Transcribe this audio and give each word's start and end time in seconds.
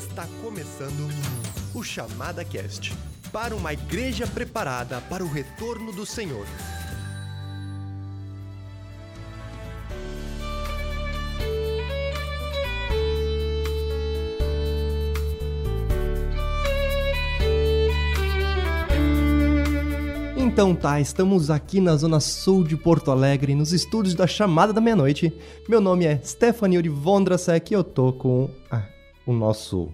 Está 0.00 0.26
começando 0.42 1.08
o 1.74 1.84
Chamada 1.84 2.42
Cast 2.42 2.96
para 3.30 3.54
uma 3.54 3.74
igreja 3.74 4.26
preparada 4.26 4.98
para 5.02 5.22
o 5.22 5.30
retorno 5.30 5.92
do 5.92 6.06
Senhor. 6.06 6.46
Então 20.34 20.74
tá, 20.74 20.98
estamos 20.98 21.50
aqui 21.50 21.78
na 21.78 21.94
zona 21.96 22.20
sul 22.20 22.64
de 22.64 22.76
Porto 22.76 23.10
Alegre, 23.10 23.54
nos 23.54 23.74
estúdios 23.74 24.14
da 24.14 24.26
Chamada 24.26 24.72
da 24.72 24.80
Meia-Noite. 24.80 25.30
Meu 25.68 25.80
nome 25.80 26.06
é 26.06 26.18
Stephanie 26.24 26.78
Uri 26.78 26.88
Vondrasek 26.88 27.72
e 27.72 27.74
eu 27.74 27.84
tô 27.84 28.14
com 28.14 28.50
ah, 28.70 28.82
o 29.30 29.36
nosso 29.36 29.88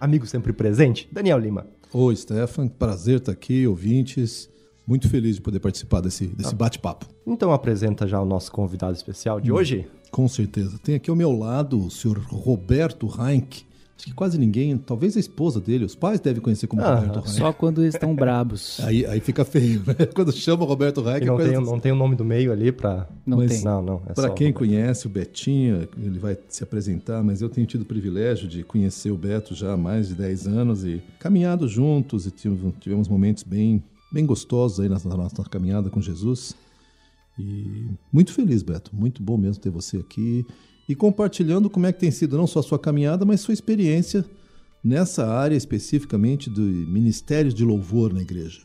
amigo 0.00 0.26
sempre 0.26 0.52
presente, 0.52 1.08
Daniel 1.12 1.38
Lima. 1.38 1.66
Oi, 1.92 2.14
Stefan, 2.16 2.68
prazer 2.68 3.18
estar 3.18 3.32
aqui, 3.32 3.66
ouvintes. 3.66 4.48
Muito 4.86 5.08
feliz 5.08 5.36
de 5.36 5.42
poder 5.42 5.58
participar 5.58 6.00
desse, 6.00 6.26
desse 6.28 6.54
Ah. 6.54 6.56
bate-papo. 6.56 7.06
Então 7.26 7.52
apresenta 7.52 8.06
já 8.06 8.20
o 8.20 8.24
nosso 8.24 8.52
convidado 8.52 8.94
especial 8.96 9.38
Hum. 9.38 9.40
de 9.40 9.52
hoje. 9.52 9.88
Com 10.12 10.28
certeza. 10.28 10.78
Tem 10.78 10.94
aqui 10.94 11.10
ao 11.10 11.16
meu 11.16 11.32
lado 11.32 11.84
o 11.86 11.90
senhor 11.90 12.18
Roberto 12.18 13.08
Heinck. 13.20 13.64
Acho 13.98 14.04
que 14.08 14.12
quase 14.12 14.36
ninguém, 14.36 14.76
talvez 14.76 15.16
a 15.16 15.20
esposa 15.20 15.58
dele, 15.58 15.84
os 15.86 15.94
pais 15.94 16.20
devem 16.20 16.42
conhecer 16.42 16.66
como 16.66 16.82
Ah, 16.82 16.96
Roberto 16.96 17.16
Heinck. 17.16 17.30
Só 17.30 17.50
quando 17.50 17.82
estão 17.82 18.14
brabos. 18.14 18.78
Aí, 18.84 19.06
aí 19.06 19.20
fica 19.20 19.42
feio, 19.42 19.82
né? 19.86 19.94
Quando 20.14 20.30
chama 20.32 20.64
o 20.64 20.66
Roberto 20.66 21.00
não 21.00 21.10
é 21.12 21.20
coisa 21.20 21.50
tem, 21.50 21.60
não 21.64 21.80
tem 21.80 21.92
o 21.92 21.96
nome 21.96 22.14
do 22.14 22.22
meio 22.24 22.52
ali 22.52 22.70
pra. 22.70 23.08
Não 23.24 23.38
Mas- 23.38 23.52
tem. 23.52 23.64
Não, 23.64 23.80
não. 23.82 24.02
É 24.06 24.12
Para 24.12 24.28
quem 24.30 24.48
Roberto. 24.48 24.54
conhece 24.58 25.06
o 25.06 25.08
Betinho, 25.10 25.88
ele 25.96 26.18
vai 26.18 26.36
se 26.46 26.62
apresentar, 26.62 27.22
mas 27.24 27.40
eu 27.40 27.48
tenho 27.48 27.66
tido 27.66 27.82
o 27.82 27.84
privilégio 27.86 28.46
de 28.46 28.62
conhecer 28.62 29.10
o 29.10 29.16
Beto 29.16 29.54
já 29.54 29.72
há 29.72 29.76
mais 29.78 30.08
de 30.08 30.14
10 30.14 30.46
anos 30.46 30.84
e 30.84 31.02
caminhado 31.18 31.66
juntos 31.66 32.26
e 32.26 32.30
tive- 32.30 32.72
tivemos 32.78 33.08
momentos 33.08 33.44
bem, 33.44 33.82
bem 34.12 34.26
gostosos 34.26 34.78
aí 34.78 34.90
nessa 34.90 35.08
nossa 35.08 35.42
caminhada 35.44 35.88
com 35.88 36.02
Jesus. 36.02 36.54
E 37.38 37.86
muito 38.12 38.30
feliz, 38.32 38.62
Beto. 38.62 38.90
Muito 38.94 39.22
bom 39.22 39.38
mesmo 39.38 39.62
ter 39.62 39.70
você 39.70 39.96
aqui 39.96 40.46
e 40.88 40.94
compartilhando 40.94 41.68
como 41.68 41.86
é 41.86 41.92
que 41.92 42.00
tem 42.00 42.10
sido 42.10 42.36
não 42.36 42.46
só 42.46 42.60
a 42.60 42.62
sua 42.62 42.78
caminhada, 42.78 43.24
mas 43.24 43.40
sua 43.40 43.54
experiência 43.54 44.24
nessa 44.82 45.26
área 45.26 45.56
especificamente 45.56 46.48
do 46.48 46.60
ministérios 46.60 47.52
de 47.52 47.64
louvor 47.64 48.12
na 48.12 48.22
igreja. 48.22 48.60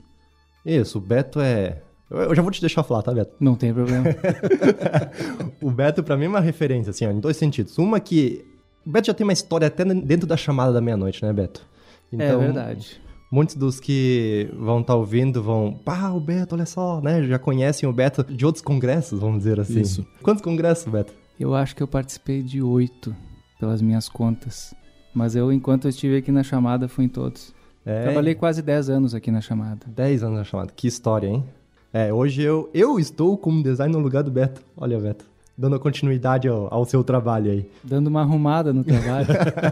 Isso, 0.66 1.00
o 1.00 1.02
Beto 1.02 1.40
é. 1.40 1.82
Eu 2.10 2.20
eu 2.20 2.36
já 2.36 2.42
vou 2.42 2.52
te 2.52 2.62
deixar 2.62 2.84
falar, 2.84 3.02
tá, 3.02 3.14
Beto? 3.14 3.36
Não 3.40 3.56
tem 3.56 3.74
problema. 3.74 4.06
O 5.62 5.72
Beto, 5.72 6.04
pra 6.04 6.18
mim, 6.18 6.26
é 6.26 6.28
uma 6.28 6.40
referência, 6.40 6.90
assim, 6.90 7.06
ó, 7.06 7.12
em 7.12 7.20
dois 7.20 7.38
sentidos. 7.38 7.78
Uma 7.78 8.00
que. 8.00 8.44
O 8.86 8.90
Beto 8.90 9.08
já 9.08 9.14
tem 9.14 9.24
uma 9.24 9.34
história 9.34 9.68
até 9.68 9.86
dentro 9.86 10.28
da 10.28 10.36
chamada 10.36 10.74
da 10.74 10.82
meia-noite, 10.82 11.24
né, 11.24 11.32
Beto? 11.32 11.66
é 12.12 12.36
verdade. 12.36 13.02
Muitos 13.32 13.56
dos 13.56 13.80
que 13.80 14.50
vão 14.60 14.82
estar 14.82 14.96
ouvindo 14.96 15.42
vão, 15.42 15.74
pá, 15.86 16.10
o 16.10 16.20
Beto, 16.20 16.56
olha 16.56 16.66
só, 16.66 17.00
né? 17.00 17.24
Já 17.24 17.40
conhecem 17.40 17.88
o 17.88 17.94
Beto 17.94 18.24
de 18.24 18.46
outros 18.46 18.64
congressos, 18.64 19.20
vamos 19.20 19.38
dizer 19.40 19.60
assim. 19.60 19.80
Isso. 19.80 20.06
Quantos 20.22 20.44
congressos, 20.44 20.92
Beto? 20.92 21.14
Eu 21.42 21.56
acho 21.56 21.76
que 21.76 21.82
eu 21.82 21.88
participei 21.88 22.44
de 22.44 22.62
oito, 22.62 23.16
pelas 23.60 23.82
minhas 23.82 24.08
contas. 24.08 24.76
Mas 25.12 25.36
eu, 25.36 25.52
enquanto 25.52 25.86
eu 25.86 25.90
estive 25.90 26.18
aqui 26.18 26.32
na 26.32 26.44
chamada, 26.44 26.88
fui 26.88 27.06
em 27.06 27.10
todos. 27.10 27.52
É, 27.84 28.04
Trabalhei 28.04 28.36
quase 28.36 28.62
10 28.62 28.92
anos 28.92 29.16
aqui 29.16 29.32
na 29.32 29.42
chamada. 29.42 29.88
10 29.88 30.22
anos 30.22 30.38
na 30.38 30.44
chamada. 30.44 30.72
Que 30.76 30.88
história, 30.88 31.28
hein? 31.28 31.44
É, 31.92 32.14
hoje 32.14 32.44
eu, 32.44 32.70
eu 32.76 33.00
estou 33.00 33.36
como 33.40 33.64
design 33.64 33.92
no 33.92 34.00
lugar 34.00 34.22
do 34.22 34.30
Beto. 34.30 34.62
Olha, 34.78 35.00
Beto. 35.00 35.26
Dando 35.62 35.80
continuidade 35.80 36.48
ao, 36.48 36.74
ao 36.74 36.86
seu 36.86 37.04
trabalho 37.04 37.52
aí. 37.52 37.70
Dando 37.84 38.08
uma 38.08 38.22
arrumada 38.22 38.74
no 38.74 38.84
trabalho. 38.84 39.28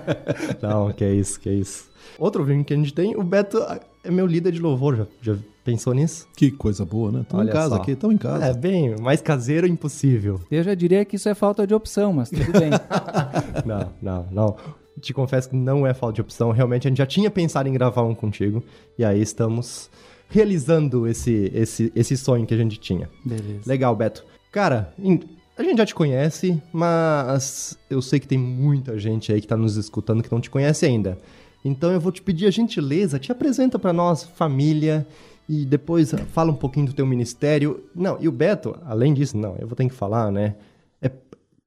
Não, 0.62 0.92
que 0.94 1.04
isso, 1.04 1.40
que 1.40 1.50
isso. 1.50 1.90
Outro 2.20 2.44
vinho 2.44 2.64
que 2.64 2.72
a 2.74 2.78
gente 2.78 2.94
tem, 2.94 3.16
o 3.16 3.24
Beto 3.24 3.58
é 4.04 4.12
meu 4.12 4.28
líder 4.28 4.52
de 4.52 4.60
louvor, 4.60 4.96
já, 4.96 5.34
já 5.34 5.36
pensou 5.66 5.92
nisso? 5.96 6.28
Que 6.36 6.52
coisa 6.52 6.86
boa, 6.86 7.12
né? 7.12 7.22
Estão 7.22 7.44
em 7.44 7.48
casa 7.48 7.70
só. 7.76 7.82
aqui, 7.82 7.92
estão 7.92 8.12
em 8.12 8.18
casa. 8.18 8.46
É 8.46 8.54
bem, 8.54 8.96
mais 9.00 9.20
caseiro 9.20 9.66
impossível. 9.66 10.40
eu 10.52 10.62
já 10.62 10.76
diria 10.76 11.04
que 11.04 11.16
isso 11.16 11.28
é 11.28 11.34
falta 11.34 11.66
de 11.66 11.74
opção, 11.74 12.14
mas 12.14 12.30
tudo 12.30 12.52
bem. 12.52 12.70
Não, 13.66 13.90
não, 14.02 14.26
não. 14.32 14.56
Te 15.02 15.12
confesso 15.12 15.50
que 15.50 15.56
não 15.56 15.88
é 15.88 15.94
falta 15.94 16.16
de 16.16 16.22
opção. 16.22 16.52
Realmente 16.52 16.88
a 16.88 16.90
gente 16.90 16.98
já 17.00 17.06
tinha 17.08 17.32
pensado 17.32 17.68
em 17.68 17.74
gravar 17.74 18.04
um 18.04 18.14
contigo. 18.14 18.64
E 18.98 19.04
aí 19.04 19.20
estamos 19.22 19.90
realizando 20.30 21.08
esse, 21.08 21.52
esse, 21.54 21.92
esse 21.96 22.16
sonho 22.16 22.46
que 22.46 22.54
a 22.54 22.58
gente 22.58 22.80
tinha. 22.80 23.10
Beleza. 23.26 23.62
Legal, 23.66 23.96
Beto. 23.96 24.24
Cara, 24.52 24.94
em- 25.00 25.20
a 25.60 25.64
gente 25.64 25.78
já 25.78 25.86
te 25.86 25.94
conhece, 25.94 26.62
mas 26.72 27.78
eu 27.90 28.02
sei 28.02 28.20
que 28.20 28.28
tem 28.28 28.38
muita 28.38 28.98
gente 28.98 29.32
aí 29.34 29.42
que 29.42 29.48
tá 29.48 29.58
nos 29.58 29.76
escutando 29.76 30.24
que 30.24 30.32
não 30.32 30.40
te 30.40 30.50
conhece 30.50 30.86
ainda. 30.86 31.18
Então 31.66 31.92
eu 31.92 32.00
vou 32.00 32.14
te 32.14 32.22
pedir 32.22 32.46
a 32.46 32.52
gentileza, 32.52 33.20
te 33.20 33.30
apresenta 33.30 33.78
pra 33.78 33.92
nós, 33.92 34.24
família, 34.24 35.06
e 35.50 35.66
depois 35.66 36.14
fala 36.32 36.52
um 36.52 36.56
pouquinho 36.56 36.86
do 36.86 36.94
teu 36.94 37.06
ministério. 37.06 37.84
Não, 37.94 38.18
e 38.22 38.28
o 38.30 38.32
Beto, 38.32 38.78
além 38.86 39.14
disso, 39.14 39.38
não, 39.38 39.58
eu 39.60 39.68
vou 39.68 39.76
ter 39.76 39.88
que 39.90 39.94
falar, 39.94 40.32
né? 40.32 40.56
É 41.02 41.12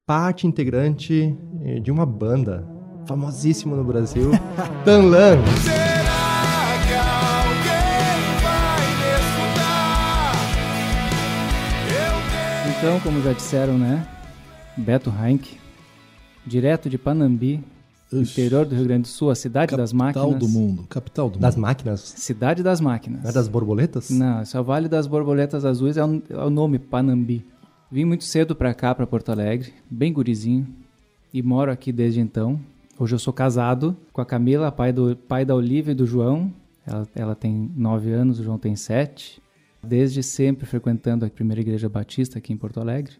parte 0.07 0.47
integrante 0.47 1.35
eh, 1.63 1.79
de 1.79 1.91
uma 1.91 2.05
banda 2.05 2.67
famosíssima 3.05 3.75
no 3.75 3.83
Brasil, 3.83 4.31
Tanlan. 4.83 5.37
Então, 12.85 12.99
como 12.99 13.21
já 13.21 13.31
disseram, 13.31 13.77
né? 13.77 14.05
Beto 14.75 15.09
Heinck, 15.09 15.57
direto 16.45 16.89
de 16.89 16.97
Panambi, 16.97 17.63
interior 18.11 18.65
do 18.65 18.75
Rio 18.75 18.83
Grande 18.83 19.03
do 19.03 19.07
Sul, 19.07 19.29
a 19.29 19.35
cidade 19.35 19.73
das 19.73 19.93
Capital 19.93 20.31
máquinas. 20.31 20.39
do 20.39 20.49
mundo, 20.49 20.83
capital 20.89 21.29
do 21.29 21.39
Das 21.39 21.55
mundo. 21.55 21.61
máquinas? 21.61 22.01
Cidade 22.01 22.61
das 22.61 22.81
máquinas. 22.81 23.23
Não 23.23 23.29
é 23.29 23.33
das 23.33 23.47
borboletas? 23.47 24.09
Não, 24.09 24.41
esse 24.41 24.57
é 24.57 24.59
o 24.59 24.65
Vale 24.65 24.89
das 24.89 25.07
Borboletas 25.07 25.63
Azuis, 25.63 25.95
é 25.95 26.03
o, 26.03 26.21
é 26.29 26.43
o 26.43 26.49
nome, 26.49 26.77
Panambi. 26.77 27.45
Vim 27.89 28.03
muito 28.03 28.25
cedo 28.25 28.53
pra 28.53 28.73
cá, 28.73 28.93
pra 28.93 29.07
Porto 29.07 29.29
Alegre, 29.29 29.71
bem 29.89 30.11
gurizinho, 30.11 30.67
e 31.33 31.41
moro 31.41 31.71
aqui 31.71 31.89
desde 31.89 32.19
então. 32.19 32.59
Hoje 32.99 33.15
eu 33.15 33.19
sou 33.19 33.31
casado 33.31 33.95
com 34.11 34.19
a 34.19 34.25
Camila, 34.25 34.73
pai, 34.73 34.91
do, 34.91 35.15
pai 35.15 35.45
da 35.45 35.55
Olivia 35.55 35.93
e 35.93 35.95
do 35.95 36.05
João. 36.05 36.51
Ela, 36.85 37.07
ela 37.15 37.33
tem 37.33 37.71
nove 37.77 38.11
anos, 38.11 38.41
o 38.41 38.43
João 38.43 38.57
tem 38.57 38.75
sete. 38.75 39.41
Desde 39.83 40.23
sempre 40.23 40.65
frequentando 40.65 41.25
a 41.25 41.29
primeira 41.29 41.61
igreja 41.61 41.89
batista 41.89 42.37
aqui 42.37 42.53
em 42.53 42.57
Porto 42.57 42.79
Alegre. 42.79 43.15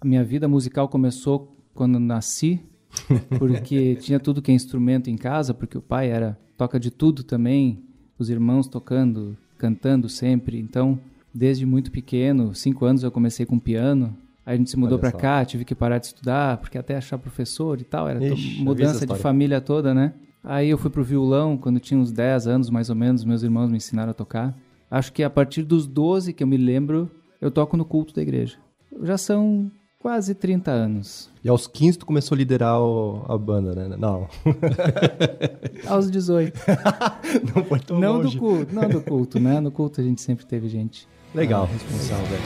A 0.00 0.06
minha 0.06 0.24
vida 0.24 0.48
musical 0.48 0.88
começou 0.88 1.56
quando 1.74 2.00
nasci, 2.00 2.60
porque 3.38 3.96
tinha 3.96 4.18
tudo 4.18 4.40
que 4.40 4.50
é 4.50 4.54
instrumento 4.54 5.10
em 5.10 5.16
casa, 5.16 5.52
porque 5.52 5.76
o 5.76 5.82
pai 5.82 6.10
era 6.10 6.38
toca 6.56 6.80
de 6.80 6.90
tudo 6.90 7.22
também, 7.22 7.82
os 8.18 8.30
irmãos 8.30 8.66
tocando, 8.66 9.36
cantando 9.58 10.08
sempre. 10.08 10.58
Então, 10.58 10.98
desde 11.32 11.66
muito 11.66 11.90
pequeno, 11.90 12.54
cinco 12.54 12.84
anos 12.84 13.02
eu 13.02 13.10
comecei 13.10 13.44
com 13.44 13.58
piano. 13.58 14.16
Aí 14.44 14.54
a 14.54 14.56
gente 14.56 14.70
se 14.70 14.78
mudou 14.78 14.98
só. 14.98 15.10
cá, 15.10 15.44
tive 15.44 15.64
que 15.64 15.74
parar 15.74 15.98
de 15.98 16.06
estudar, 16.06 16.56
porque 16.58 16.78
até 16.78 16.96
achar 16.96 17.18
professor 17.18 17.80
e 17.80 17.84
tal, 17.84 18.08
era 18.08 18.24
Ixi, 18.24 18.62
mudança 18.62 19.04
de 19.04 19.16
família 19.16 19.60
toda, 19.60 19.92
né? 19.92 20.14
Aí 20.42 20.70
eu 20.70 20.78
fui 20.78 20.88
pro 20.88 21.02
violão 21.02 21.56
quando 21.56 21.80
tinha 21.80 21.98
uns 21.98 22.12
10 22.12 22.46
anos, 22.46 22.70
mais 22.70 22.88
ou 22.88 22.94
menos, 22.94 23.24
meus 23.24 23.42
irmãos 23.42 23.68
me 23.68 23.76
ensinaram 23.76 24.12
a 24.12 24.14
tocar. 24.14 24.56
Acho 24.90 25.12
que 25.12 25.22
a 25.22 25.30
partir 25.30 25.62
dos 25.62 25.86
12 25.86 26.32
que 26.32 26.42
eu 26.42 26.46
me 26.46 26.56
lembro, 26.56 27.10
eu 27.40 27.50
toco 27.50 27.76
no 27.76 27.84
culto 27.84 28.14
da 28.14 28.22
igreja. 28.22 28.56
Já 29.02 29.18
são 29.18 29.70
quase 29.98 30.34
30 30.34 30.70
anos. 30.70 31.28
E 31.42 31.48
aos 31.48 31.66
15 31.66 31.98
tu 31.98 32.06
começou 32.06 32.34
a 32.36 32.38
liderar 32.38 32.80
o- 32.80 33.24
a 33.28 33.36
banda, 33.36 33.74
né? 33.74 33.96
Não. 33.98 34.28
Aos 35.88 36.10
18. 36.10 36.58
não 37.54 37.64
foi 37.64 37.80
tão 37.80 37.98
não 37.98 38.18
longe. 38.18 38.36
do 38.36 38.40
culto, 38.40 38.74
não 38.74 38.88
do 38.88 39.00
culto, 39.00 39.40
né? 39.40 39.60
No 39.60 39.70
culto 39.72 40.00
a 40.00 40.04
gente 40.04 40.20
sempre 40.20 40.46
teve 40.46 40.68
gente. 40.68 41.08
Legal. 41.34 41.64
ah, 41.64 41.72
responsável. 41.72 42.38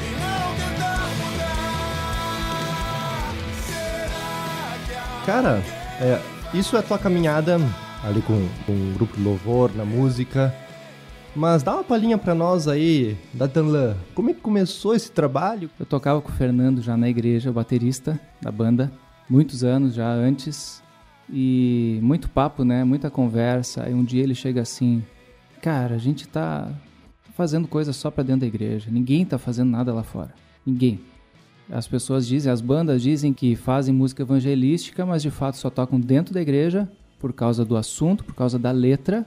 Cara, 5.27 5.63
é, 6.01 6.21
isso 6.55 6.77
é 6.77 6.81
a 6.81 6.83
tua 6.83 6.99
caminhada 6.99 7.59
ali 8.03 8.23
com, 8.23 8.35
com 8.67 8.73
um 8.73 8.93
grupo 8.95 9.17
de 9.17 9.23
louvor, 9.23 9.71
na 9.75 9.85
música. 9.85 10.55
Mas 11.35 11.63
dá 11.63 11.75
uma 11.75 11.85
palhinha 11.85 12.19
pra 12.19 12.35
nós 12.35 12.67
aí, 12.67 13.17
da 13.33 13.47
Tanlan. 13.47 13.97
Como 14.15 14.31
é 14.31 14.35
que 14.35 14.41
começou 14.41 14.95
esse 14.95 15.13
trabalho? 15.13 15.71
Eu 15.79 15.87
tocava 15.87 16.21
com 16.21 16.29
o 16.29 16.33
Fernando 16.33 16.83
já 16.83 16.97
na 16.97 17.09
igreja, 17.09 17.51
o 17.51 17.53
baterista 17.53 18.19
da 18.43 18.51
banda, 18.51 18.91
muitos 19.29 19.63
anos 19.63 19.95
já 19.95 20.11
antes. 20.13 20.83
E 21.33 22.01
muito 22.03 22.29
papo, 22.29 22.65
né? 22.65 22.83
Muita 22.83 23.09
conversa. 23.09 23.85
Aí 23.85 23.95
um 23.95 24.03
dia 24.03 24.25
ele 24.25 24.35
chega 24.35 24.61
assim: 24.61 25.05
Cara, 25.63 25.95
a 25.95 25.99
gente 25.99 26.27
tá 26.27 26.69
fazendo 27.37 27.69
coisa 27.69 27.93
só 27.93 28.11
pra 28.11 28.25
dentro 28.25 28.41
da 28.41 28.47
igreja. 28.49 28.91
Ninguém 28.91 29.25
tá 29.25 29.39
fazendo 29.39 29.71
nada 29.71 29.95
lá 29.95 30.03
fora. 30.03 30.35
Ninguém. 30.67 31.01
As 31.71 31.87
pessoas 31.87 32.27
dizem, 32.27 32.51
as 32.51 32.61
bandas 32.61 33.01
dizem 33.01 33.33
que 33.33 33.55
fazem 33.55 33.95
música 33.95 34.23
evangelística, 34.23 35.07
mas 35.07 35.23
de 35.23 35.31
fato 35.31 35.57
só 35.57 35.71
tocam 35.71 36.01
dentro 36.01 36.35
da 36.35 36.43
igreja 36.43 36.91
por 37.21 37.33
causa 37.33 37.65
do 37.65 37.77
assunto, 37.77 38.25
por 38.25 38.35
causa 38.35 38.59
da 38.59 38.73
letra. 38.73 39.25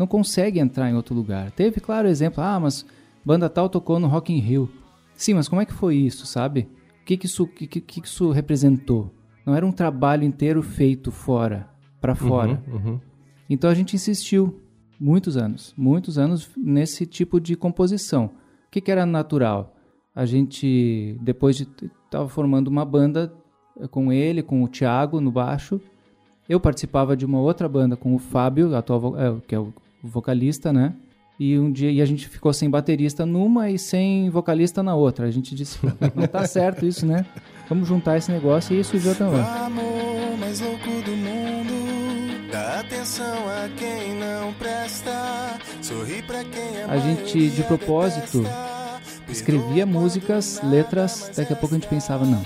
Não 0.00 0.06
consegue 0.06 0.58
entrar 0.58 0.88
em 0.88 0.94
outro 0.94 1.14
lugar. 1.14 1.50
Teve, 1.50 1.78
claro, 1.78 2.08
exemplo. 2.08 2.42
Ah, 2.42 2.58
mas 2.58 2.86
banda 3.22 3.50
tal 3.50 3.68
tocou 3.68 4.00
no 4.00 4.08
Rock 4.08 4.32
in 4.32 4.38
Rio. 4.38 4.66
Sim, 5.12 5.34
mas 5.34 5.46
como 5.46 5.60
é 5.60 5.66
que 5.66 5.74
foi 5.74 5.94
isso, 5.94 6.24
sabe? 6.24 6.70
O 7.02 7.04
que 7.04 7.18
que 7.18 7.26
isso, 7.26 7.46
que, 7.46 7.66
que, 7.66 7.82
que 7.82 8.00
isso 8.06 8.30
representou? 8.30 9.12
Não 9.44 9.54
era 9.54 9.66
um 9.66 9.70
trabalho 9.70 10.24
inteiro 10.24 10.62
feito 10.62 11.12
fora, 11.12 11.68
pra 12.00 12.14
fora. 12.14 12.62
Uhum, 12.66 12.92
uhum. 12.92 13.00
Então 13.50 13.68
a 13.68 13.74
gente 13.74 13.94
insistiu 13.94 14.62
muitos 14.98 15.36
anos, 15.36 15.74
muitos 15.76 16.16
anos 16.16 16.48
nesse 16.56 17.04
tipo 17.04 17.38
de 17.38 17.54
composição. 17.54 18.30
O 18.68 18.70
que, 18.70 18.80
que 18.80 18.90
era 18.90 19.04
natural? 19.04 19.76
A 20.14 20.24
gente, 20.24 21.18
depois 21.20 21.58
de 21.58 21.68
estava 22.06 22.26
formando 22.26 22.68
uma 22.68 22.86
banda 22.86 23.30
eh, 23.78 23.86
com 23.86 24.10
ele, 24.10 24.42
com 24.42 24.62
o 24.62 24.68
Thiago 24.68 25.20
no 25.20 25.30
baixo. 25.30 25.78
Eu 26.48 26.58
participava 26.58 27.14
de 27.14 27.26
uma 27.26 27.38
outra 27.38 27.68
banda 27.68 27.98
com 27.98 28.14
o 28.14 28.18
Fábio, 28.18 28.74
atual, 28.74 29.14
é, 29.18 29.38
que 29.46 29.54
é 29.54 29.58
o 29.58 29.74
vocalista, 30.02 30.72
né? 30.72 30.94
E 31.38 31.58
um 31.58 31.72
dia 31.72 31.90
e 31.90 32.02
a 32.02 32.04
gente 32.04 32.28
ficou 32.28 32.52
sem 32.52 32.68
baterista 32.68 33.24
numa 33.24 33.70
e 33.70 33.78
sem 33.78 34.28
vocalista 34.28 34.82
na 34.82 34.94
outra. 34.94 35.26
A 35.26 35.30
gente 35.30 35.54
disse, 35.54 35.78
não 36.14 36.26
tá 36.26 36.46
certo 36.46 36.84
isso, 36.84 37.06
né? 37.06 37.24
Vamos 37.68 37.88
juntar 37.88 38.18
esse 38.18 38.30
negócio 38.30 38.76
e 38.76 38.80
isso 38.80 38.90
surgiu 38.90 39.14
também. 39.14 39.40
Amor 39.40 40.36
mais 40.38 40.60
louco 40.60 40.84
do 41.04 41.12
mundo, 41.12 42.50
dá 42.50 42.80
atenção 42.80 43.24
a 43.48 43.68
quem 43.76 44.14
não 44.16 44.52
presta, 44.54 45.58
sorri 45.80 46.22
pra 46.22 46.42
quem 46.42 46.76
é 46.76 46.84
A 46.88 46.98
gente, 46.98 47.50
de 47.50 47.62
propósito, 47.62 48.42
escrevia 49.28 49.86
músicas, 49.86 50.60
letras, 50.64 51.30
daqui 51.36 51.52
a 51.52 51.56
pouco 51.56 51.74
a 51.74 51.78
gente 51.78 51.88
pensava, 51.88 52.26
não, 52.26 52.44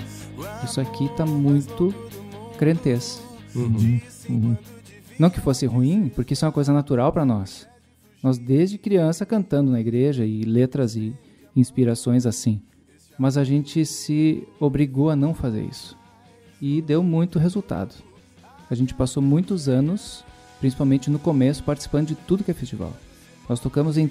isso 0.63 0.79
aqui 0.79 1.09
tá 1.17 1.25
muito 1.25 1.93
crentez. 2.57 3.21
Uhum, 3.55 3.99
uhum. 4.29 4.57
Não 5.17 5.29
que 5.29 5.39
fosse 5.39 5.65
ruim, 5.65 6.09
porque 6.13 6.33
isso 6.33 6.43
é 6.43 6.47
uma 6.47 6.51
coisa 6.53 6.73
natural 6.73 7.11
para 7.11 7.25
nós. 7.25 7.67
Nós 8.21 8.37
desde 8.37 8.77
criança 8.77 9.25
cantando 9.25 9.71
na 9.71 9.79
igreja 9.79 10.25
e 10.25 10.43
letras 10.43 10.95
e 10.95 11.15
inspirações 11.55 12.25
assim. 12.25 12.61
Mas 13.17 13.37
a 13.37 13.43
gente 13.43 13.85
se 13.85 14.45
obrigou 14.59 15.09
a 15.09 15.15
não 15.15 15.33
fazer 15.33 15.63
isso. 15.63 15.97
E 16.61 16.81
deu 16.81 17.01
muito 17.01 17.39
resultado. 17.39 17.95
A 18.69 18.75
gente 18.75 18.93
passou 18.93 19.23
muitos 19.23 19.69
anos, 19.69 20.25
principalmente 20.59 21.09
no 21.09 21.19
começo, 21.19 21.63
participando 21.63 22.07
de 22.07 22.15
tudo 22.15 22.43
que 22.43 22.51
é 22.51 22.53
festival. 22.53 22.91
Nós 23.47 23.59
tocamos 23.59 23.97
em 23.97 24.09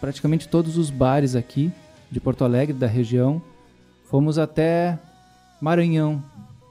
praticamente 0.00 0.48
todos 0.48 0.76
os 0.76 0.90
bares 0.90 1.36
aqui 1.36 1.70
de 2.10 2.18
Porto 2.18 2.44
Alegre, 2.44 2.76
da 2.76 2.86
região. 2.86 3.40
Fomos 4.06 4.38
até 4.38 4.98
Maranhão. 5.60 6.24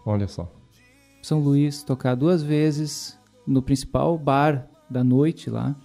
Olha 0.06 0.28
só. 0.28 0.52
São 1.22 1.40
Luís, 1.40 1.84
tocar 1.84 2.16
duas 2.16 2.42
vezes 2.42 3.19
no 3.50 3.62
principal 3.62 4.18
bar 4.18 4.68
da 4.90 5.04
noite 5.04 5.50
lá 5.50 5.76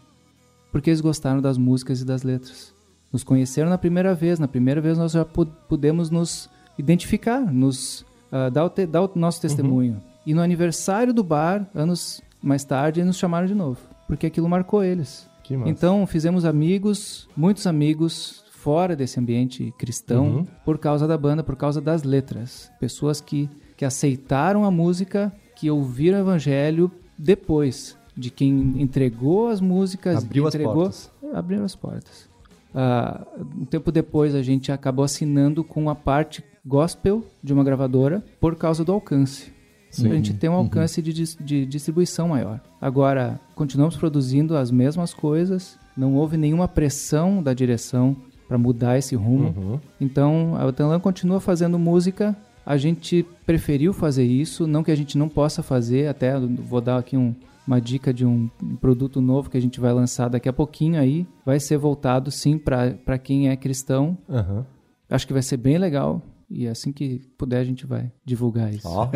porque 0.74 0.90
eles 0.90 1.00
gostaram 1.00 1.40
das 1.40 1.56
músicas 1.56 2.00
e 2.00 2.04
das 2.04 2.24
letras. 2.24 2.74
Nos 3.12 3.22
conheceram 3.22 3.70
na 3.70 3.78
primeira 3.78 4.12
vez, 4.12 4.40
na 4.40 4.48
primeira 4.48 4.80
vez 4.80 4.98
nós 4.98 5.12
já 5.12 5.24
pudemos 5.24 6.10
nos 6.10 6.50
identificar, 6.76 7.40
nos 7.40 8.00
uh, 8.32 8.50
dar, 8.52 8.64
o 8.64 8.68
dar, 8.68 9.02
o 9.02 9.10
nosso 9.14 9.40
testemunho. 9.40 9.92
Uhum. 9.92 10.00
E 10.26 10.34
no 10.34 10.42
aniversário 10.42 11.14
do 11.14 11.22
bar, 11.22 11.64
anos 11.72 12.20
mais 12.42 12.64
tarde, 12.64 12.98
eles 12.98 13.06
nos 13.06 13.18
chamaram 13.18 13.46
de 13.46 13.54
novo, 13.54 13.78
porque 14.08 14.26
aquilo 14.26 14.48
marcou 14.48 14.82
eles. 14.82 15.30
Então 15.64 16.04
fizemos 16.08 16.44
amigos, 16.44 17.28
muitos 17.36 17.68
amigos 17.68 18.42
fora 18.50 18.96
desse 18.96 19.20
ambiente 19.20 19.72
cristão 19.78 20.38
uhum. 20.38 20.46
por 20.64 20.76
causa 20.76 21.06
da 21.06 21.16
banda, 21.16 21.44
por 21.44 21.54
causa 21.54 21.80
das 21.80 22.02
letras. 22.02 22.68
Pessoas 22.80 23.20
que, 23.20 23.48
que 23.76 23.84
aceitaram 23.84 24.64
a 24.64 24.72
música, 24.72 25.32
que 25.54 25.70
ouviram 25.70 26.18
o 26.18 26.22
evangelho 26.22 26.90
depois 27.18 27.96
de 28.16 28.30
quem 28.30 28.80
entregou 28.80 29.48
as 29.48 29.60
músicas, 29.60 30.24
abriu 30.24 30.46
as 30.46 30.54
entregou, 30.54 30.74
portas. 30.74 31.10
abriu 31.32 31.64
as 31.64 31.74
portas. 31.74 32.28
Uh, 32.74 33.44
um 33.60 33.64
tempo 33.64 33.92
depois 33.92 34.34
a 34.34 34.42
gente 34.42 34.72
acabou 34.72 35.04
assinando 35.04 35.62
com 35.62 35.88
a 35.88 35.94
parte 35.94 36.44
gospel 36.64 37.24
de 37.42 37.52
uma 37.52 37.62
gravadora 37.62 38.24
por 38.40 38.56
causa 38.56 38.84
do 38.84 38.92
alcance. 38.92 39.52
Sim. 39.90 40.10
A 40.10 40.14
gente 40.14 40.34
tem 40.34 40.50
um 40.50 40.54
uhum. 40.54 40.58
alcance 40.60 41.00
uhum. 41.00 41.06
de, 41.06 41.36
de 41.36 41.66
distribuição 41.66 42.28
maior. 42.28 42.60
Agora, 42.80 43.40
continuamos 43.54 43.96
produzindo 43.96 44.56
as 44.56 44.70
mesmas 44.70 45.14
coisas, 45.14 45.78
não 45.96 46.14
houve 46.14 46.36
nenhuma 46.36 46.66
pressão 46.66 47.40
da 47.40 47.54
direção 47.54 48.16
para 48.48 48.58
mudar 48.58 48.98
esse 48.98 49.14
rumo. 49.14 49.54
Uhum. 49.56 49.80
Então, 50.00 50.56
a 50.56 50.72
Tanlan 50.72 50.98
continua 50.98 51.40
fazendo 51.40 51.78
música. 51.78 52.36
A 52.64 52.76
gente 52.76 53.26
preferiu 53.44 53.92
fazer 53.92 54.24
isso, 54.24 54.66
não 54.66 54.82
que 54.82 54.90
a 54.90 54.96
gente 54.96 55.18
não 55.18 55.28
possa 55.28 55.62
fazer, 55.62 56.08
até 56.08 56.38
vou 56.38 56.80
dar 56.80 56.98
aqui 56.98 57.16
um, 57.16 57.34
uma 57.66 57.80
dica 57.80 58.12
de 58.12 58.24
um 58.24 58.48
produto 58.80 59.20
novo 59.20 59.50
que 59.50 59.56
a 59.56 59.60
gente 59.60 59.80
vai 59.80 59.92
lançar 59.92 60.28
daqui 60.28 60.48
a 60.48 60.52
pouquinho 60.52 60.98
aí. 60.98 61.26
Vai 61.44 61.60
ser 61.60 61.76
voltado 61.76 62.30
sim 62.30 62.58
para 62.58 63.18
quem 63.18 63.48
é 63.48 63.56
cristão. 63.56 64.16
Uhum. 64.28 64.64
Acho 65.10 65.26
que 65.26 65.32
vai 65.32 65.42
ser 65.42 65.56
bem 65.56 65.78
legal. 65.78 66.22
E 66.50 66.68
assim 66.68 66.92
que 66.92 67.20
puder 67.36 67.58
a 67.58 67.64
gente 67.64 67.86
vai 67.86 68.10
divulgar 68.24 68.72
isso. 68.72 68.88
Oh, 68.88 69.08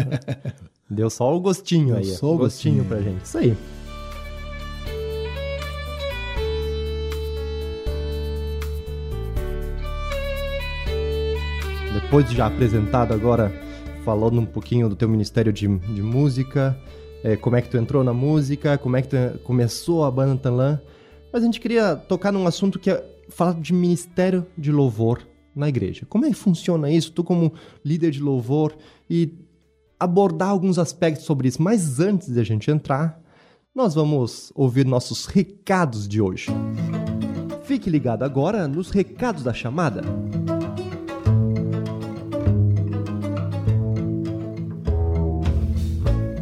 deu 0.90 1.10
só 1.10 1.34
o 1.34 1.40
gostinho 1.40 1.88
deu 1.88 1.96
aí. 1.96 2.04
Só 2.04 2.34
o 2.34 2.38
gostinho, 2.38 2.82
gostinho 2.82 2.84
pra 2.84 3.00
gente. 3.00 3.24
Isso 3.24 3.38
aí. 3.38 3.56
Depois 12.08 12.26
de 12.26 12.34
já 12.34 12.46
apresentado 12.46 13.12
agora, 13.12 13.52
falando 14.02 14.40
um 14.40 14.46
pouquinho 14.46 14.88
do 14.88 14.96
teu 14.96 15.06
ministério 15.06 15.52
de, 15.52 15.68
de 15.68 16.00
música, 16.00 16.74
é, 17.22 17.36
como 17.36 17.54
é 17.54 17.60
que 17.60 17.68
tu 17.68 17.76
entrou 17.76 18.02
na 18.02 18.14
música, 18.14 18.78
como 18.78 18.96
é 18.96 19.02
que 19.02 19.08
tu 19.08 19.38
começou 19.40 20.02
a 20.02 20.10
banda 20.10 20.34
Tanlan. 20.40 20.80
Mas 21.30 21.42
a 21.42 21.44
gente 21.44 21.60
queria 21.60 21.94
tocar 21.96 22.32
num 22.32 22.46
assunto 22.46 22.78
que 22.78 22.90
é 22.90 23.04
falar 23.28 23.60
de 23.60 23.74
ministério 23.74 24.46
de 24.56 24.72
louvor 24.72 25.20
na 25.54 25.68
igreja. 25.68 26.06
Como 26.08 26.24
é 26.24 26.30
que 26.30 26.34
funciona 26.34 26.90
isso? 26.90 27.12
Tu 27.12 27.22
como 27.22 27.52
líder 27.84 28.10
de 28.10 28.22
louvor 28.22 28.74
e 29.10 29.30
abordar 30.00 30.48
alguns 30.48 30.78
aspectos 30.78 31.26
sobre 31.26 31.48
isso. 31.48 31.62
Mas 31.62 32.00
antes 32.00 32.32
de 32.32 32.40
a 32.40 32.42
gente 32.42 32.70
entrar, 32.70 33.20
nós 33.74 33.94
vamos 33.94 34.50
ouvir 34.54 34.86
nossos 34.86 35.26
recados 35.26 36.08
de 36.08 36.22
hoje. 36.22 36.46
Fique 37.64 37.90
ligado 37.90 38.22
agora 38.22 38.66
nos 38.66 38.88
recados 38.88 39.42
da 39.42 39.52
chamada. 39.52 40.00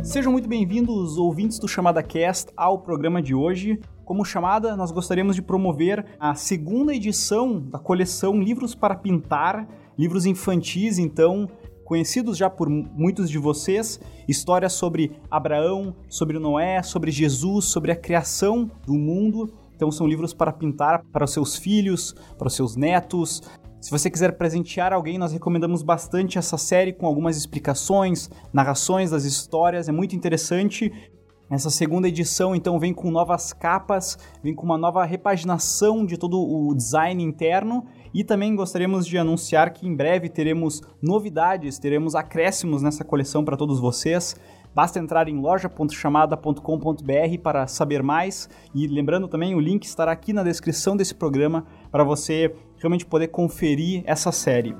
Sejam 0.06 0.30
muito 0.30 0.48
bem-vindos, 0.48 1.18
ouvintes 1.18 1.58
do 1.58 1.66
Chamada 1.66 2.00
Cast, 2.00 2.52
ao 2.56 2.78
programa 2.78 3.20
de 3.20 3.34
hoje. 3.34 3.80
Como 4.04 4.24
chamada, 4.24 4.76
nós 4.76 4.92
gostaríamos 4.92 5.34
de 5.34 5.42
promover 5.42 6.06
a 6.20 6.32
segunda 6.36 6.94
edição 6.94 7.58
da 7.58 7.76
coleção 7.80 8.40
Livros 8.40 8.72
para 8.72 8.94
Pintar, 8.94 9.66
livros 9.98 10.24
infantis, 10.24 11.00
então, 11.00 11.48
conhecidos 11.84 12.38
já 12.38 12.48
por 12.48 12.68
muitos 12.68 13.28
de 13.28 13.36
vocês, 13.36 13.98
histórias 14.28 14.74
sobre 14.74 15.10
Abraão, 15.28 15.92
sobre 16.08 16.38
Noé, 16.38 16.84
sobre 16.84 17.10
Jesus, 17.10 17.64
sobre 17.64 17.90
a 17.90 17.96
criação 17.96 18.70
do 18.86 18.94
mundo. 18.94 19.52
Então 19.74 19.90
são 19.90 20.06
livros 20.06 20.32
para 20.32 20.52
pintar 20.52 21.02
para 21.12 21.24
os 21.24 21.32
seus 21.32 21.56
filhos, 21.56 22.14
para 22.38 22.46
os 22.46 22.54
seus 22.54 22.76
netos, 22.76 23.42
se 23.86 23.92
você 23.92 24.10
quiser 24.10 24.32
presentear 24.32 24.92
alguém, 24.92 25.16
nós 25.16 25.32
recomendamos 25.32 25.80
bastante 25.80 26.38
essa 26.38 26.58
série 26.58 26.92
com 26.92 27.06
algumas 27.06 27.36
explicações, 27.36 28.28
narrações 28.52 29.12
das 29.12 29.22
histórias, 29.22 29.88
é 29.88 29.92
muito 29.92 30.16
interessante. 30.16 30.92
Essa 31.48 31.70
segunda 31.70 32.08
edição 32.08 32.56
então 32.56 32.80
vem 32.80 32.92
com 32.92 33.12
novas 33.12 33.52
capas, 33.52 34.18
vem 34.42 34.56
com 34.56 34.64
uma 34.64 34.76
nova 34.76 35.04
repaginação 35.04 36.04
de 36.04 36.16
todo 36.16 36.36
o 36.36 36.74
design 36.74 37.22
interno 37.22 37.86
e 38.12 38.24
também 38.24 38.56
gostaríamos 38.56 39.06
de 39.06 39.18
anunciar 39.18 39.72
que 39.72 39.86
em 39.86 39.94
breve 39.94 40.28
teremos 40.28 40.82
novidades, 41.00 41.78
teremos 41.78 42.16
acréscimos 42.16 42.82
nessa 42.82 43.04
coleção 43.04 43.44
para 43.44 43.56
todos 43.56 43.78
vocês. 43.78 44.34
Basta 44.74 44.98
entrar 44.98 45.28
em 45.28 45.40
loja.chamada.com.br 45.40 47.38
para 47.40 47.66
saber 47.68 48.02
mais 48.02 48.46
e 48.74 48.88
lembrando 48.88 49.28
também 49.28 49.54
o 49.54 49.60
link 49.60 49.84
estará 49.84 50.10
aqui 50.10 50.32
na 50.32 50.42
descrição 50.42 50.96
desse 50.96 51.14
programa 51.14 51.64
para 51.90 52.02
você 52.04 52.52
realmente 52.86 53.04
poder 53.04 53.28
conferir 53.28 54.02
essa 54.06 54.30
série. 54.32 54.74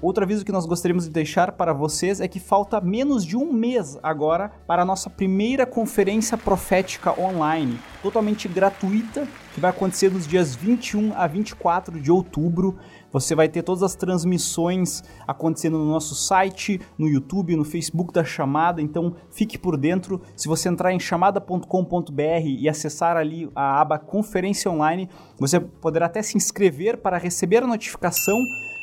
Outro 0.00 0.24
aviso 0.24 0.44
que 0.44 0.50
nós 0.50 0.66
gostaríamos 0.66 1.04
de 1.04 1.10
deixar 1.10 1.52
para 1.52 1.72
vocês 1.72 2.20
é 2.20 2.26
que 2.26 2.40
falta 2.40 2.80
menos 2.80 3.24
de 3.24 3.36
um 3.36 3.52
mês 3.52 3.96
agora 4.02 4.50
para 4.66 4.82
a 4.82 4.84
nossa 4.84 5.08
primeira 5.08 5.64
conferência 5.64 6.36
profética 6.36 7.18
online, 7.20 7.78
totalmente 8.02 8.48
gratuita, 8.48 9.28
que 9.54 9.60
vai 9.60 9.70
acontecer 9.70 10.10
nos 10.10 10.26
dias 10.26 10.56
21 10.56 11.12
a 11.14 11.28
24 11.28 12.00
de 12.00 12.10
outubro. 12.10 12.78
Você 13.12 13.34
vai 13.34 13.48
ter 13.48 13.62
todas 13.62 13.82
as 13.82 13.94
transmissões 13.94 15.02
acontecendo 15.26 15.78
no 15.78 15.90
nosso 15.90 16.14
site, 16.14 16.80
no 16.96 17.08
YouTube, 17.08 17.54
no 17.56 17.64
Facebook 17.64 18.12
da 18.12 18.24
chamada, 18.24 18.80
então 18.80 19.14
fique 19.30 19.58
por 19.58 19.76
dentro. 19.76 20.20
Se 20.34 20.48
você 20.48 20.68
entrar 20.68 20.92
em 20.92 20.98
chamada.com.br 20.98 22.22
e 22.44 22.68
acessar 22.68 23.16
ali 23.16 23.50
a 23.54 23.80
aba 23.80 23.98
Conferência 23.98 24.70
Online, 24.70 25.08
você 25.38 25.60
poderá 25.60 26.06
até 26.06 26.22
se 26.22 26.36
inscrever 26.36 26.96
para 26.96 27.18
receber 27.18 27.62
a 27.62 27.66
notificação 27.66 28.42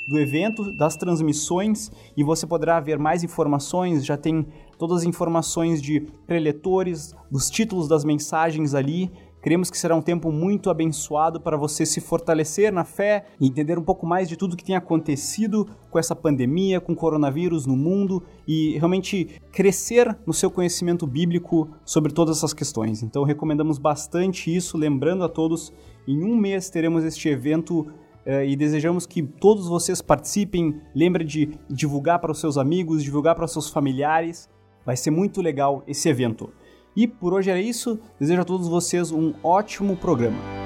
do 0.09 0.19
evento, 0.19 0.71
das 0.75 0.95
transmissões 0.95 1.91
e 2.17 2.23
você 2.23 2.47
poderá 2.47 2.79
ver 2.79 2.97
mais 2.97 3.23
informações. 3.23 4.03
Já 4.03 4.17
tem 4.17 4.47
todas 4.77 5.01
as 5.01 5.03
informações 5.03 5.79
de 5.81 6.01
preletores, 6.25 7.13
dos 7.29 7.49
títulos 7.49 7.87
das 7.87 8.03
mensagens 8.03 8.73
ali. 8.73 9.11
Cremos 9.41 9.69
que 9.69 9.77
será 9.77 9.95
um 9.95 10.01
tempo 10.01 10.31
muito 10.31 10.69
abençoado 10.69 11.39
para 11.39 11.55
você 11.55 11.85
se 11.85 12.01
fortalecer 12.01 12.73
na 12.73 12.83
fé 12.83 13.25
e 13.39 13.47
entender 13.47 13.79
um 13.79 13.83
pouco 13.83 14.05
mais 14.05 14.27
de 14.27 14.35
tudo 14.35 14.57
que 14.57 14.63
tem 14.63 14.75
acontecido 14.75 15.65
com 15.89 15.97
essa 15.97 16.15
pandemia, 16.15 16.81
com 16.81 16.91
o 16.91 16.95
coronavírus 16.95 17.65
no 17.65 17.77
mundo 17.77 18.21
e 18.47 18.77
realmente 18.77 19.39
crescer 19.51 20.17
no 20.25 20.33
seu 20.33 20.51
conhecimento 20.51 21.07
bíblico 21.07 21.69
sobre 21.85 22.11
todas 22.11 22.37
essas 22.37 22.53
questões. 22.53 23.01
Então 23.01 23.23
recomendamos 23.23 23.77
bastante 23.77 24.53
isso, 24.53 24.77
lembrando 24.77 25.23
a 25.23 25.29
todos, 25.29 25.71
em 26.05 26.23
um 26.23 26.35
mês 26.35 26.69
teremos 26.69 27.05
este 27.05 27.29
evento 27.29 27.87
eh, 28.25 28.45
e 28.45 28.55
desejamos 28.55 29.05
que 29.05 29.23
todos 29.23 29.67
vocês 29.67 30.01
participem. 30.01 30.81
Lembre 30.93 31.23
de 31.23 31.51
divulgar 31.69 32.19
para 32.19 32.31
os 32.31 32.39
seus 32.39 32.57
amigos, 32.57 33.03
divulgar 33.03 33.35
para 33.35 33.45
os 33.45 33.51
seus 33.51 33.69
familiares. 33.69 34.49
Vai 34.85 34.97
ser 34.97 35.11
muito 35.11 35.41
legal 35.41 35.83
esse 35.87 36.09
evento. 36.09 36.51
E 36.95 37.07
por 37.07 37.33
hoje 37.33 37.51
é 37.51 37.61
isso. 37.61 37.99
Desejo 38.19 38.41
a 38.41 38.45
todos 38.45 38.67
vocês 38.67 39.11
um 39.11 39.33
ótimo 39.43 39.95
programa. 39.95 40.59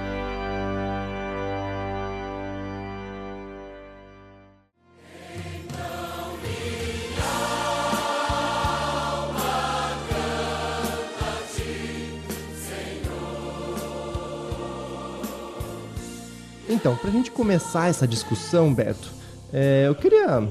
Então, 16.84 16.98
para 16.98 17.10
a 17.10 17.13
gente 17.13 17.32
começar 17.32 17.88
essa 17.88 18.08
discussão, 18.08 18.74
Beto, 18.74 19.10
é, 19.53 19.86
eu 19.88 19.96
queria 19.96 20.46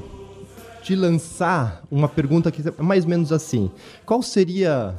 te 0.82 0.94
lançar 0.94 1.82
uma 1.90 2.08
pergunta 2.08 2.50
que 2.50 2.62
é 2.66 2.82
mais 2.82 3.04
ou 3.04 3.10
menos 3.10 3.32
assim: 3.32 3.70
qual 4.06 4.22
seria 4.22 4.94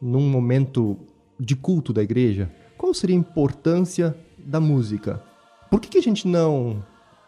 num 0.00 0.28
momento 0.28 0.96
de 1.38 1.54
culto 1.54 1.92
da 1.92 2.02
igreja, 2.02 2.50
qual 2.76 2.92
seria 2.94 3.16
a 3.16 3.18
importância 3.18 4.16
da 4.38 4.60
música? 4.60 5.22
Por 5.70 5.80
que, 5.80 5.88
que 5.88 5.98
a 5.98 6.02
gente 6.02 6.28
não 6.28 6.82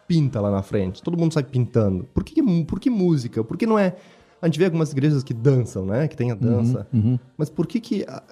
pinta 0.07 0.39
lá 0.41 0.49
na 0.49 0.61
frente? 0.61 1.03
Todo 1.03 1.17
mundo 1.17 1.33
sai 1.33 1.43
pintando. 1.43 2.05
Por 2.13 2.23
que, 2.23 2.41
por 2.63 2.79
que 2.79 2.89
música? 2.89 3.43
Por 3.43 3.57
que 3.57 3.65
não 3.65 3.77
é. 3.77 3.95
A 4.41 4.47
gente 4.47 4.57
vê 4.57 4.65
algumas 4.65 4.91
igrejas 4.91 5.23
que 5.23 5.33
dançam, 5.33 5.85
né? 5.85 6.07
Que 6.07 6.15
tem 6.15 6.31
a 6.31 6.35
dança. 6.35 6.87
Uhum, 6.93 7.11
uhum. 7.11 7.19
Mas 7.37 7.49
por 7.49 7.67
que, 7.67 7.79
que 7.79 8.05
a, 8.07 8.23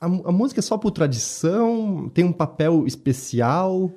a, 0.00 0.06
a, 0.06 0.32
música 0.32 0.60
é 0.60 0.62
só 0.62 0.78
por 0.78 0.90
tradição? 0.90 2.10
Tem 2.14 2.24
um 2.24 2.32
papel 2.32 2.86
especial? 2.86 3.84
O 3.84 3.92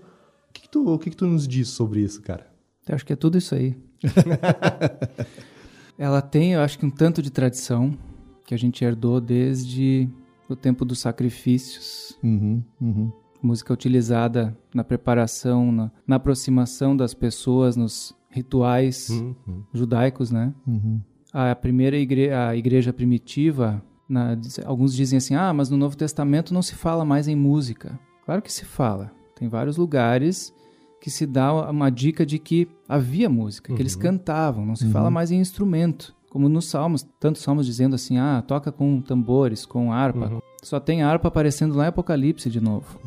que, 0.51 0.63
que, 0.63 0.69
tu, 0.69 0.93
o 0.93 0.99
que, 0.99 1.09
que 1.09 1.15
tu 1.15 1.25
nos 1.25 1.47
diz 1.47 1.69
sobre 1.69 2.01
isso, 2.01 2.21
cara? 2.21 2.47
Eu 2.87 2.95
acho 2.95 3.05
que 3.05 3.13
é 3.13 3.15
tudo 3.15 3.37
isso 3.37 3.55
aí. 3.55 3.77
Ela 5.97 6.21
tem, 6.21 6.53
eu 6.53 6.61
acho 6.61 6.77
que 6.77 6.85
um 6.85 6.89
tanto 6.89 7.21
de 7.21 7.31
tradição 7.31 7.97
que 8.45 8.53
a 8.53 8.57
gente 8.57 8.83
herdou 8.83 9.21
desde 9.21 10.09
o 10.47 10.55
tempo 10.55 10.85
dos 10.85 10.99
sacrifícios. 10.99 12.17
Uhum, 12.23 12.63
uhum. 12.81 13.11
Música 13.41 13.73
utilizada 13.73 14.57
na 14.73 14.83
preparação, 14.83 15.71
na, 15.71 15.91
na, 16.07 16.15
aproximação 16.15 16.95
das 16.95 17.13
pessoas, 17.13 17.75
nos 17.75 18.15
rituais 18.29 19.09
uhum. 19.09 19.63
judaicos, 19.73 20.31
né? 20.31 20.53
Uhum. 20.65 21.01
A 21.31 21.53
primeira 21.55 21.97
igre 21.97 22.31
a 22.31 22.55
igreja 22.55 22.93
primitiva, 22.93 23.83
na, 24.07 24.37
alguns 24.65 24.93
dizem 24.93 25.17
assim, 25.17 25.35
ah, 25.35 25.51
mas 25.51 25.69
no 25.69 25.77
Novo 25.77 25.97
Testamento 25.97 26.53
não 26.53 26.61
se 26.61 26.75
fala 26.75 27.03
mais 27.03 27.27
em 27.27 27.35
música. 27.35 27.99
Claro 28.25 28.41
que 28.41 28.51
se 28.51 28.63
fala. 28.63 29.11
Tem 29.35 29.49
vários 29.49 29.75
lugares 29.75 30.53
que 31.01 31.09
se 31.09 31.25
dá 31.25 31.69
uma 31.69 31.89
dica 31.89 32.25
de 32.25 32.39
que 32.39 32.65
havia 32.87 33.29
música, 33.29 33.73
que 33.75 33.81
eles 33.81 33.95
uhum. 33.95 34.01
cantavam, 34.01 34.65
não 34.65 34.75
se 34.75 34.89
fala 34.89 35.07
uhum. 35.07 35.11
mais 35.11 35.31
em 35.31 35.39
instrumento 35.39 36.15
como 36.33 36.49
nos 36.49 36.65
salmos, 36.65 37.07
tantos 37.19 37.43
salmos 37.43 37.63
dizendo 37.63 37.93
assim, 37.93 38.17
ah, 38.17 38.43
toca 38.45 38.71
com 38.71 38.99
tambores, 38.99 39.67
com 39.67 39.93
harpa. 39.93 40.25
Uhum. 40.25 40.39
Só 40.63 40.79
tem 40.79 41.03
harpa 41.03 41.27
aparecendo 41.27 41.75
lá 41.75 41.85
em 41.85 41.89
Apocalipse 41.89 42.49
de 42.49 42.59
novo. 42.59 42.99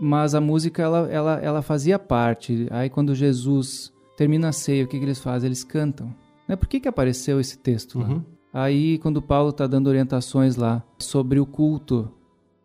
Mas 0.00 0.34
a 0.34 0.40
música, 0.40 0.82
ela, 0.82 1.06
ela, 1.10 1.38
ela 1.40 1.60
fazia 1.60 1.98
parte. 1.98 2.66
Aí 2.70 2.88
quando 2.88 3.14
Jesus 3.14 3.92
termina 4.16 4.48
a 4.48 4.52
ceia, 4.52 4.84
o 4.84 4.88
que, 4.88 4.98
que 4.98 5.04
eles 5.04 5.20
fazem? 5.20 5.48
Eles 5.48 5.62
cantam. 5.62 6.14
Né? 6.48 6.56
Por 6.56 6.66
que, 6.66 6.80
que 6.80 6.88
apareceu 6.88 7.38
esse 7.38 7.58
texto 7.58 7.98
lá? 7.98 8.08
Uhum. 8.08 8.22
Aí 8.50 8.96
quando 8.96 9.20
Paulo 9.20 9.50
está 9.50 9.66
dando 9.66 9.88
orientações 9.88 10.56
lá 10.56 10.82
sobre 10.98 11.38
o 11.38 11.44
culto, 11.44 12.10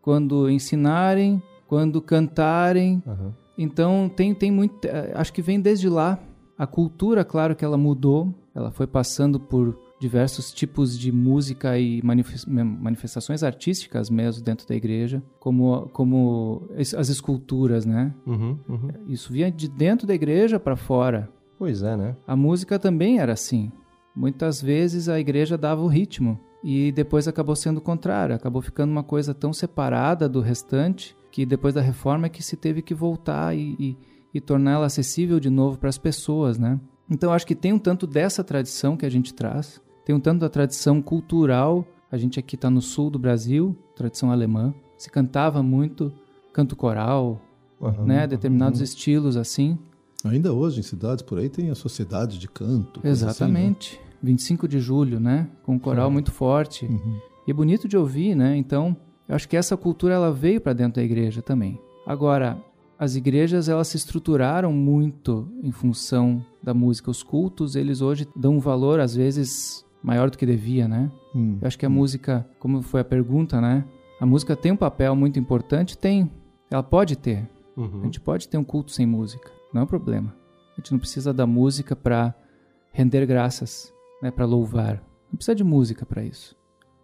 quando 0.01 0.49
ensinarem, 0.49 1.43
quando 1.67 2.01
cantarem. 2.01 3.03
Uhum. 3.05 3.33
Então 3.57 4.09
tem, 4.15 4.33
tem 4.33 4.49
muito. 4.49 4.85
Eh, 4.85 5.11
acho 5.13 5.33
que 5.33 5.41
vem 5.41 5.59
desde 5.59 5.89
lá. 5.89 6.17
A 6.57 6.65
cultura, 6.65 7.25
claro 7.25 7.53
que 7.53 7.65
ela 7.65 7.77
mudou, 7.77 8.33
ela 8.55 8.71
foi 8.71 8.87
passando 8.87 9.39
por 9.41 9.88
diversos 9.99 10.53
tipos 10.53 10.97
de 10.97 11.11
música 11.11 11.77
e 11.77 12.01
manifestações 12.01 13.43
artísticas 13.43 14.09
mesmo 14.09 14.43
dentro 14.43 14.65
da 14.65 14.73
igreja, 14.73 15.21
como, 15.39 15.89
como 15.89 16.69
as 16.77 17.09
esculturas, 17.09 17.85
né? 17.85 18.13
Uhum, 18.25 18.57
uhum. 18.67 18.89
Isso 19.07 19.33
vinha 19.33 19.51
de 19.51 19.67
dentro 19.67 20.07
da 20.07 20.15
igreja 20.15 20.59
para 20.59 20.77
fora. 20.77 21.29
Pois 21.57 21.83
é, 21.83 21.97
né? 21.97 22.15
A 22.25 22.35
música 22.35 22.79
também 22.79 23.19
era 23.19 23.33
assim. 23.33 23.69
Muitas 24.15 24.61
vezes 24.61 25.09
a 25.09 25.19
igreja 25.19 25.57
dava 25.57 25.81
o 25.81 25.87
ritmo 25.87 26.39
e 26.63 26.91
depois 26.93 27.27
acabou 27.27 27.55
sendo 27.55 27.77
o 27.77 27.81
contrário, 27.81 28.35
acabou 28.35 28.61
ficando 28.61 28.91
uma 28.91 29.03
coisa 29.03 29.33
tão 29.33 29.51
separada 29.51 30.27
do 30.29 30.39
restante 30.39 31.15
que 31.31 31.45
depois 31.45 31.73
da 31.73 31.81
reforma 31.81 32.25
é 32.25 32.29
que 32.29 32.41
se 32.41 32.55
teve 32.55 32.81
que 32.81 32.93
voltar 32.93 33.55
e, 33.55 33.75
e, 33.77 33.97
e 34.33 34.41
torná-la 34.41 34.85
acessível 34.85 35.39
de 35.39 35.49
novo 35.49 35.77
para 35.77 35.89
as 35.89 35.97
pessoas, 35.97 36.57
né? 36.57 36.79
Então 37.09 37.33
acho 37.33 37.45
que 37.45 37.55
tem 37.55 37.73
um 37.73 37.79
tanto 37.79 38.07
dessa 38.07 38.43
tradição 38.43 38.95
que 38.95 39.05
a 39.05 39.09
gente 39.09 39.33
traz, 39.33 39.81
tem 40.09 40.15
um 40.15 40.19
tanto 40.19 40.39
da 40.39 40.49
tradição 40.49 41.03
cultural. 41.03 41.85
A 42.11 42.17
gente 42.17 42.39
aqui 42.39 42.55
está 42.55 42.67
no 42.67 42.81
sul 42.81 43.11
do 43.11 43.19
Brasil, 43.19 43.77
tradição 43.95 44.31
alemã. 44.31 44.73
Se 44.97 45.07
cantava 45.07 45.61
muito 45.61 46.11
canto 46.51 46.75
coral, 46.75 47.39
uhum, 47.79 48.05
né? 48.07 48.25
Determinados 48.25 48.79
uhum. 48.79 48.85
estilos 48.85 49.37
assim. 49.37 49.77
Ainda 50.25 50.51
hoje 50.51 50.79
em 50.79 50.81
cidades 50.81 51.21
por 51.21 51.37
aí 51.37 51.47
tem 51.47 51.69
a 51.69 51.75
sociedade 51.75 52.39
de 52.39 52.47
canto. 52.47 52.99
Exatamente. 53.03 53.99
Assim, 53.99 54.09
né? 54.09 54.19
25 54.23 54.67
de 54.67 54.79
julho, 54.79 55.19
né? 55.19 55.47
Com 55.61 55.75
um 55.75 55.79
coral 55.79 56.09
muito 56.09 56.31
forte. 56.31 56.87
Uhum. 56.87 57.19
E 57.47 57.51
é 57.51 57.53
bonito 57.53 57.87
de 57.87 57.95
ouvir, 57.95 58.33
né? 58.33 58.57
Então, 58.57 58.97
eu 59.27 59.35
acho 59.35 59.47
que 59.47 59.55
essa 59.55 59.77
cultura 59.77 60.15
ela 60.15 60.31
veio 60.31 60.59
para 60.59 60.73
dentro 60.73 60.95
da 60.95 61.03
igreja 61.03 61.43
também. 61.43 61.79
Agora, 62.03 62.57
as 62.97 63.15
igrejas 63.15 63.69
elas 63.69 63.89
se 63.89 63.97
estruturaram 63.97 64.73
muito 64.73 65.47
em 65.61 65.71
função 65.71 66.43
da 66.63 66.73
música. 66.73 67.11
Os 67.11 67.21
cultos, 67.21 67.75
eles 67.75 68.01
hoje 68.01 68.27
dão 68.35 68.55
um 68.55 68.59
valor 68.59 68.99
às 68.99 69.13
vezes 69.13 69.87
maior 70.01 70.29
do 70.29 70.37
que 70.37 70.45
devia, 70.45 70.87
né? 70.87 71.11
Hum, 71.35 71.57
Eu 71.61 71.67
acho 71.67 71.77
que 71.77 71.85
a 71.85 71.89
hum. 71.89 71.93
música, 71.93 72.47
como 72.59 72.81
foi 72.81 73.01
a 73.01 73.05
pergunta, 73.05 73.59
né? 73.61 73.85
A 74.19 74.25
música 74.25 74.55
tem 74.55 74.71
um 74.71 74.77
papel 74.77 75.15
muito 75.15 75.39
importante? 75.39 75.97
Tem. 75.97 76.29
Ela 76.69 76.83
pode 76.83 77.15
ter. 77.15 77.49
Uhum. 77.75 78.01
A 78.01 78.05
gente 78.05 78.19
pode 78.19 78.47
ter 78.47 78.57
um 78.57 78.63
culto 78.63 78.91
sem 78.91 79.05
música. 79.05 79.51
Não 79.73 79.81
é 79.81 79.83
um 79.83 79.87
problema. 79.87 80.35
A 80.73 80.81
gente 80.81 80.91
não 80.91 80.99
precisa 80.99 81.33
da 81.33 81.47
música 81.47 81.95
para 81.95 82.33
render 82.91 83.25
graças, 83.25 83.93
né? 84.21 84.31
Para 84.31 84.45
louvar. 84.45 85.03
Não 85.31 85.37
precisa 85.37 85.55
de 85.55 85.63
música 85.63 86.05
para 86.05 86.23
isso. 86.23 86.55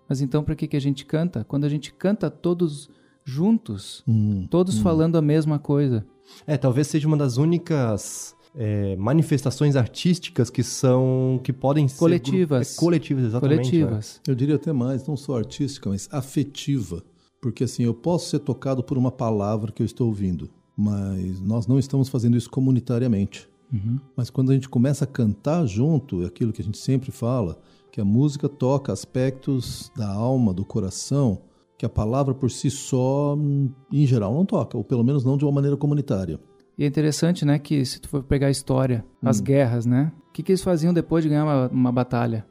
Mas 0.07 0.21
então, 0.21 0.43
para 0.43 0.55
que, 0.55 0.67
que 0.67 0.77
a 0.77 0.81
gente 0.81 1.05
canta? 1.05 1.43
Quando 1.43 1.63
a 1.63 1.69
gente 1.69 1.93
canta 1.93 2.29
todos 2.29 2.89
juntos, 3.23 4.03
hum, 4.07 4.45
todos 4.49 4.79
hum. 4.79 4.83
falando 4.83 5.17
a 5.17 5.21
mesma 5.21 5.57
coisa. 5.57 6.05
É, 6.45 6.57
talvez 6.57 6.87
seja 6.87 7.07
uma 7.07 7.17
das 7.17 7.37
únicas 7.37 8.34
é, 8.57 8.95
manifestações 8.95 9.75
artísticas 9.75 10.49
que 10.49 10.63
são 10.63 11.39
que 11.43 11.51
podem 11.51 11.87
coletivas. 11.87 12.69
ser 12.69 12.75
é, 12.75 12.79
coletivas 12.79 13.25
exatamente 13.25 13.69
coletivas 13.69 14.21
é. 14.25 14.31
eu 14.31 14.35
diria 14.35 14.55
até 14.55 14.71
mais 14.71 15.05
não 15.05 15.17
só 15.17 15.37
artística 15.37 15.89
mas 15.89 16.07
afetiva 16.11 17.03
porque 17.41 17.65
assim 17.65 17.83
eu 17.83 17.93
posso 17.93 18.29
ser 18.29 18.39
tocado 18.39 18.81
por 18.83 18.97
uma 18.97 19.11
palavra 19.11 19.71
que 19.71 19.81
eu 19.81 19.85
estou 19.85 20.07
ouvindo 20.07 20.49
mas 20.77 21.39
nós 21.41 21.67
não 21.67 21.77
estamos 21.77 22.07
fazendo 22.07 22.37
isso 22.37 22.49
comunitariamente 22.49 23.49
uhum. 23.73 23.99
mas 24.15 24.29
quando 24.29 24.51
a 24.51 24.53
gente 24.53 24.69
começa 24.69 25.03
a 25.03 25.07
cantar 25.07 25.65
junto 25.65 26.23
é 26.23 26.27
aquilo 26.27 26.53
que 26.53 26.61
a 26.61 26.65
gente 26.65 26.77
sempre 26.77 27.11
fala 27.11 27.59
que 27.91 27.99
a 27.99 28.05
música 28.05 28.47
toca 28.47 28.93
aspectos 28.93 29.91
da 29.97 30.09
alma 30.09 30.53
do 30.53 30.63
coração 30.63 31.41
que 31.77 31.85
a 31.85 31.89
palavra 31.89 32.33
por 32.33 32.49
si 32.49 32.71
só 32.71 33.37
em 33.91 34.05
geral 34.05 34.33
não 34.33 34.45
toca 34.45 34.77
ou 34.77 34.83
pelo 34.83 35.03
menos 35.03 35.25
não 35.25 35.37
de 35.37 35.43
uma 35.43 35.51
maneira 35.51 35.75
comunitária 35.75 36.39
e 36.77 36.83
é 36.83 36.87
interessante, 36.87 37.45
né, 37.45 37.57
que 37.57 37.85
se 37.85 37.99
tu 37.99 38.09
for 38.09 38.23
pegar 38.23 38.47
a 38.47 38.51
história, 38.51 39.05
as 39.23 39.39
hum. 39.39 39.43
guerras, 39.43 39.85
né? 39.85 40.11
O 40.29 40.33
que, 40.33 40.43
que 40.43 40.51
eles 40.51 40.63
faziam 40.63 40.93
depois 40.93 41.23
de 41.23 41.29
ganhar 41.29 41.45
uma, 41.45 41.67
uma, 41.69 41.91
batalha? 41.91 42.45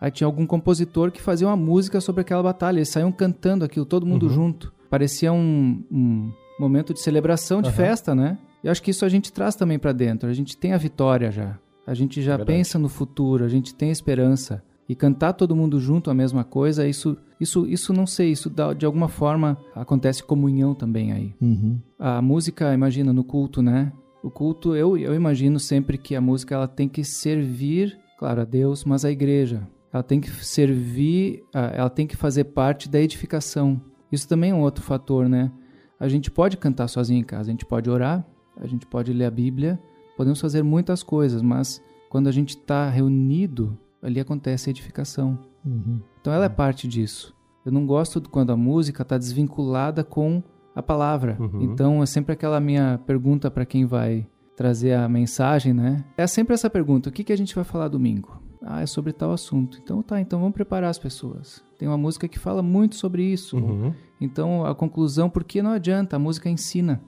Aí 0.00 0.10
tinha 0.10 0.26
algum 0.26 0.44
compositor 0.44 1.12
que 1.12 1.22
fazia 1.22 1.46
uma 1.46 1.56
música 1.56 2.00
sobre 2.00 2.22
aquela 2.22 2.42
batalha. 2.42 2.78
Eles 2.78 2.88
saíam 2.88 3.12
cantando 3.12 3.64
aquilo, 3.64 3.86
todo 3.86 4.04
mundo 4.04 4.24
uhum. 4.24 4.32
junto. 4.32 4.74
Parecia 4.88 5.32
um, 5.32 5.84
um, 5.92 6.32
momento 6.58 6.92
de 6.92 7.00
celebração, 7.00 7.62
de 7.62 7.68
uhum. 7.68 7.74
festa, 7.74 8.14
né? 8.14 8.38
E 8.64 8.68
acho 8.68 8.82
que 8.82 8.90
isso 8.90 9.04
a 9.04 9.08
gente 9.08 9.32
traz 9.32 9.54
também 9.54 9.78
para 9.78 9.92
dentro. 9.92 10.28
A 10.28 10.32
gente 10.32 10.56
tem 10.56 10.72
a 10.72 10.78
vitória 10.78 11.30
já. 11.30 11.56
A 11.86 11.94
gente 11.94 12.20
já 12.22 12.36
Verdade. 12.36 12.56
pensa 12.58 12.78
no 12.78 12.88
futuro, 12.88 13.44
a 13.44 13.48
gente 13.48 13.74
tem 13.74 13.90
esperança 13.90 14.62
e 14.90 14.94
cantar 14.96 15.34
todo 15.34 15.54
mundo 15.54 15.78
junto 15.78 16.10
a 16.10 16.14
mesma 16.14 16.42
coisa, 16.42 16.84
isso, 16.84 17.16
isso, 17.40 17.64
isso 17.64 17.92
não 17.92 18.08
sei, 18.08 18.32
isso 18.32 18.50
dá, 18.50 18.74
de 18.74 18.84
alguma 18.84 19.06
forma 19.06 19.56
acontece 19.72 20.20
comunhão 20.20 20.74
também 20.74 21.12
aí. 21.12 21.32
Uhum. 21.40 21.78
A 21.96 22.20
música, 22.20 22.74
imagina, 22.74 23.12
no 23.12 23.22
culto, 23.22 23.62
né? 23.62 23.92
O 24.20 24.28
culto, 24.28 24.74
eu, 24.74 24.98
eu 24.98 25.14
imagino 25.14 25.60
sempre 25.60 25.96
que 25.96 26.16
a 26.16 26.20
música 26.20 26.56
ela 26.56 26.66
tem 26.66 26.88
que 26.88 27.04
servir, 27.04 27.96
claro, 28.18 28.40
a 28.40 28.44
Deus, 28.44 28.84
mas 28.84 29.04
a 29.04 29.12
igreja. 29.12 29.62
Ela 29.92 30.02
tem 30.02 30.20
que 30.20 30.28
servir, 30.44 31.44
ela 31.52 31.88
tem 31.88 32.04
que 32.04 32.16
fazer 32.16 32.42
parte 32.42 32.88
da 32.88 33.00
edificação. 33.00 33.80
Isso 34.10 34.26
também 34.26 34.50
é 34.50 34.54
um 34.54 34.60
outro 34.62 34.82
fator, 34.82 35.28
né? 35.28 35.52
A 36.00 36.08
gente 36.08 36.32
pode 36.32 36.56
cantar 36.56 36.88
sozinho 36.88 37.20
em 37.20 37.24
casa, 37.24 37.48
a 37.48 37.52
gente 37.52 37.64
pode 37.64 37.88
orar, 37.88 38.26
a 38.56 38.66
gente 38.66 38.86
pode 38.86 39.12
ler 39.12 39.26
a 39.26 39.30
Bíblia, 39.30 39.78
podemos 40.16 40.40
fazer 40.40 40.64
muitas 40.64 41.00
coisas, 41.00 41.42
mas 41.42 41.80
quando 42.08 42.26
a 42.26 42.32
gente 42.32 42.56
está 42.56 42.90
reunido, 42.90 43.78
ali 44.02 44.20
acontece 44.20 44.68
a 44.68 44.72
edificação. 44.72 45.38
Uhum. 45.64 46.00
Então 46.20 46.32
ela 46.32 46.44
é 46.46 46.48
parte 46.48 46.86
disso. 46.88 47.34
Eu 47.64 47.72
não 47.72 47.84
gosto 47.86 48.20
quando 48.28 48.50
a 48.50 48.56
música 48.56 49.02
está 49.02 49.18
desvinculada 49.18 50.02
com 50.02 50.42
a 50.74 50.82
palavra. 50.82 51.36
Uhum. 51.38 51.62
Então 51.62 52.02
é 52.02 52.06
sempre 52.06 52.32
aquela 52.32 52.60
minha 52.60 52.98
pergunta 53.06 53.50
para 53.50 53.66
quem 53.66 53.84
vai 53.84 54.26
trazer 54.56 54.94
a 54.94 55.08
mensagem, 55.08 55.72
né? 55.72 56.04
É 56.16 56.26
sempre 56.26 56.54
essa 56.54 56.70
pergunta: 56.70 57.08
o 57.08 57.12
que, 57.12 57.24
que 57.24 57.32
a 57.32 57.36
gente 57.36 57.54
vai 57.54 57.64
falar 57.64 57.88
domingo? 57.88 58.40
Ah, 58.62 58.82
é 58.82 58.86
sobre 58.86 59.12
tal 59.12 59.32
assunto. 59.32 59.78
Então 59.82 60.02
tá, 60.02 60.20
então 60.20 60.38
vamos 60.38 60.54
preparar 60.54 60.90
as 60.90 60.98
pessoas. 60.98 61.62
Tem 61.78 61.88
uma 61.88 61.96
música 61.96 62.28
que 62.28 62.38
fala 62.38 62.62
muito 62.62 62.94
sobre 62.96 63.22
isso. 63.24 63.56
Uhum. 63.56 63.92
Então 64.20 64.64
a 64.66 64.74
conclusão, 64.74 65.30
porque 65.30 65.62
não 65.62 65.70
adianta, 65.72 66.16
a 66.16 66.18
música 66.18 66.48
ensina. 66.48 67.00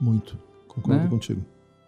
Muito. 0.00 0.38
Concordo 0.66 1.04
Né? 1.04 1.08
contigo. 1.08 1.42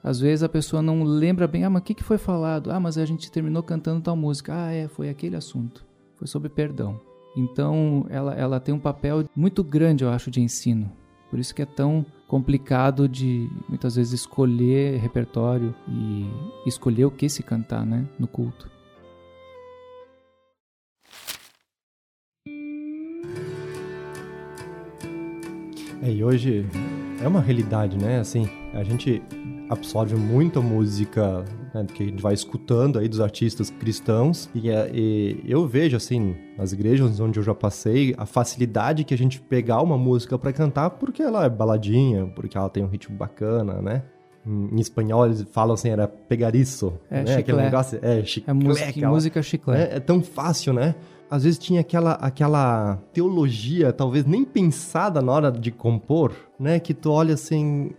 Às 0.06 0.20
vezes 0.20 0.44
a 0.44 0.48
pessoa 0.48 0.80
não 0.80 1.02
lembra 1.02 1.48
bem, 1.48 1.64
ah, 1.64 1.70
mas 1.70 1.82
o 1.82 1.84
que, 1.84 1.92
que 1.92 2.04
foi 2.04 2.16
falado? 2.16 2.70
Ah, 2.70 2.78
mas 2.78 2.96
a 2.96 3.04
gente 3.04 3.28
terminou 3.28 3.60
cantando 3.60 4.00
tal 4.00 4.14
música. 4.14 4.52
Ah, 4.54 4.72
é, 4.72 4.86
foi 4.86 5.08
aquele 5.08 5.34
assunto. 5.34 5.84
Foi 6.14 6.28
sobre 6.28 6.48
perdão. 6.48 7.00
Então 7.36 8.06
ela, 8.08 8.32
ela 8.32 8.60
tem 8.60 8.72
um 8.72 8.78
papel 8.78 9.24
muito 9.34 9.64
grande, 9.64 10.04
eu 10.04 10.10
acho, 10.10 10.30
de 10.30 10.40
ensino. 10.40 10.92
Por 11.28 11.40
isso 11.40 11.52
que 11.52 11.60
é 11.60 11.66
tão 11.66 12.06
complicado 12.28 13.08
de 13.08 13.50
muitas 13.68 13.96
vezes 13.96 14.12
escolher 14.12 15.00
repertório 15.00 15.74
e 15.88 16.30
escolher 16.68 17.06
o 17.06 17.10
que 17.10 17.28
se 17.28 17.42
cantar, 17.42 17.84
né, 17.84 18.06
no 18.16 18.28
culto. 18.28 18.70
É, 26.00 26.12
e 26.12 26.22
hoje 26.22 26.64
é 27.20 27.26
uma 27.26 27.40
realidade, 27.40 27.98
né? 27.98 28.20
Assim, 28.20 28.48
a 28.72 28.84
gente 28.84 29.20
absorve 29.68 30.14
muita 30.14 30.60
música 30.60 31.44
né, 31.74 31.84
que 31.92 32.02
a 32.02 32.06
gente 32.06 32.22
vai 32.22 32.34
escutando 32.34 32.98
aí 32.98 33.08
dos 33.08 33.20
artistas 33.20 33.68
cristãos 33.70 34.48
e, 34.54 34.70
é- 34.70 34.90
e 34.94 35.40
eu 35.46 35.66
vejo, 35.66 35.96
assim, 35.96 36.36
nas 36.56 36.72
igrejas 36.72 37.18
onde 37.20 37.38
eu 37.38 37.42
já 37.42 37.54
passei, 37.54 38.14
a 38.16 38.24
facilidade 38.26 39.02
que 39.04 39.12
a 39.12 39.18
gente 39.18 39.40
pegar 39.40 39.82
uma 39.82 39.98
música 39.98 40.38
pra 40.38 40.52
cantar 40.52 40.90
porque 40.90 41.22
ela 41.22 41.44
é 41.44 41.48
baladinha, 41.48 42.26
porque 42.34 42.56
ela 42.56 42.68
tem 42.70 42.84
um 42.84 42.88
ritmo 42.88 43.16
bacana, 43.16 43.82
né? 43.82 44.02
Em 44.48 44.78
espanhol 44.78 45.26
eles 45.26 45.42
falam 45.50 45.74
assim, 45.74 45.88
era 45.88 46.06
pegar 46.06 46.54
isso, 46.54 46.92
É, 47.10 47.24
né? 47.24 47.36
Aquele 47.36 47.58
negócio, 47.62 47.98
é, 48.00 48.22
chiclé, 48.24 48.50
É 48.50 48.54
música, 48.54 48.88
aquela- 48.88 49.12
música 49.12 49.42
chiclete. 49.42 49.92
é, 49.92 49.96
é 49.96 50.00
tão 50.00 50.22
fácil, 50.22 50.72
né? 50.72 50.94
Às 51.28 51.42
vezes 51.42 51.58
tinha 51.58 51.80
aquela, 51.80 52.12
aquela 52.12 53.00
teologia, 53.12 53.92
talvez 53.92 54.24
nem 54.24 54.44
pensada 54.44 55.20
na 55.20 55.32
hora 55.32 55.50
de 55.50 55.72
compor, 55.72 56.30
né? 56.60 56.78
Que 56.78 56.94
tu 56.94 57.10
olha 57.10 57.34
assim, 57.34 57.90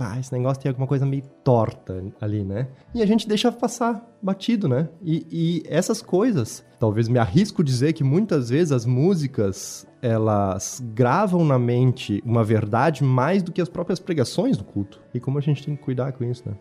ah, 0.00 0.18
esse 0.18 0.32
negócio 0.32 0.62
tem 0.62 0.68
alguma 0.68 0.86
coisa 0.86 1.04
meio 1.04 1.22
torta 1.44 2.02
ali, 2.20 2.44
né? 2.44 2.68
E 2.94 3.02
a 3.02 3.06
gente 3.06 3.28
deixa 3.28 3.52
passar 3.52 4.04
batido, 4.22 4.68
né? 4.68 4.88
E, 5.02 5.26
e 5.30 5.62
essas 5.66 6.00
coisas, 6.00 6.64
talvez 6.78 7.08
me 7.08 7.18
arrisco 7.18 7.62
dizer 7.62 7.92
que 7.92 8.02
muitas 8.02 8.50
vezes 8.50 8.72
as 8.72 8.86
músicas, 8.86 9.86
elas 10.00 10.82
gravam 10.94 11.44
na 11.44 11.58
mente 11.58 12.22
uma 12.24 12.42
verdade 12.42 13.04
mais 13.04 13.42
do 13.42 13.52
que 13.52 13.60
as 13.60 13.68
próprias 13.68 13.98
pregações 13.98 14.56
do 14.56 14.64
culto. 14.64 15.00
E 15.12 15.20
como 15.20 15.38
a 15.38 15.40
gente 15.40 15.64
tem 15.64 15.76
que 15.76 15.82
cuidar 15.82 16.12
com 16.12 16.24
isso, 16.24 16.42
né? 16.46 16.54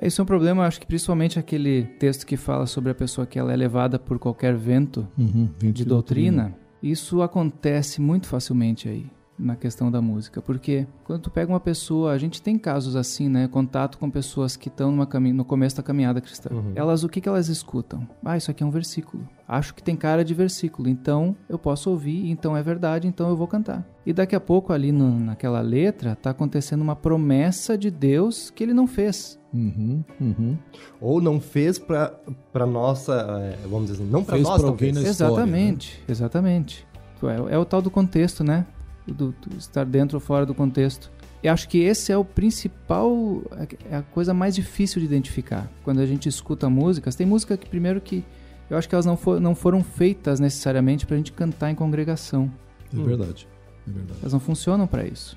É, 0.00 0.06
Isso 0.06 0.20
é 0.20 0.22
um 0.22 0.26
problema, 0.26 0.66
acho 0.66 0.80
que 0.80 0.86
principalmente 0.86 1.38
aquele 1.38 1.84
texto 1.98 2.26
que 2.26 2.36
fala 2.36 2.66
sobre 2.66 2.90
a 2.90 2.94
pessoa 2.94 3.26
que 3.26 3.38
ela 3.38 3.52
é 3.52 3.56
levada 3.56 3.98
por 3.98 4.18
qualquer 4.18 4.54
vento 4.56 5.06
Uhum. 5.18 5.48
Vento 5.58 5.74
de 5.74 5.84
doutrina, 5.84 6.54
isso 6.82 7.22
acontece 7.22 8.00
muito 8.00 8.26
facilmente 8.26 8.88
aí 8.88 9.06
na 9.38 9.56
questão 9.56 9.90
da 9.90 10.00
música, 10.00 10.40
porque 10.40 10.86
quando 11.04 11.22
tu 11.22 11.30
pega 11.30 11.52
uma 11.52 11.58
pessoa, 11.58 12.12
a 12.12 12.18
gente 12.18 12.40
tem 12.40 12.56
casos 12.56 12.94
assim, 12.94 13.28
né, 13.28 13.48
contato 13.48 13.98
com 13.98 14.08
pessoas 14.08 14.56
que 14.56 14.68
estão 14.68 14.92
no 14.92 15.44
começo 15.44 15.76
da 15.76 15.82
caminhada 15.82 16.20
cristã. 16.20 16.50
Uhum. 16.54 16.72
Elas 16.76 17.02
o 17.02 17.08
que 17.08 17.20
que 17.20 17.28
elas 17.28 17.48
escutam? 17.48 18.06
Ah, 18.24 18.36
isso 18.36 18.50
aqui 18.50 18.62
é 18.62 18.66
um 18.66 18.70
versículo. 18.70 19.26
Acho 19.46 19.74
que 19.74 19.82
tem 19.82 19.96
cara 19.96 20.24
de 20.24 20.32
versículo, 20.34 20.88
então 20.88 21.36
eu 21.48 21.58
posso 21.58 21.90
ouvir, 21.90 22.30
então 22.30 22.56
é 22.56 22.62
verdade, 22.62 23.08
então 23.08 23.28
eu 23.28 23.36
vou 23.36 23.46
cantar. 23.48 23.84
E 24.06 24.12
daqui 24.12 24.36
a 24.36 24.40
pouco 24.40 24.72
ali 24.72 24.92
no- 24.92 25.18
naquela 25.18 25.60
letra 25.60 26.14
tá 26.14 26.30
acontecendo 26.30 26.80
uma 26.82 26.94
promessa 26.96 27.76
de 27.76 27.90
Deus 27.90 28.50
que 28.50 28.62
ele 28.62 28.72
não 28.72 28.86
fez. 28.86 29.38
Uhum. 29.52 30.02
Uhum. 30.20 30.58
Ou 31.00 31.20
não 31.20 31.40
fez 31.40 31.78
pra, 31.78 32.12
pra 32.52 32.66
nossa, 32.66 33.12
é, 33.40 33.58
vamos 33.68 33.90
dizer 33.90 34.02
assim, 34.02 34.10
não 34.10 34.22
pra 34.24 34.34
Fez 34.36 34.46
nós, 34.48 34.60
pra 34.60 34.70
alguém 34.70 34.92
talvez. 34.92 35.04
na 35.06 35.10
história, 35.10 35.34
Exatamente, 35.34 36.02
exatamente. 36.08 36.86
É, 37.50 37.54
é 37.54 37.58
o 37.58 37.64
tal 37.64 37.80
do 37.80 37.90
contexto, 37.90 38.44
né? 38.44 38.66
Do, 39.06 39.34
do 39.46 39.56
estar 39.58 39.84
dentro 39.84 40.16
ou 40.16 40.20
fora 40.20 40.46
do 40.46 40.54
contexto. 40.54 41.10
E 41.42 41.48
acho 41.48 41.68
que 41.68 41.78
esse 41.78 42.10
é 42.10 42.16
o 42.16 42.24
principal, 42.24 43.42
é 43.90 43.96
a 43.96 44.02
coisa 44.02 44.32
mais 44.32 44.54
difícil 44.54 44.98
de 45.00 45.06
identificar. 45.06 45.70
Quando 45.82 46.00
a 46.00 46.06
gente 46.06 46.26
escuta 46.28 46.70
músicas, 46.70 47.14
tem 47.14 47.26
música 47.26 47.54
que 47.56 47.68
primeiro 47.68 48.00
que 48.00 48.24
eu 48.70 48.78
acho 48.78 48.88
que 48.88 48.94
elas 48.94 49.04
não, 49.04 49.16
for, 49.16 49.38
não 49.38 49.54
foram 49.54 49.84
feitas 49.84 50.40
necessariamente 50.40 51.04
pra 51.04 51.16
gente 51.18 51.32
cantar 51.32 51.70
em 51.70 51.74
congregação. 51.74 52.50
É 52.92 52.96
Hum. 52.96 53.04
verdade. 53.04 53.46
É 53.86 53.90
verdade. 53.90 54.18
Elas 54.22 54.32
não 54.32 54.40
funcionam 54.40 54.86
pra 54.86 55.04
isso. 55.04 55.36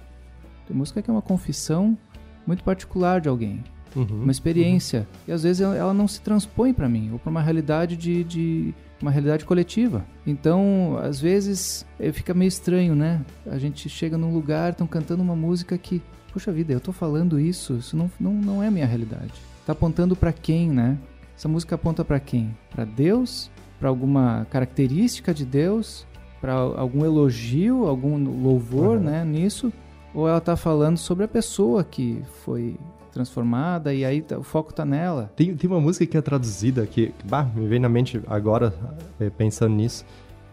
Tem 0.66 0.76
música 0.76 1.02
que 1.02 1.10
é 1.10 1.14
uma 1.14 1.22
confissão 1.22 1.98
muito 2.46 2.64
particular 2.64 3.20
de 3.20 3.28
alguém 3.28 3.62
Uhum. 3.98 4.24
uma 4.24 4.32
experiência. 4.32 5.08
E 5.28 5.32
às 5.32 5.44
vezes 5.44 5.62
ela, 5.62 5.94
não 5.94 6.08
se 6.08 6.22
transpõe 6.22 6.74
para 6.74 6.88
mim, 6.88 7.10
ou 7.12 7.20
para 7.20 7.30
uma 7.32 7.42
realidade 7.42 7.98
de, 7.98 8.24
de 8.24 8.74
uma 9.02 9.12
realidade 9.12 9.44
coletiva. 9.46 10.06
Então, 10.26 10.98
às 11.02 11.20
vezes, 11.20 11.86
eh, 12.00 12.12
fica 12.12 12.34
meio 12.34 12.48
estranho, 12.50 12.96
né? 12.96 13.22
A 13.46 13.58
gente 13.58 13.90
chega 13.90 14.18
num 14.18 14.34
lugar, 14.34 14.72
estão 14.72 14.88
cantando 14.88 15.22
uma 15.24 15.36
música 15.36 15.78
que, 15.78 16.02
puxa 16.32 16.52
vida, 16.52 16.74
eu 16.74 16.80
tô 16.80 16.92
falando 16.92 17.40
isso, 17.40 17.76
isso 17.78 17.96
não, 17.98 18.10
não, 18.20 18.34
não 18.34 18.64
é 18.64 18.68
a 18.68 18.72
minha 18.72 18.86
realidade. 18.86 19.34
Tá 19.66 19.74
apontando 19.74 20.16
para 20.16 20.32
quem, 20.32 20.70
né? 20.70 20.98
Essa 21.36 21.48
música 21.48 21.76
aponta 21.76 22.04
para 22.06 22.20
quem? 22.20 22.56
Para 22.74 22.86
Deus? 22.86 23.52
Para 23.80 23.90
alguma 23.90 24.48
característica 24.50 25.34
de 25.34 25.46
Deus? 25.46 26.06
Para 26.42 26.54
algum 26.54 27.04
elogio, 27.06 27.86
algum 27.88 28.18
louvor, 28.42 28.98
Uhum. 28.98 29.04
né, 29.04 29.26
nisso? 29.26 29.72
Ou 30.14 30.28
ela 30.28 30.40
tá 30.42 30.56
falando 30.56 30.98
sobre 30.98 31.26
a 31.26 31.28
pessoa 31.28 31.84
que 31.84 32.22
foi 32.44 32.76
transformada 33.18 33.94
e 33.94 34.06
aí 34.06 34.22
tá- 34.22 34.38
o 34.38 34.44
foco 34.44 34.72
tá 34.74 34.86
nela. 34.86 35.32
Tem, 35.36 35.56
tem 35.56 35.70
uma 35.70 35.82
música 35.82 36.06
que 36.06 36.16
é 36.18 36.22
traduzida 36.22 36.86
que, 36.86 37.12
bah, 37.26 37.44
me 37.56 37.68
vem 37.68 37.80
na 37.80 37.90
mente 37.90 38.22
agora, 38.28 38.74
eh, 39.20 39.30
pensando 39.30 39.74
nisso, 39.76 40.06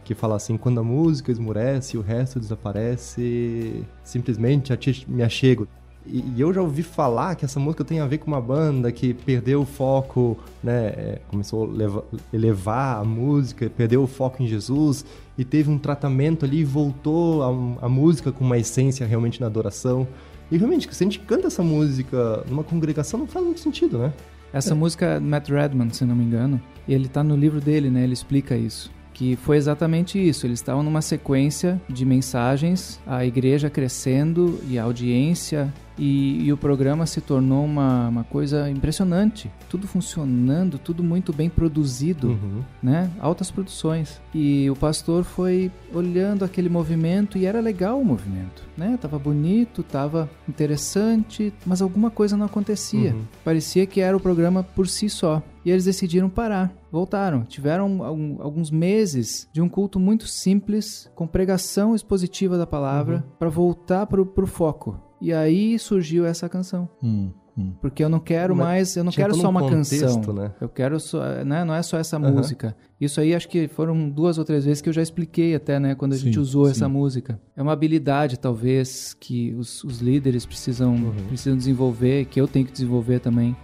que 0.04 0.14
fala 0.14 0.36
assim, 0.36 0.56
quando 0.56 0.80
a 0.80 0.82
música 0.82 1.30
esmurece 1.30 1.96
o 1.96 2.00
resto 2.00 2.40
desaparece, 2.40 3.84
simplesmente 4.02 4.72
a 4.72 4.76
ti 4.76 5.04
me 5.08 5.22
achego. 5.22 5.66
E, 6.06 6.22
e 6.36 6.40
eu 6.40 6.52
já 6.52 6.60
ouvi 6.60 6.82
falar 6.82 7.34
que 7.34 7.44
essa 7.46 7.58
música 7.58 7.82
tem 7.82 8.00
a 8.00 8.06
ver 8.06 8.18
com 8.18 8.26
uma 8.30 8.40
banda 8.40 8.92
que 8.92 9.14
perdeu 9.14 9.62
o 9.62 9.64
foco, 9.64 10.36
né, 10.62 10.86
eh, 10.96 11.18
começou 11.28 11.64
a 11.64 11.66
leva- 11.72 12.04
elevar 12.32 13.00
a 13.00 13.04
música, 13.04 13.70
perdeu 13.74 14.02
o 14.02 14.06
foco 14.06 14.42
em 14.42 14.46
Jesus 14.46 15.04
e 15.38 15.44
teve 15.44 15.70
um 15.70 15.78
tratamento 15.78 16.44
ali 16.44 16.58
e 16.60 16.64
voltou 16.64 17.42
a, 17.42 17.86
a 17.86 17.88
música 17.88 18.30
com 18.30 18.44
uma 18.44 18.58
essência 18.58 19.06
realmente 19.06 19.40
na 19.40 19.46
adoração. 19.46 20.06
E 20.50 20.56
realmente, 20.56 20.88
se 20.94 21.02
a 21.02 21.06
gente 21.06 21.18
canta 21.20 21.46
essa 21.46 21.62
música 21.62 22.44
numa 22.48 22.62
congregação, 22.62 23.20
não 23.20 23.26
faz 23.26 23.44
muito 23.44 23.60
sentido, 23.60 23.98
né? 23.98 24.12
Essa 24.52 24.74
música 24.74 25.06
é 25.06 25.20
Matt 25.20 25.48
Redman, 25.48 25.90
se 25.90 26.04
não 26.04 26.14
me 26.14 26.22
engano, 26.22 26.60
e 26.86 26.94
ele 26.94 27.08
tá 27.08 27.24
no 27.24 27.34
livro 27.34 27.60
dele, 27.60 27.90
né? 27.90 28.04
Ele 28.04 28.12
explica 28.12 28.56
isso. 28.56 28.88
Que 29.12 29.36
foi 29.36 29.56
exatamente 29.56 30.16
isso. 30.16 30.46
Eles 30.46 30.60
estavam 30.60 30.82
numa 30.82 31.02
sequência 31.02 31.80
de 31.88 32.04
mensagens, 32.04 33.00
a 33.06 33.24
igreja 33.24 33.68
crescendo 33.68 34.60
e 34.68 34.78
a 34.78 34.84
audiência, 34.84 35.72
e, 35.98 36.44
e 36.44 36.52
o 36.52 36.56
programa 36.56 37.06
se 37.06 37.20
tornou 37.20 37.64
uma, 37.64 38.08
uma 38.08 38.24
coisa 38.24 38.68
impressionante. 38.70 39.50
Tudo 39.68 39.86
funcionando, 39.86 40.78
tudo 40.78 41.02
muito 41.02 41.32
bem 41.32 41.48
produzido 41.48 42.28
Uhum. 42.28 42.62
né? 42.82 43.10
Altas 43.20 43.50
produções. 43.50 44.20
E 44.34 44.68
o 44.70 44.76
pastor 44.76 45.24
foi 45.24 45.70
olhando 45.92 46.44
aquele 46.44 46.68
movimento 46.68 47.38
e 47.38 47.46
era 47.46 47.60
legal 47.60 48.00
o 48.00 48.04
movimento, 48.04 48.62
né? 48.76 48.98
Tava 49.00 49.18
bonito, 49.18 49.82
tava 49.82 50.28
interessante, 50.48 51.52
mas 51.64 51.80
alguma 51.80 52.10
coisa 52.10 52.36
não 52.36 52.46
acontecia. 52.46 53.12
Uhum. 53.14 53.22
Parecia 53.44 53.86
que 53.86 54.00
era 54.00 54.16
o 54.16 54.20
programa 54.20 54.62
por 54.62 54.88
si 54.88 55.08
só. 55.08 55.42
E 55.64 55.70
eles 55.70 55.84
decidiram 55.86 56.28
parar, 56.28 56.70
voltaram. 56.92 57.42
Tiveram 57.42 58.02
alguns 58.40 58.70
meses 58.70 59.48
de 59.52 59.62
um 59.62 59.68
culto 59.68 59.98
muito 59.98 60.26
simples, 60.26 61.10
com 61.14 61.26
pregação 61.26 61.94
expositiva 61.94 62.58
da 62.58 62.66
palavra, 62.66 63.16
Uhum. 63.16 63.22
para 63.38 63.48
voltar 63.48 64.06
pro, 64.06 64.26
pro 64.26 64.46
foco. 64.46 64.98
E 65.20 65.32
aí 65.32 65.78
surgiu 65.78 66.26
essa 66.26 66.48
canção. 66.48 66.88
Hum, 67.02 67.30
hum. 67.56 67.72
Porque 67.80 68.02
eu 68.04 68.08
não 68.08 68.18
quero 68.20 68.54
Mas 68.54 68.64
mais, 68.66 68.96
eu 68.96 69.04
não 69.04 69.12
quero 69.12 69.34
só 69.34 69.46
um 69.46 69.50
uma 69.50 69.60
contexto, 69.60 70.00
canção. 70.00 70.34
né? 70.34 70.52
Eu 70.60 70.68
quero 70.68 70.98
só, 71.00 71.22
né? 71.44 71.64
Não 71.64 71.74
é 71.74 71.82
só 71.82 71.96
essa 71.98 72.16
Aham. 72.16 72.30
música. 72.32 72.76
Isso 73.00 73.20
aí 73.20 73.34
acho 73.34 73.48
que 73.48 73.68
foram 73.68 74.10
duas 74.10 74.36
ou 74.38 74.44
três 74.44 74.64
vezes 74.64 74.82
que 74.82 74.88
eu 74.88 74.92
já 74.92 75.00
expliquei 75.02 75.54
até, 75.54 75.78
né? 75.78 75.94
Quando 75.94 76.12
a 76.12 76.16
gente 76.16 76.34
Sim, 76.34 76.40
usou 76.40 76.64
sim. 76.66 76.72
essa 76.72 76.88
música. 76.88 77.40
É 77.56 77.62
uma 77.62 77.72
habilidade, 77.72 78.38
talvez, 78.38 79.14
que 79.18 79.54
os, 79.54 79.82
os 79.84 80.00
líderes 80.00 80.44
precisam, 80.44 80.94
Uhum. 80.94 81.14
precisam 81.28 81.56
desenvolver, 81.56 82.26
que 82.26 82.40
eu 82.40 82.46
tenho 82.48 82.66
que 82.66 82.72
desenvolver 82.72 83.20
também. 83.20 83.56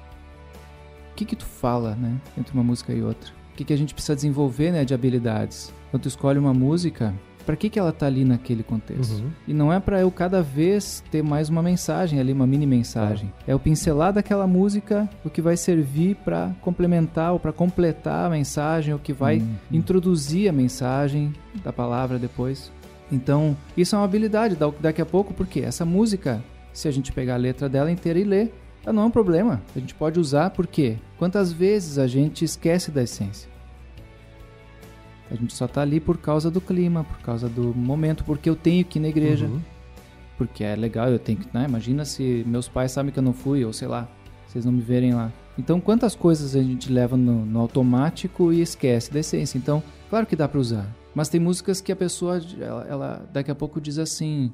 O 1.13 1.15
que 1.17 1.25
que 1.25 1.37
tu 1.37 1.45
fala, 1.45 1.95
né? 1.97 2.19
Entre 2.39 2.55
uma 2.55 2.63
música 2.63 2.93
e 2.93 3.03
outra? 3.03 3.31
O 3.53 3.57
que 3.57 3.65
que 3.65 3.73
a 3.73 3.77
gente 3.77 3.93
precisa 3.93 4.15
desenvolver, 4.15 4.71
né? 4.73 4.85
De 4.85 4.95
habilidades. 4.95 5.75
Quando 5.91 6.05
tu 6.05 6.09
escolhe 6.09 6.39
uma 6.39 6.55
música, 6.55 7.13
para 7.47 7.57
que, 7.57 7.69
que 7.71 7.79
ela 7.79 7.93
tá 7.93 8.07
ali 8.07 8.25
naquele 8.25 8.63
contexto. 8.63 9.15
Uhum. 9.23 9.31
E 9.49 9.53
não 9.55 9.73
é 9.73 9.81
para 9.81 10.01
eu 10.01 10.11
cada 10.11 10.43
vez 10.43 11.03
ter 11.11 11.23
mais 11.23 11.49
uma 11.49 11.63
mensagem 11.63 12.21
ali, 12.21 12.33
uma 12.33 12.47
mini 12.47 12.67
mensagem. 12.67 13.33
É 13.47 13.55
o 13.55 13.59
pincelar 13.59 14.13
daquela 14.13 14.47
música 14.47 15.09
o 15.25 15.31
que 15.31 15.41
vai 15.43 15.57
servir 15.57 16.17
para 16.17 16.53
complementar 16.61 17.33
ou 17.33 17.41
para 17.41 17.53
completar 17.53 18.27
a 18.27 18.31
mensagem, 18.31 18.95
o 18.95 18.99
que 18.99 19.13
vai 19.13 19.39
Uhum. 19.39 19.55
introduzir 19.73 20.49
a 20.49 20.53
mensagem 20.53 21.33
da 21.65 21.73
palavra 21.73 22.19
depois. 22.19 22.71
Então, 23.11 23.57
isso 23.77 23.97
é 23.97 23.99
uma 23.99 24.05
habilidade 24.05 24.55
da- 24.55 24.71
daqui 24.81 25.03
a 25.03 25.07
pouco, 25.07 25.35
porque 25.35 25.61
essa 25.61 25.85
música, 25.85 26.41
se 26.73 26.87
a 26.87 26.91
gente 26.93 27.11
pegar 27.11 27.35
a 27.35 27.39
letra 27.39 27.69
dela 27.69 27.91
inteira 27.91 28.19
e 28.21 28.25
ler, 28.25 28.55
ela 28.85 28.93
não 28.93 29.03
é 29.03 29.07
um 29.07 29.11
problema. 29.11 29.61
A 29.75 29.79
gente 29.81 29.95
pode 29.95 30.21
usar 30.21 30.51
porque 30.51 30.97
quantas 31.19 31.53
vezes 31.53 31.99
a 31.99 32.07
gente 32.07 32.45
esquece 32.45 32.91
da 32.93 33.03
essência? 33.03 33.50
A 35.31 35.35
gente 35.35 35.55
só 35.55 35.67
tá 35.69 35.81
ali 35.83 36.01
por 36.01 36.19
causa 36.19 36.51
do 36.51 36.61
clima, 36.61 37.05
por 37.05 37.19
causa 37.21 37.49
do 37.49 37.75
momento, 37.75 38.25
porque 38.25 38.51
eu 38.51 38.57
tenho 38.57 38.85
que 38.85 38.99
ir 38.99 39.03
na 39.03 39.09
igreja, 39.09 39.47
Uhum. 39.47 39.61
porque 40.37 40.65
é 40.65 40.75
legal, 40.75 41.09
eu 41.09 41.19
tenho 41.19 41.39
que, 41.39 41.49
né? 41.57 41.67
Imagina 41.69 42.05
se 42.05 42.43
meus 42.47 42.69
pais 42.69 42.91
sabem 42.93 43.13
que 43.13 43.19
eu 43.19 43.23
não 43.23 43.33
fui, 43.33 43.65
ou 43.65 43.73
sei 43.73 43.87
lá, 43.89 44.09
vocês 44.47 44.65
não 44.65 44.73
me 44.73 44.81
verem 44.81 45.15
lá. 45.15 45.31
Então, 45.59 45.81
quantas 45.81 46.15
coisas 46.17 46.57
a 46.57 46.63
gente 46.63 46.91
leva 46.91 47.17
no, 47.17 47.45
no 47.45 47.61
automático 47.61 48.53
e 48.53 48.61
esquece 48.61 49.13
da 49.13 49.21
essência? 49.21 49.57
Então, 49.59 49.83
claro 50.09 50.27
que 50.27 50.35
dá 50.35 50.49
pra 50.49 50.59
usar. 50.61 50.87
Mas 51.15 51.29
tem 51.29 51.41
músicas 51.41 51.81
que 51.81 51.93
a 51.93 51.97
pessoa, 51.97 52.41
ela, 52.59 52.87
ela 52.89 53.29
daqui 53.33 53.51
a 53.51 53.55
pouco 53.55 53.81
diz 53.81 53.99
assim: 53.99 54.51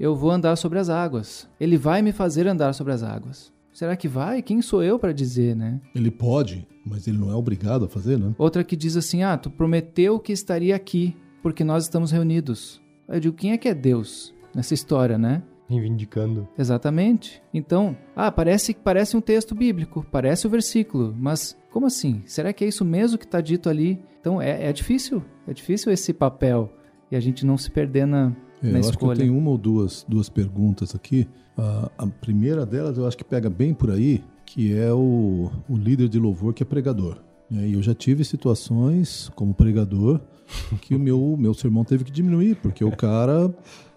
Eu 0.00 0.16
vou 0.16 0.30
andar 0.30 0.56
sobre 0.56 0.78
as 0.78 0.88
águas. 0.88 1.48
Ele 1.60 1.76
vai 1.76 2.02
me 2.02 2.12
fazer 2.12 2.46
andar 2.48 2.72
sobre 2.72 2.92
as 2.92 3.02
águas. 3.02 3.52
Será 3.72 3.96
que 3.96 4.08
vai? 4.08 4.42
Quem 4.42 4.60
sou 4.60 4.82
eu 4.82 4.98
para 4.98 5.12
dizer, 5.12 5.56
né? 5.56 5.80
Ele 5.94 6.10
pode, 6.10 6.66
mas 6.84 7.08
ele 7.08 7.18
não 7.18 7.30
é 7.30 7.34
obrigado 7.34 7.86
a 7.86 7.88
fazer, 7.88 8.18
né? 8.18 8.34
Outra 8.38 8.62
que 8.62 8.76
diz 8.76 8.96
assim: 8.96 9.22
Ah, 9.22 9.36
tu 9.36 9.50
prometeu 9.50 10.18
que 10.18 10.32
estaria 10.32 10.76
aqui, 10.76 11.16
porque 11.42 11.64
nós 11.64 11.84
estamos 11.84 12.10
reunidos. 12.10 12.80
Eu 13.08 13.18
digo: 13.18 13.36
quem 13.36 13.52
é 13.52 13.58
que 13.58 13.68
é 13.68 13.74
Deus 13.74 14.34
nessa 14.54 14.74
história, 14.74 15.16
né? 15.16 15.42
Reivindicando. 15.68 16.46
Exatamente. 16.58 17.42
Então, 17.52 17.96
ah, 18.14 18.30
parece 18.30 18.74
parece 18.74 19.16
um 19.16 19.20
texto 19.22 19.54
bíblico, 19.54 20.06
parece 20.10 20.46
o 20.46 20.50
versículo, 20.50 21.14
mas 21.18 21.56
como 21.70 21.86
assim? 21.86 22.22
Será 22.26 22.52
que 22.52 22.64
é 22.64 22.68
isso 22.68 22.84
mesmo 22.84 23.16
que 23.16 23.24
está 23.24 23.40
dito 23.40 23.70
ali? 23.70 23.98
Então 24.20 24.40
é, 24.40 24.68
é 24.68 24.72
difícil, 24.72 25.22
é 25.48 25.54
difícil 25.54 25.90
esse 25.90 26.12
papel 26.12 26.70
e 27.10 27.16
a 27.16 27.20
gente 27.20 27.46
não 27.46 27.56
se 27.56 27.70
perder 27.70 28.06
na, 28.06 28.36
É, 28.62 28.66
na 28.70 28.78
eu 28.78 28.80
acho 28.80 28.90
que 28.98 29.04
eu 29.04 29.12
escolha. 29.12 29.18
tenho 29.18 29.36
uma 29.36 29.50
ou 29.50 29.58
duas, 29.58 30.04
duas 30.08 30.28
perguntas 30.28 30.94
aqui. 30.94 31.26
A, 31.56 31.90
a 31.98 32.06
primeira 32.06 32.64
delas 32.64 32.96
eu 32.96 33.06
acho 33.06 33.16
que 33.16 33.24
pega 33.24 33.50
bem 33.50 33.74
por 33.74 33.90
aí, 33.90 34.22
que 34.46 34.72
é 34.74 34.92
o, 34.92 35.50
o 35.68 35.76
líder 35.76 36.08
de 36.08 36.18
louvor 36.18 36.54
que 36.54 36.62
é 36.62 36.66
pregador. 36.66 37.18
né? 37.50 37.66
E 37.68 37.74
eu 37.74 37.82
já 37.82 37.94
tive 37.94 38.24
situações 38.24 39.30
como 39.34 39.52
pregador 39.54 40.20
que 40.80 40.94
o 40.94 40.98
meu, 40.98 41.36
meu 41.38 41.54
sermão 41.54 41.84
teve 41.84 42.04
que 42.04 42.10
diminuir, 42.10 42.56
porque 42.56 42.84
o 42.84 42.90
cara, 42.94 43.52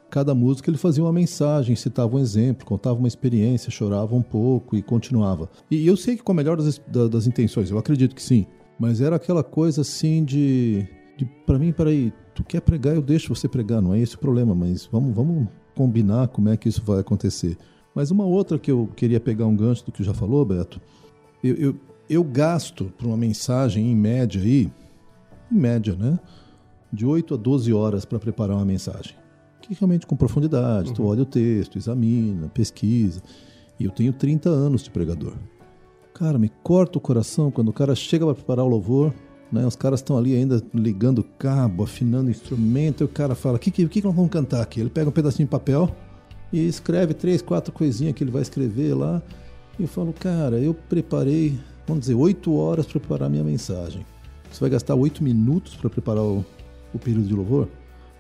cada 0.09 0.33
música 0.33 0.69
ele 0.69 0.77
fazia 0.77 1.03
uma 1.03 1.13
mensagem, 1.13 1.75
citava 1.75 2.15
um 2.15 2.19
exemplo, 2.19 2.65
contava 2.65 2.97
uma 2.97 3.07
experiência, 3.07 3.69
chorava 3.71 4.15
um 4.15 4.21
pouco 4.21 4.75
e 4.75 4.81
continuava. 4.81 5.49
E 5.69 5.85
eu 5.85 5.95
sei 5.97 6.15
que 6.15 6.23
com 6.23 6.31
a 6.31 6.35
melhor 6.35 6.57
das, 6.57 6.79
da- 6.87 7.07
das 7.07 7.27
intenções, 7.27 7.69
eu 7.69 7.77
acredito 7.77 8.15
que 8.15 8.23
sim, 8.23 8.45
mas 8.79 9.01
era 9.01 9.15
aquela 9.15 9.43
coisa 9.43 9.81
assim 9.81 10.23
de, 10.23 10.85
de 11.17 11.25
para 11.45 11.57
mim, 11.59 11.71
peraí, 11.71 12.11
tu 12.35 12.43
quer 12.43 12.61
pregar, 12.61 12.93
eu 12.93 13.01
deixo 13.01 13.33
você 13.33 13.47
pregar, 13.47 13.81
não 13.81 13.93
é 13.93 13.99
esse 13.99 14.15
o 14.15 14.19
problema, 14.19 14.53
mas 14.53 14.87
vamos, 14.91 15.15
vamos 15.15 15.47
combinar 15.73 16.27
como 16.27 16.49
é 16.49 16.57
que 16.57 16.67
isso 16.67 16.83
vai 16.83 16.99
acontecer. 16.99 17.57
Mas 17.95 18.11
uma 18.11 18.25
outra 18.25 18.59
que 18.59 18.69
eu 18.69 18.89
queria 18.93 19.21
pegar 19.21 19.45
um 19.45 19.55
gancho 19.55 19.85
do 19.85 19.91
que 19.91 20.03
já 20.03 20.13
falou, 20.13 20.43
Beto, 20.43 20.81
eu, 21.41 21.55
eu, 21.55 21.75
eu 22.09 22.23
gasto 22.23 22.93
para 22.97 23.07
uma 23.07 23.15
mensagem 23.15 23.89
em 23.89 23.95
média 23.95 24.41
aí, 24.41 24.69
em 25.49 25.55
média, 25.55 25.95
né? 25.95 26.19
De 26.91 27.05
8 27.05 27.33
a 27.33 27.37
12 27.37 27.73
horas 27.73 28.03
para 28.03 28.19
preparar 28.19 28.57
uma 28.57 28.65
mensagem. 28.65 29.15
Que 29.61 29.73
realmente 29.73 30.05
com 30.05 30.15
profundidade, 30.15 30.93
tu 30.93 31.05
olha 31.05 31.23
o 31.23 31.25
texto, 31.25 31.77
examina, 31.77 32.49
pesquisa. 32.49 33.21
E 33.79 33.85
eu 33.85 33.91
tenho 33.91 34.11
30 34.11 34.49
anos 34.49 34.83
de 34.83 34.91
pregador. 34.91 35.33
Cara, 36.13 36.37
me 36.37 36.49
corta 36.63 36.97
o 36.97 37.01
coração 37.01 37.49
quando 37.49 37.69
o 37.69 37.73
cara 37.73 37.95
chega 37.95 38.25
para 38.25 38.35
preparar 38.35 38.65
o 38.65 38.69
louvor, 38.69 39.13
né? 39.51 39.65
Os 39.65 39.75
caras 39.75 39.99
estão 39.99 40.17
ali 40.17 40.35
ainda 40.35 40.61
ligando 40.73 41.23
cabo, 41.37 41.83
afinando 41.83 42.29
instrumento, 42.29 43.01
e 43.01 43.05
o 43.05 43.07
cara 43.07 43.35
fala: 43.35 43.57
"O 43.57 43.59
que 43.59 43.71
que, 43.71 43.87
que 43.87 44.03
nós 44.03 44.15
vamos 44.15 44.31
cantar 44.31 44.61
aqui?" 44.61 44.79
Ele 44.79 44.89
pega 44.89 45.09
um 45.09 45.13
pedacinho 45.13 45.47
de 45.47 45.51
papel 45.51 45.89
e 46.51 46.67
escreve 46.67 47.13
três, 47.13 47.41
quatro 47.41 47.73
coisinhas 47.73 48.13
que 48.13 48.23
ele 48.23 48.31
vai 48.31 48.41
escrever 48.41 48.93
lá. 48.93 49.21
E 49.79 49.83
eu 49.83 49.87
falo: 49.87 50.13
"Cara, 50.13 50.57
eu 50.57 50.73
preparei, 50.73 51.57
vamos 51.87 52.01
dizer, 52.01 52.15
oito 52.15 52.53
horas 52.55 52.85
para 52.85 52.99
preparar 52.99 53.29
minha 53.29 53.43
mensagem. 53.43 54.05
Você 54.51 54.59
vai 54.59 54.69
gastar 54.69 54.95
oito 54.95 55.23
minutos 55.23 55.75
para 55.75 55.89
preparar 55.89 56.23
o, 56.23 56.45
o 56.93 56.99
período 56.99 57.27
de 57.27 57.33
louvor?" 57.33 57.67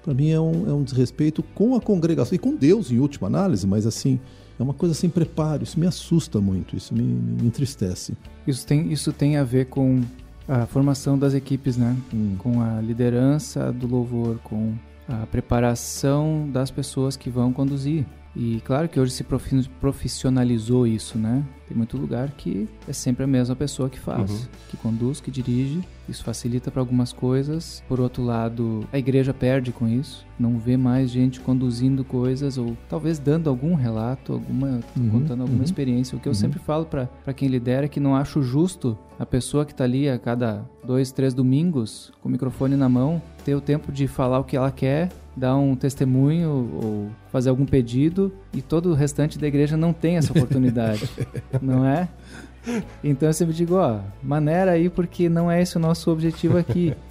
Para 0.03 0.13
mim 0.13 0.29
é 0.29 0.39
um, 0.39 0.69
é 0.69 0.73
um 0.73 0.83
desrespeito 0.83 1.41
com 1.41 1.75
a 1.75 1.81
congregação 1.81 2.35
e 2.35 2.37
com 2.37 2.55
Deus 2.55 2.91
em 2.91 2.99
última 2.99 3.27
análise, 3.27 3.65
mas 3.65 3.87
assim, 3.87 4.19
é 4.59 4.61
uma 4.61 4.73
coisa 4.73 4.93
sem 4.93 5.09
preparo. 5.09 5.63
Isso 5.63 5.79
me 5.79 5.87
assusta 5.87 6.39
muito, 6.39 6.75
isso 6.75 6.93
me, 6.93 7.01
me 7.01 7.47
entristece. 7.47 8.13
Isso 8.45 8.67
tem, 8.67 8.91
isso 8.91 9.11
tem 9.11 9.37
a 9.37 9.43
ver 9.43 9.65
com 9.65 10.01
a 10.47 10.65
formação 10.65 11.17
das 11.17 11.33
equipes, 11.33 11.77
né? 11.77 11.95
Hum. 12.13 12.35
Com 12.37 12.61
a 12.61 12.81
liderança 12.81 13.71
do 13.71 13.87
louvor, 13.87 14.39
com 14.43 14.73
a 15.07 15.25
preparação 15.25 16.49
das 16.51 16.71
pessoas 16.71 17.15
que 17.15 17.29
vão 17.29 17.53
conduzir. 17.53 18.05
E 18.35 18.61
claro 18.65 18.89
que 18.89 18.99
hoje 18.99 19.11
se 19.13 19.23
profi- 19.23 19.69
profissionalizou 19.79 20.85
isso, 20.85 21.17
né? 21.17 21.43
Tem 21.67 21.75
muito 21.75 21.97
lugar 21.97 22.31
que 22.31 22.67
é 22.87 22.93
sempre 22.93 23.23
a 23.23 23.27
mesma 23.27 23.55
pessoa 23.55 23.89
que 23.89 23.99
faz, 23.99 24.29
Uhum. 24.29 24.37
que 24.69 24.77
conduz, 24.77 25.19
que 25.21 25.31
dirige. 25.31 25.81
Isso 26.07 26.23
facilita 26.23 26.69
para 26.69 26.81
algumas 26.81 27.11
coisas. 27.11 27.81
Por 27.87 27.99
outro 27.99 28.23
lado, 28.23 28.85
a 28.93 28.99
igreja 28.99 29.33
perde 29.33 29.71
com 29.71 29.87
isso. 29.87 30.27
Não 30.37 30.59
vê 30.59 30.77
mais 30.77 31.09
gente 31.09 31.39
conduzindo 31.39 32.03
coisas 32.03 32.57
ou 32.57 32.77
talvez 32.89 33.17
dando 33.17 33.49
algum 33.49 33.73
relato, 33.73 34.33
alguma 34.33 34.79
Uhum, 34.95 35.09
contando 35.09 35.41
alguma 35.41 35.59
uhum. 35.59 35.63
experiência. 35.65 36.15
O 36.15 36.19
que 36.19 36.27
eu 36.27 36.31
Uhum. 36.31 36.35
sempre 36.35 36.59
falo 36.59 36.85
para 36.85 37.07
quem 37.33 37.47
lidera 37.47 37.85
é 37.85 37.89
que 37.89 37.99
não 37.99 38.15
acho 38.15 38.43
justo 38.43 38.95
a 39.17 39.25
pessoa 39.25 39.65
que 39.65 39.71
está 39.71 39.85
ali 39.85 40.07
a 40.09 40.19
cada 40.19 40.63
dois, 40.85 41.11
três 41.11 41.33
domingos 41.33 42.11
com 42.21 42.29
o 42.29 42.31
microfone 42.31 42.75
na 42.75 42.89
mão 42.89 43.19
ter 43.43 43.55
o 43.55 43.61
tempo 43.61 43.91
de 43.91 44.07
falar 44.07 44.39
o 44.39 44.43
que 44.43 44.55
ela 44.57 44.71
quer, 44.71 45.09
dar 45.35 45.55
um 45.57 45.75
testemunho 45.75 46.49
ou 46.81 47.09
fazer 47.31 47.49
algum 47.49 47.65
pedido 47.65 48.31
e 48.53 48.61
todo 48.61 48.89
o 48.91 48.93
restante 48.93 49.37
da 49.37 49.47
igreja 49.47 49.75
não 49.75 49.91
tem 49.91 50.17
essa 50.17 50.31
oportunidade, 50.31 51.09
não 51.61 51.85
é? 51.85 52.07
Então 53.03 53.29
eu 53.29 53.33
sempre 53.33 53.53
digo, 53.53 53.75
ó, 53.75 53.99
maneira 54.23 54.71
aí 54.71 54.89
porque 54.89 55.29
não 55.29 55.51
é 55.51 55.61
esse 55.61 55.77
o 55.77 55.79
nosso 55.79 56.09
objetivo 56.11 56.57
aqui. 56.57 56.93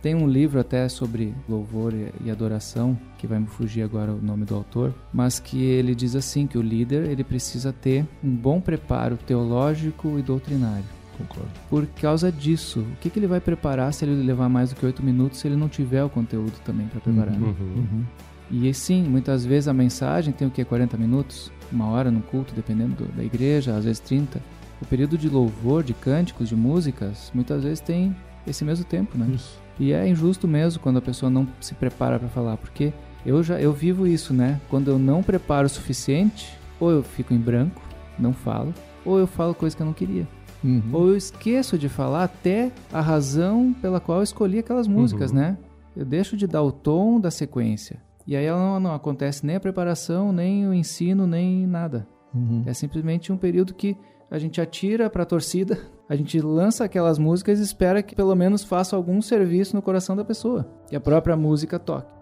Tem 0.00 0.14
um 0.14 0.28
livro 0.28 0.60
até 0.60 0.88
sobre 0.88 1.34
louvor 1.48 1.92
e- 1.92 2.30
adoração, 2.30 2.96
que 3.18 3.26
vai 3.26 3.40
me 3.40 3.48
fugir 3.48 3.82
agora 3.82 4.12
o 4.12 4.22
nome 4.22 4.44
do 4.44 4.54
autor, 4.54 4.94
mas 5.12 5.40
que 5.40 5.60
ele 5.60 5.92
diz 5.92 6.14
assim 6.14 6.46
que 6.46 6.56
o 6.56 6.62
líder 6.62 7.10
ele 7.10 7.24
precisa 7.24 7.72
ter 7.72 8.06
um 8.22 8.30
bom 8.30 8.60
preparo 8.60 9.16
teológico 9.16 10.16
e 10.16 10.22
doutrinário. 10.22 10.84
Concordo. 11.18 11.50
Por 11.68 11.86
causa 12.00 12.30
disso, 12.32 12.80
o 12.80 12.96
que, 13.00 13.10
que 13.10 13.18
ele 13.18 13.26
vai 13.26 13.40
preparar 13.40 13.92
se 13.92 14.04
ele 14.04 14.22
levar 14.24 14.48
mais 14.48 14.70
do 14.70 14.76
que 14.76 14.86
oito 14.86 15.02
minutos 15.02 15.40
se 15.40 15.48
ele 15.48 15.56
não 15.56 15.68
tiver 15.68 16.02
o 16.04 16.08
conteúdo 16.08 16.52
também 16.64 16.86
para 16.86 17.00
preparar? 17.00 17.34
Uhum. 17.34 17.48
Uhum. 17.58 18.04
E 18.50 18.72
sim, 18.72 19.02
muitas 19.02 19.44
vezes 19.44 19.68
a 19.68 19.74
mensagem 19.74 20.32
tem 20.32 20.46
o 20.48 20.50
que? 20.50 20.64
40 20.64 20.96
minutos? 20.96 21.52
Uma 21.70 21.86
hora 21.88 22.10
no 22.10 22.22
culto, 22.22 22.54
dependendo 22.54 22.94
do- 22.94 23.12
da 23.16 23.22
igreja, 23.22 23.76
às 23.76 23.84
vezes 23.84 24.00
30. 24.00 24.40
O 24.80 24.86
período 24.86 25.18
de 25.18 25.28
louvor, 25.28 25.82
de 25.82 25.92
cânticos, 25.92 26.48
de 26.48 26.56
músicas, 26.56 27.30
muitas 27.34 27.62
vezes 27.64 27.80
tem 27.80 28.16
esse 28.46 28.64
mesmo 28.64 28.84
tempo, 28.84 29.18
né? 29.18 29.28
Isso. 29.34 29.60
E 29.78 29.92
é 29.92 30.08
injusto 30.08 30.48
mesmo 30.48 30.80
quando 30.80 30.96
a 30.98 31.02
pessoa 31.02 31.28
não 31.28 31.46
se 31.60 31.74
prepara 31.74 32.18
para 32.18 32.28
falar, 32.28 32.56
porque 32.56 32.92
eu 33.26 33.42
já 33.42 33.60
eu 33.60 33.72
vivo 33.72 34.06
isso, 34.06 34.32
né? 34.32 34.60
Quando 34.70 34.88
eu 34.88 34.98
não 34.98 35.22
preparo 35.22 35.66
o 35.66 35.70
suficiente, 35.70 36.56
ou 36.80 36.90
eu 36.90 37.02
fico 37.02 37.34
em 37.34 37.38
branco, 37.38 37.82
não 38.18 38.32
falo, 38.32 38.72
ou 39.04 39.18
eu 39.18 39.26
falo 39.26 39.54
coisa 39.54 39.76
que 39.76 39.82
eu 39.82 39.86
não 39.86 39.92
queria. 39.92 40.26
Uhum. 40.62 40.82
Ou 40.92 41.08
eu 41.08 41.16
esqueço 41.16 41.78
de 41.78 41.88
falar 41.88 42.24
até 42.24 42.72
a 42.92 43.00
razão 43.00 43.72
pela 43.80 44.00
qual 44.00 44.18
eu 44.18 44.24
escolhi 44.24 44.58
aquelas 44.58 44.88
músicas, 44.88 45.30
Uhum. 45.30 45.36
né? 45.36 45.58
Eu 45.96 46.04
deixo 46.04 46.36
de 46.36 46.46
dar 46.46 46.62
o 46.62 46.70
tom 46.72 47.20
da 47.20 47.30
sequência. 47.30 48.00
E 48.26 48.36
aí 48.36 48.44
ela 48.44 48.58
não, 48.58 48.80
não 48.80 48.94
acontece 48.94 49.44
nem 49.46 49.56
a 49.56 49.60
preparação, 49.60 50.32
nem 50.32 50.66
o 50.66 50.74
ensino, 50.74 51.26
nem 51.26 51.66
nada. 51.66 52.06
Uhum. 52.34 52.62
É 52.66 52.74
simplesmente 52.74 53.32
um 53.32 53.36
período 53.36 53.72
que 53.74 53.96
a 54.30 54.38
gente 54.38 54.60
atira 54.60 55.08
pra 55.08 55.24
torcida, 55.24 55.78
a 56.08 56.14
gente 56.14 56.38
lança 56.40 56.84
aquelas 56.84 57.18
músicas 57.18 57.58
e 57.58 57.62
espera 57.62 58.02
que 58.02 58.14
pelo 58.14 58.34
menos 58.34 58.62
faça 58.62 58.94
algum 58.94 59.22
serviço 59.22 59.74
no 59.74 59.80
coração 59.82 60.14
da 60.14 60.24
pessoa. 60.24 60.68
E 60.92 60.96
a 60.96 61.00
própria 61.00 61.36
música 61.36 61.78
toque. 61.78 62.17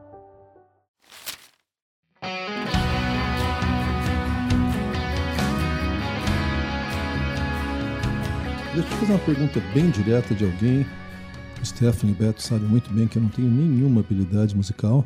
Deixa 8.76 8.92
eu 8.92 8.98
fazer 8.98 9.12
uma 9.12 9.18
pergunta 9.20 9.62
bem 9.72 9.88
direta 9.88 10.34
de 10.34 10.44
alguém. 10.44 10.84
Stephanie 11.64 12.14
Beto 12.14 12.42
sabem 12.42 12.68
muito 12.68 12.92
bem 12.92 13.08
que 13.08 13.16
eu 13.16 13.22
não 13.22 13.30
tenho 13.30 13.48
nenhuma 13.48 14.02
habilidade 14.02 14.54
musical. 14.54 15.02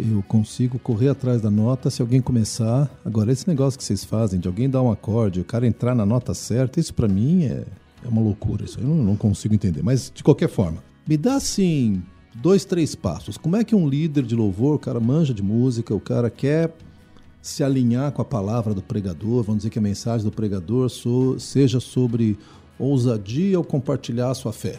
Eu 0.00 0.20
consigo 0.26 0.80
correr 0.80 1.10
atrás 1.10 1.40
da 1.40 1.48
nota 1.48 1.90
se 1.90 2.02
alguém 2.02 2.20
começar. 2.20 2.90
Agora, 3.04 3.30
esse 3.30 3.46
negócio 3.46 3.78
que 3.78 3.84
vocês 3.84 4.04
fazem 4.04 4.40
de 4.40 4.48
alguém 4.48 4.68
dar 4.68 4.82
um 4.82 4.90
acorde, 4.90 5.38
o 5.38 5.44
cara 5.44 5.64
entrar 5.64 5.94
na 5.94 6.04
nota 6.04 6.34
certa, 6.34 6.80
isso 6.80 6.92
pra 6.92 7.06
mim 7.06 7.44
é, 7.44 7.64
é 8.04 8.08
uma 8.08 8.20
loucura. 8.20 8.64
Isso 8.64 8.80
eu 8.80 8.84
não, 8.84 8.96
não 8.96 9.16
consigo 9.16 9.54
entender. 9.54 9.80
Mas, 9.84 10.10
de 10.12 10.24
qualquer 10.24 10.48
forma, 10.48 10.82
me 11.06 11.16
dá 11.16 11.36
assim 11.36 12.02
dois, 12.34 12.64
três 12.64 12.96
passos. 12.96 13.38
Como 13.38 13.54
é 13.54 13.62
que 13.62 13.76
um 13.76 13.88
líder 13.88 14.24
de 14.24 14.34
louvor, 14.34 14.74
o 14.74 14.78
cara 14.80 14.98
manja 14.98 15.32
de 15.32 15.40
música, 15.40 15.94
o 15.94 16.00
cara 16.00 16.28
quer 16.28 16.74
se 17.40 17.62
alinhar 17.62 18.10
com 18.10 18.22
a 18.22 18.24
palavra 18.24 18.74
do 18.74 18.82
pregador, 18.82 19.44
vamos 19.44 19.58
dizer 19.58 19.70
que 19.70 19.78
a 19.78 19.82
mensagem 19.82 20.24
do 20.24 20.32
pregador 20.32 20.88
so, 20.88 21.38
seja 21.38 21.78
sobre 21.80 22.38
ousadia 22.78 23.56
ao 23.56 23.64
compartilhar 23.64 24.30
a 24.30 24.34
sua 24.34 24.52
fé. 24.52 24.78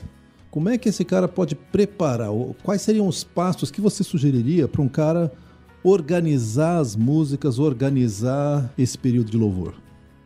Como 0.49 0.69
é 0.69 0.77
que 0.77 0.89
esse 0.89 1.03
cara 1.03 1.27
pode 1.27 1.56
preparar? 1.56 2.29
Quais 2.63 2.82
seriam 2.82 3.08
os 3.08 3.23
passos 3.23 3.71
que 3.71 3.82
você 3.82 4.03
sugeriria 4.03 4.67
para 4.67 4.82
um 4.82 4.88
cara 4.88 5.32
organizar 5.84 6.77
as 6.77 6.95
músicas, 6.95 7.58
organizar 7.60 8.71
esse 8.77 8.97
período 8.97 9.32
de 9.32 9.38
louvor? 9.38 9.73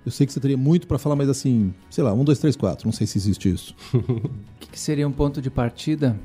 Eu 0.06 0.12
sei 0.12 0.26
que 0.26 0.34
você 0.34 0.40
teria 0.40 0.58
muito 0.58 0.88
para 0.88 0.98
falar, 0.98 1.16
mas 1.16 1.28
assim, 1.28 1.74
sei 1.90 2.04
lá, 2.04 2.14
um, 2.14 2.24
dois, 2.24 2.40
três, 2.40 2.56
quatro. 2.56 2.88
Não 2.88 2.94
sei 2.94 3.06
se 3.06 3.18
existe 3.18 3.50
isso. 3.50 3.76
O 3.94 4.02
que, 4.60 4.70
que 4.72 4.80
seria 4.80 5.08
um 5.08 5.12
ponto 5.12 5.42
de 5.42 5.50
partida? 5.50 6.18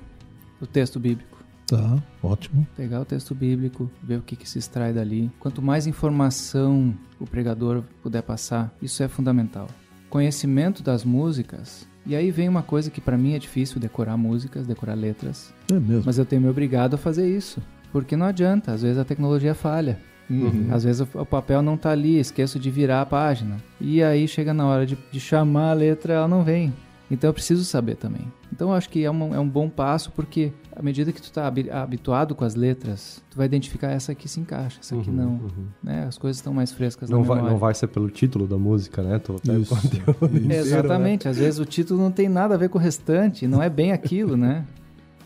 O 0.61 0.67
texto 0.67 1.01
bíblico. 1.01 1.43
Tá, 1.67 2.03
ótimo. 2.23 2.67
Pegar 2.77 3.01
o 3.01 3.05
texto 3.05 3.35
bíblico, 3.35 3.91
ver 4.03 4.19
o 4.19 4.23
que, 4.23 4.37
que 4.37 4.49
se 4.49 4.59
extrai 4.59 4.93
dali. 4.93 5.31
Quanto 5.41 5.63
mais 5.63 5.87
informação 5.87 6.95
o 7.19 7.27
pregador 7.27 7.83
puder 8.03 8.23
passar, 8.23 8.73
isso 8.81 9.03
é 9.03 9.09
fundamental. 9.09 9.69
Conhecimento 10.13 10.83
das 10.83 11.07
músicas. 11.07 11.89
E 12.05 12.15
aí 12.15 12.31
vem 12.31 12.47
uma 12.47 12.63
coisa 12.63 12.91
que 12.91 13.01
para 13.01 13.17
mim 13.17 13.33
é 13.33 13.39
difícil 13.39 13.81
decorar 13.81 14.15
músicas, 14.19 14.67
decorar 14.67 14.93
letras. 14.93 15.55
É 15.71 15.81
mesmo. 15.81 16.03
Mas 16.05 16.19
eu 16.19 16.27
tenho 16.27 16.43
me 16.43 16.51
obrigado 16.51 16.93
a 16.93 16.99
fazer 16.99 17.27
isso. 17.27 17.63
Porque 17.91 18.15
não 18.15 18.27
adianta, 18.27 18.73
às 18.73 18.83
vezes 18.83 18.99
a 18.99 19.07
tecnologia 19.07 19.55
falha. 19.55 19.99
Uhum. 20.29 20.69
Às 20.71 20.85
vezes 20.85 21.01
o, 21.01 21.25
papel 21.25 21.63
não 21.63 21.79
tá 21.79 21.93
ali, 21.93 22.19
esqueço 22.19 22.59
de 22.59 22.71
virar 22.71 23.01
a 23.01 23.07
página. 23.07 23.57
E 23.81 24.03
aí 24.03 24.29
chega 24.29 24.53
na 24.53 24.67
hora 24.67 24.85
de, 24.85 24.99
de 25.11 25.19
chamar 25.19 25.71
a 25.71 25.73
letra, 25.73 26.13
ela 26.13 26.29
não 26.29 26.45
vem. 26.45 26.75
Então 27.11 27.31
eu 27.31 27.35
preciso 27.35 27.65
saber 27.65 27.97
também. 27.97 28.31
Então 28.53 28.69
eu 28.69 28.75
acho 28.75 28.91
que 28.91 29.03
é, 29.03 29.11
uma, 29.11 29.35
é 29.35 29.41
um 29.41 29.49
bom 29.49 29.67
passo 29.67 30.13
porque 30.13 30.53
à 30.75 30.83
medida 30.83 31.13
que 31.13 31.21
tu 31.21 31.25
está 31.25 31.47
habituado 31.73 32.35
com 32.35 32.45
as 32.45 32.55
letras, 32.55 33.23
tu 33.31 33.37
vai 33.37 33.47
identificar 33.47 33.91
essa 33.91 34.13
aqui 34.13 34.29
se 34.29 34.41
encaixa, 34.41 34.79
essa 34.81 34.97
aqui 34.97 35.11
Uhum, 35.11 35.17
não. 35.17 35.31
uhum. 35.33 35.67
Né? 35.83 36.05
As 36.07 36.17
coisas 36.19 36.39
estão 36.39 36.53
mais 36.55 36.73
frescas 36.73 37.11
Não 37.11 37.21
na 37.21 37.25
vai, 37.25 37.37
memória. 37.37 37.53
não 37.53 37.59
vai 37.59 37.75
ser 37.75 37.87
pelo 37.89 38.09
título 38.11 38.47
da 38.47 38.57
música, 38.57 39.03
né? 39.03 39.19
Tu 39.19 39.35
pega 39.45 39.59
o 39.59 39.63
Isso. 39.63 39.75
inteiro, 39.87 40.17
né? 40.49 40.57
Exatamente, 40.59 41.29
às 41.29 41.37
vezes 41.39 41.59
o 41.61 41.65
título 41.65 42.01
não 42.01 42.11
tem 42.11 42.29
nada 42.29 42.55
a 42.55 42.59
ver 42.59 42.69
com 42.69 42.79
o 42.79 42.81
restante, 42.81 43.47
não 43.47 43.63
é 43.63 43.69
bem 43.69 43.93
aquilo, 43.93 44.37
né? 44.37 44.65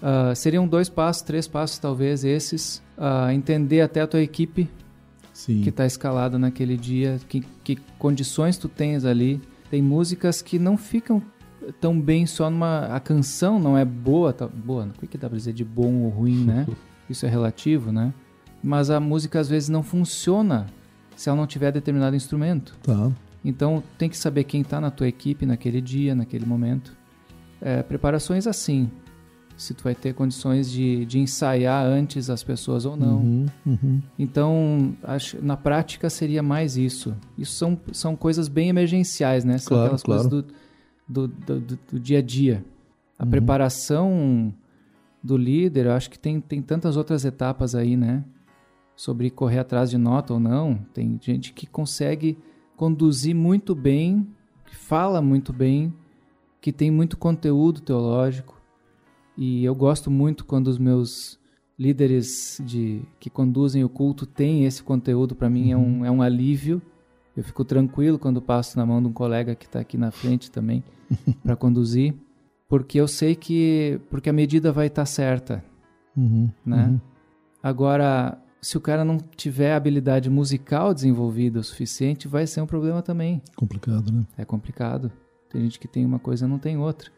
Ah, 0.02 0.35
seriam 0.35 0.66
dois 0.68 0.88
passos, 0.88 1.22
três 1.22 1.46
passos 1.48 1.78
talvez 1.78 2.24
esses. 2.24 2.82
Ah, 2.98 3.32
entender 3.32 3.80
até 3.80 4.00
a 4.00 4.06
tua 4.06 4.20
equipe 4.20 4.68
Sim. 5.32 5.62
que 5.62 5.68
está 5.70 5.87
escalada 5.87 6.38
naquele 6.38 6.76
dia, 6.76 7.18
que, 7.28 7.44
que 7.62 7.76
condições 7.98 8.56
tu 8.59 8.68
tens 8.68 9.04
ali. 9.04 9.40
Tem 9.70 9.82
músicas 9.82 10.40
que 10.42 10.59
não 10.59 10.76
ficam 10.76 11.20
tão 11.72 12.00
bem 12.00 12.26
só 12.26 12.50
numa... 12.50 12.87
A 12.87 13.00
canção 13.00 13.59
não 13.59 13.76
é 13.76 13.85
boa, 13.85 14.33
tá, 14.33 14.46
boa, 14.46 14.87
o 14.87 15.00
que, 15.00 15.07
que 15.07 15.18
dá 15.18 15.29
pra 15.29 15.37
dizer 15.37 15.52
de 15.52 15.64
bom 15.64 16.02
ou 16.02 16.09
ruim, 16.11 16.44
né? 16.44 16.66
Isso 17.09 17.24
é 17.24 17.29
relativo, 17.29 17.92
né? 17.92 18.12
Mas 18.62 18.90
a 18.90 18.98
música 18.98 19.38
às 19.38 19.48
vezes 19.48 19.68
não 19.68 19.83
funciona 19.83 20.66
se 21.14 21.29
ela 21.29 21.38
não 21.38 21.46
tiver 21.46 21.72
determinado 21.72 22.16
instrumento. 22.16 22.76
Tá. 22.83 23.11
Então 23.44 23.83
tem 23.96 24.09
que 24.09 24.18
saber 24.18 24.44
quem 24.44 24.61
está 24.62 24.81
na 24.81 24.90
tua 24.90 25.07
equipe 25.07 25.46
naquele 25.46 25.81
dia, 25.81 26.14
naquele 26.14 26.44
momento. 26.44 26.96
É, 27.61 27.83
preparações 27.83 28.46
assim. 28.46 28.90
Se 29.57 29.72
tu 29.72 29.85
vai 29.85 29.94
ter 29.94 30.12
condições 30.12 30.70
de, 30.70 31.07
de 31.07 31.18
ensaiar 31.18 31.87
antes 31.87 32.29
as 32.29 32.42
pessoas 32.42 32.85
ou 32.85 32.94
não. 32.94 33.18
Uhum, 33.18 33.46
uhum. 33.64 34.02
Então, 34.18 34.94
acho, 35.02 35.42
na 35.42 35.57
prática 35.57 36.11
seria 36.11 36.42
mais 36.42 36.76
isso. 36.76 37.16
Isso 37.38 37.55
são, 37.55 37.81
são 37.92 38.14
coisas 38.14 38.48
bem 38.48 38.68
emergenciais, 38.68 39.44
né? 39.44 39.57
São 39.57 39.68
Claro, 39.68 39.85
aquelas 39.85 40.02
claro. 40.02 40.29
coisas 40.29 40.44
do, 40.44 40.55
do, 41.09 41.29
do, 41.29 41.61
do- 41.61 42.01
dia 42.01 42.19
a 42.19 42.23
dia. 42.23 42.64
A 43.19 43.25
Uhum. 43.25 43.31
preparação 43.31 44.55
do 45.23 45.37
líder, 45.37 45.87
eu 45.87 45.92
acho 45.92 46.11
que 46.11 46.19
tem, 46.19 46.40
tem 46.40 46.61
tantas 46.62 46.97
outras 46.97 47.25
etapas 47.25 47.75
aí, 47.75 47.97
né? 47.97 48.25
Sobre 48.95 49.31
correr 49.31 49.59
atrás 49.59 49.90
de 49.90 49.99
nota 49.99 50.35
ou 50.35 50.40
não. 50.40 50.77
Tem 50.95 51.19
gente 51.23 51.53
que 51.53 51.66
consegue 51.66 52.38
conduzir 52.77 53.35
muito 53.35 53.75
bem, 53.75 54.27
que 54.66 54.77
fala 54.77 55.21
muito 55.23 55.53
bem, 55.53 55.92
que 56.61 56.73
tem 56.73 56.90
muito 56.90 57.16
conteúdo 57.16 57.81
teológico. 57.81 58.61
E 59.37 59.64
eu 59.64 59.75
gosto 59.75 60.11
muito 60.11 60.45
quando 60.45 60.69
os 60.69 60.79
meus 60.79 61.38
líderes 61.79 62.61
de 62.64 63.03
que 63.21 63.29
conduzem 63.29 63.85
o 63.85 63.88
culto 63.88 64.25
têm 64.25 64.64
esse 64.64 64.83
conteúdo. 64.83 65.35
Para 65.35 65.51
mim 65.51 65.71
é, 65.73 65.77
um, 65.77 66.05
é 66.05 66.11
um 66.11 66.23
alívio. 66.23 66.81
Eu 67.37 67.44
fico 67.44 67.64
tranquilo 67.64 68.18
quando 68.18 68.40
passo 68.40 68.79
na 68.79 68.87
mão 68.87 69.01
de 69.03 69.09
um 69.09 69.12
colega 69.12 69.55
que 69.55 69.66
está 69.66 69.81
aqui 69.81 69.99
na 69.99 70.11
frente 70.11 70.51
também 70.51 70.83
para 71.42 71.55
conduzir, 71.55 72.14
porque 72.68 72.99
eu 72.99 73.07
sei 73.07 73.35
que 73.35 74.01
porque 74.11 74.31
a 74.31 74.33
medida 74.33 74.72
vai 74.72 74.87
estar 74.87 75.05
certa, 75.07 75.62
Uhum, 76.16 76.51
né? 76.64 76.87
uhum. 76.87 77.01
Agora, 77.62 78.38
se 78.61 78.77
o 78.77 78.81
cara 78.81 79.05
não 79.05 79.18
tiver 79.37 79.75
habilidade 79.75 80.31
musical 80.31 80.94
desenvolvida 80.94 81.61
o 81.61 81.64
suficiente, 81.64 82.27
vai 82.27 82.46
ser 82.46 82.62
um 82.62 82.66
problema 82.66 83.03
também. 83.03 83.42
Complicado, 83.55 84.11
né? 84.11 84.25
É 84.38 84.44
complicado. 84.44 85.12
Tem 85.51 85.62
gente 85.62 85.79
que 85.79 85.87
tem 85.87 86.05
uma 86.05 86.18
coisa 86.18 86.46
e 86.46 86.49
não 86.49 86.59
tem 86.59 86.79
outra. 86.79 87.11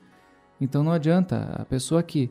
Então 0.61 0.83
não 0.83 0.91
adianta. 0.93 1.55
A 1.59 1.65
pessoa 1.65 2.03
que, 2.03 2.31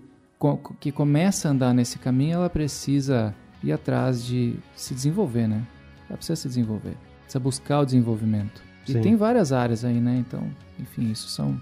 que 0.79 0.91
começa 0.91 1.47
a 1.47 1.51
andar 1.51 1.73
nesse 1.73 1.97
caminho, 1.97 2.33
ela 2.35 2.49
precisa 2.49 3.33
ir 3.63 3.71
atrás 3.71 4.25
de 4.25 4.59
se 4.75 4.93
desenvolver, 4.93 5.47
né? 5.47 5.65
Ela 6.09 6.17
precisa 6.17 6.35
se 6.35 6.47
desenvolver. 6.47 6.97
Precisa 7.27 7.39
buscar 7.41 7.81
o 7.81 7.85
desenvolvimento. 7.85 8.61
E 8.87 8.93
Sim. 8.93 9.01
tem 9.01 9.15
várias 9.17 9.51
áreas 9.51 9.83
aí, 9.83 9.99
né? 9.99 10.15
Então, 10.25 10.41
enfim, 10.79 11.11
isso 11.11 11.27
são 11.27 11.59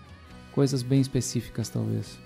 coisas 0.51 0.83
bem 0.83 1.01
específicas, 1.01 1.69
talvez. 1.69 2.19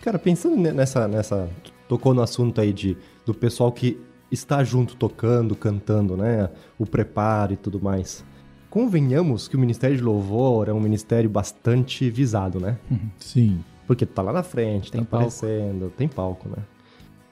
Cara, 0.00 0.16
pensando 0.16 0.56
ne- 0.56 0.70
nessa, 0.70 1.08
nessa. 1.08 1.50
Tocou 1.88 2.14
no 2.14 2.22
assunto 2.22 2.60
aí 2.60 2.72
de, 2.72 2.96
do 3.26 3.34
pessoal 3.34 3.72
que 3.72 3.98
está 4.30 4.62
junto 4.62 4.94
tocando, 4.94 5.56
cantando, 5.56 6.16
né? 6.16 6.48
O 6.78 6.86
preparo 6.86 7.52
e 7.54 7.56
tudo 7.56 7.82
mais. 7.82 8.24
Convenhamos 8.70 9.48
que 9.48 9.56
o 9.56 9.58
Ministério 9.58 9.96
de 9.96 10.02
Louvor 10.02 10.68
é 10.68 10.72
um 10.72 10.80
ministério 10.80 11.28
bastante 11.28 12.08
visado, 12.10 12.58
né? 12.60 12.78
Sim. 13.18 13.58
Porque 13.86 14.06
tá 14.06 14.22
lá 14.22 14.32
na 14.32 14.42
frente, 14.42 14.90
Tem 14.90 15.02
tá 15.02 15.06
palco. 15.10 15.26
aparecendo, 15.26 15.92
tem 15.96 16.08
palco, 16.08 16.48
né? 16.48 16.56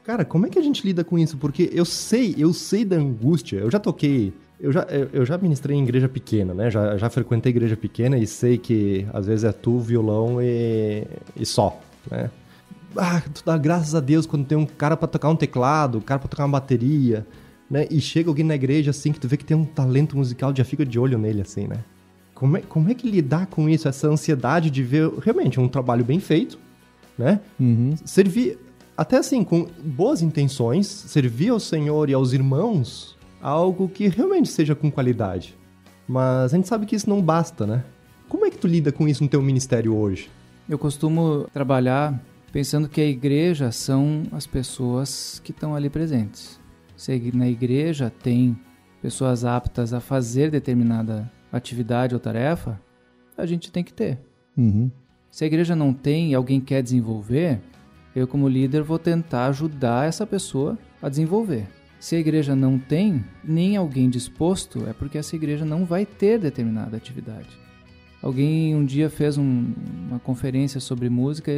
Cara, 0.04 0.24
como 0.24 0.46
é 0.46 0.50
que 0.50 0.58
a 0.58 0.62
gente 0.62 0.84
lida 0.84 1.04
com 1.04 1.16
isso? 1.18 1.36
Porque 1.38 1.70
eu 1.72 1.84
sei, 1.84 2.34
eu 2.36 2.52
sei 2.52 2.84
da 2.84 2.96
angústia. 2.96 3.58
Eu 3.58 3.70
já 3.70 3.78
toquei, 3.78 4.32
eu 4.62 4.70
já, 4.70 4.82
eu, 5.12 5.26
já 5.26 5.36
ministrei 5.36 5.76
em 5.76 5.82
igreja 5.82 6.08
pequena, 6.08 6.54
né? 6.54 6.70
Já, 6.70 6.96
já 6.96 7.10
frequentei 7.10 7.50
igreja 7.50 7.76
pequena 7.76 8.16
e 8.16 8.28
sei 8.28 8.56
que 8.56 9.04
às 9.12 9.26
vezes 9.26 9.42
é 9.42 9.50
tu, 9.50 9.80
violão 9.80 10.40
e, 10.40 11.04
e 11.34 11.44
só, 11.44 11.80
né? 12.08 12.30
Ah, 12.96 13.20
tu 13.34 13.42
dá 13.44 13.58
graças 13.58 13.92
a 13.92 13.98
Deus 13.98 14.24
quando 14.24 14.46
tem 14.46 14.56
um 14.56 14.64
cara 14.64 14.96
pra 14.96 15.08
tocar 15.08 15.30
um 15.30 15.34
teclado, 15.34 15.98
um 15.98 16.00
cara 16.00 16.20
pra 16.20 16.28
tocar 16.28 16.44
uma 16.44 16.60
bateria, 16.60 17.26
né? 17.68 17.88
E 17.90 18.00
chega 18.00 18.30
alguém 18.30 18.44
na 18.44 18.54
igreja 18.54 18.92
assim 18.92 19.10
que 19.10 19.18
tu 19.18 19.26
vê 19.26 19.36
que 19.36 19.44
tem 19.44 19.56
um 19.56 19.64
talento 19.64 20.16
musical, 20.16 20.54
já 20.54 20.64
fica 20.64 20.86
de 20.86 20.96
olho 20.96 21.18
nele 21.18 21.40
assim, 21.40 21.66
né? 21.66 21.78
Como 22.32 22.56
é, 22.56 22.60
como 22.60 22.88
é 22.88 22.94
que 22.94 23.10
lidar 23.10 23.46
com 23.46 23.68
isso, 23.68 23.88
essa 23.88 24.06
ansiedade 24.06 24.70
de 24.70 24.82
ver 24.84 25.10
realmente 25.24 25.58
um 25.58 25.66
trabalho 25.66 26.04
bem 26.04 26.20
feito, 26.20 26.56
né? 27.18 27.40
Uhum. 27.58 27.96
Servir, 28.04 28.60
até 28.96 29.16
assim, 29.16 29.42
com 29.42 29.66
boas 29.82 30.22
intenções, 30.22 30.86
servir 30.86 31.48
ao 31.48 31.58
Senhor 31.58 32.08
e 32.08 32.14
aos 32.14 32.32
irmãos 32.32 33.20
algo 33.42 33.88
que 33.88 34.08
realmente 34.08 34.48
seja 34.48 34.74
com 34.74 34.90
qualidade. 34.90 35.58
Mas 36.06 36.54
a 36.54 36.56
gente 36.56 36.68
sabe 36.68 36.86
que 36.86 36.94
isso 36.94 37.10
não 37.10 37.20
basta, 37.20 37.66
né? 37.66 37.84
Como 38.28 38.46
é 38.46 38.50
que 38.50 38.56
tu 38.56 38.66
lida 38.66 38.92
com 38.92 39.08
isso 39.08 39.22
no 39.22 39.28
teu 39.28 39.42
ministério 39.42 39.94
hoje? 39.94 40.30
Eu 40.68 40.78
costumo 40.78 41.46
trabalhar 41.52 42.18
pensando 42.52 42.88
que 42.88 43.00
a 43.00 43.06
igreja 43.06 43.72
são 43.72 44.22
as 44.30 44.46
pessoas 44.46 45.40
que 45.42 45.50
estão 45.50 45.74
ali 45.74 45.90
presentes. 45.90 46.60
Se 46.96 47.32
na 47.34 47.48
igreja 47.48 48.10
tem 48.22 48.56
pessoas 49.00 49.44
aptas 49.44 49.92
a 49.92 50.00
fazer 50.00 50.50
determinada 50.50 51.30
atividade 51.50 52.14
ou 52.14 52.20
tarefa, 52.20 52.80
a 53.36 53.44
gente 53.44 53.72
tem 53.72 53.82
que 53.82 53.92
ter. 53.92 54.18
Uhum. 54.56 54.90
Se 55.30 55.44
a 55.44 55.46
igreja 55.46 55.74
não 55.74 55.92
tem 55.92 56.30
e 56.30 56.34
alguém 56.34 56.60
quer 56.60 56.82
desenvolver, 56.82 57.60
eu 58.14 58.28
como 58.28 58.48
líder 58.48 58.82
vou 58.82 58.98
tentar 58.98 59.46
ajudar 59.46 60.06
essa 60.06 60.26
pessoa 60.26 60.78
a 61.00 61.08
desenvolver. 61.08 61.66
Se 62.02 62.16
a 62.16 62.18
igreja 62.18 62.56
não 62.56 62.80
tem 62.80 63.24
nem 63.44 63.76
alguém 63.76 64.10
disposto, 64.10 64.88
é 64.88 64.92
porque 64.92 65.16
essa 65.18 65.36
igreja 65.36 65.64
não 65.64 65.84
vai 65.84 66.04
ter 66.04 66.36
determinada 66.36 66.96
atividade. 66.96 67.46
Alguém 68.20 68.74
um 68.74 68.84
dia 68.84 69.08
fez 69.08 69.38
um- 69.38 69.72
uma 70.08 70.18
conferência 70.18 70.80
sobre 70.80 71.08
música, 71.08 71.52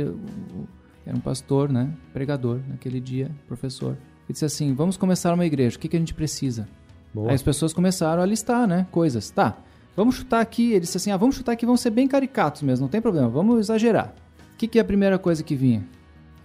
era 1.06 1.16
um 1.16 1.20
pastor, 1.20 1.72
né, 1.72 1.90
pregador 2.12 2.60
naquele 2.68 3.00
dia, 3.00 3.30
professor. 3.48 3.96
E 4.28 4.34
disse 4.34 4.44
assim: 4.44 4.74
"Vamos 4.74 4.98
começar 4.98 5.32
uma 5.32 5.46
igreja. 5.46 5.78
O 5.78 5.80
que, 5.80 5.88
que 5.88 5.96
a 5.96 5.98
gente 5.98 6.12
precisa?" 6.12 6.68
Boa. 7.14 7.30
Aí 7.30 7.34
as 7.34 7.42
pessoas 7.42 7.72
começaram 7.72 8.22
a 8.22 8.26
listar, 8.26 8.68
né? 8.68 8.86
Coisas. 8.90 9.30
Tá, 9.30 9.56
vamos 9.96 10.16
chutar 10.16 10.40
aqui. 10.42 10.72
Ele 10.72 10.80
disse 10.80 10.98
assim: 10.98 11.10
ah, 11.10 11.16
vamos 11.16 11.36
chutar 11.36 11.52
aqui, 11.52 11.64
vamos 11.64 11.80
ser 11.80 11.88
bem 11.90 12.06
caricatos 12.06 12.60
mesmo, 12.60 12.84
não 12.84 12.90
tem 12.90 13.00
problema, 13.00 13.30
vamos 13.30 13.60
exagerar. 13.60 14.14
O 14.52 14.56
que, 14.58 14.68
que 14.68 14.78
é 14.78 14.82
a 14.82 14.84
primeira 14.84 15.18
coisa 15.18 15.42
que 15.42 15.56
vinha? 15.56 15.82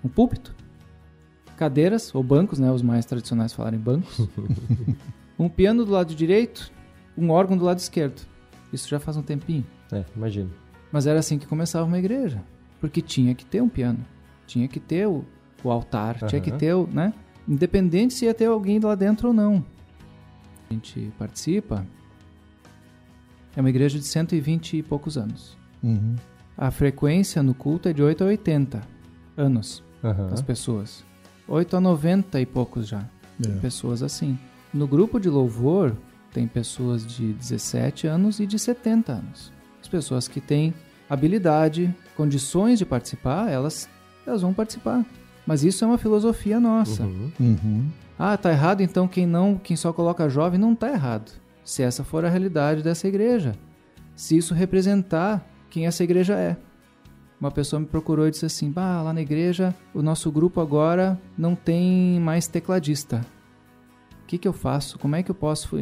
Um 0.01 0.07
púlpito, 0.07 0.55
cadeiras, 1.59 2.15
ou 2.15 2.23
bancos, 2.23 2.57
né? 2.57 2.71
Os 2.71 2.81
mais 2.81 3.05
tradicionais 3.05 3.51
falarem 3.53 3.77
bancos. 3.79 4.27
um 5.37 5.49
piano 5.49 5.83
do 5.85 5.91
lado 5.91 6.15
direito, 6.15 6.71
um 7.17 7.29
órgão 7.29 7.57
do 7.57 7.65
lado 7.65 7.77
esquerdo. 7.79 8.21
Isso 8.71 8.87
já 8.87 8.99
faz 8.99 9.17
um 9.17 9.21
tempinho. 9.21 9.65
É, 9.91 10.05
imagino. 10.15 10.49
Mas 10.91 11.05
era 11.05 11.19
assim 11.19 11.37
que 11.37 11.45
começava 11.45 11.85
uma 11.85 11.99
igreja. 11.99 12.41
Porque 12.79 13.01
tinha 13.01 13.35
que 13.35 13.45
ter 13.45 13.61
um 13.61 13.67
piano, 13.67 13.99
tinha 14.47 14.67
que 14.67 14.79
ter 14.79 15.05
o, 15.07 15.25
o 15.63 15.69
altar, 15.69 16.15
tinha 16.27 16.39
que 16.39 16.51
ter, 16.51 16.73
o- 16.73 16.87
né? 16.87 17.13
Independente 17.47 18.13
se 18.13 18.23
ia 18.25 18.33
ter 18.33 18.45
alguém 18.45 18.79
lá 18.79 18.95
dentro 18.95 19.27
ou 19.29 19.33
não. 19.33 19.63
A 20.69 20.73
gente 20.73 21.11
participa. 21.19 21.85
É 23.55 23.59
uma 23.59 23.69
igreja 23.69 23.99
de 23.99 24.05
120 24.05 24.77
e 24.77 24.83
poucos 24.83 25.17
anos. 25.17 25.57
Uhum. 25.83 26.15
A 26.57 26.71
frequência 26.71 27.41
no 27.43 27.53
culto 27.53 27.89
é 27.89 27.93
de 27.93 28.01
8 28.01 28.23
a 28.23 28.27
80 28.27 28.81
anos 29.35 29.83
Aham. 30.03 30.27
das 30.29 30.41
pessoas. 30.41 31.03
8 31.49 31.77
a 31.77 31.81
90 31.81 32.39
e 32.39 32.45
poucos 32.45 32.87
já. 32.87 33.03
Tem 33.41 33.51
É. 33.51 33.55
pessoas 33.55 34.03
assim. 34.03 34.37
No 34.73 34.85
grupo 34.87 35.19
de 35.19 35.29
louvor, 35.29 35.95
tem 36.31 36.47
pessoas 36.47 37.05
de 37.05 37.33
17 37.33 38.05
anos 38.07 38.39
e 38.39 38.45
de 38.45 38.59
70 38.59 39.13
anos. 39.13 39.51
As 39.81 39.87
pessoas 39.87 40.27
que 40.27 40.39
têm 40.39 40.73
habilidade, 41.09 41.93
condições 42.15 42.77
de 42.77 42.85
participar, 42.85 43.49
elas, 43.49 43.89
elas 44.27 44.41
vão 44.41 44.53
participar. 44.53 45.03
Mas 45.45 45.63
isso 45.63 45.83
é 45.83 45.87
uma 45.87 45.97
filosofia 45.97 46.59
nossa. 46.59 47.03
Uhum. 47.03 47.31
Uhum. 47.39 47.87
Ah, 48.17 48.37
tá 48.37 48.51
errado, 48.51 48.81
então 48.81 49.07
quem 49.07 49.25
não, 49.25 49.57
quem 49.57 49.75
só 49.75 49.91
coloca 49.91 50.29
jovem 50.29 50.59
não 50.59 50.75
tá 50.75 50.89
errado. 50.89 51.31
Se 51.63 51.81
essa 51.81 52.03
for 52.03 52.23
a 52.25 52.29
realidade 52.29 52.83
dessa 52.83 53.07
igreja. 53.07 53.55
Se 54.15 54.37
isso 54.37 54.53
representar 54.53 55.43
quem 55.69 55.87
essa 55.87 56.03
igreja 56.03 56.35
é. 56.35 56.57
Uma 57.39 57.51
pessoa 57.51 57.79
me 57.79 57.85
procurou 57.85 58.27
e 58.27 58.31
disse 58.31 58.45
assim: 58.45 58.69
"Bah, 58.71 59.01
lá 59.01 59.13
na 59.13 59.21
igreja, 59.21 59.73
o 59.93 60.01
nosso 60.01 60.31
grupo 60.31 60.59
agora 60.59 61.19
não 61.37 61.55
tem 61.55 62.19
mais 62.19 62.47
tecladista. 62.47 63.25
O 64.23 64.25
que 64.27 64.37
que 64.37 64.47
eu 64.47 64.53
faço? 64.53 64.99
Como 64.99 65.15
é 65.15 65.23
que 65.23 65.31
eu 65.31 65.35
posso 65.35 65.75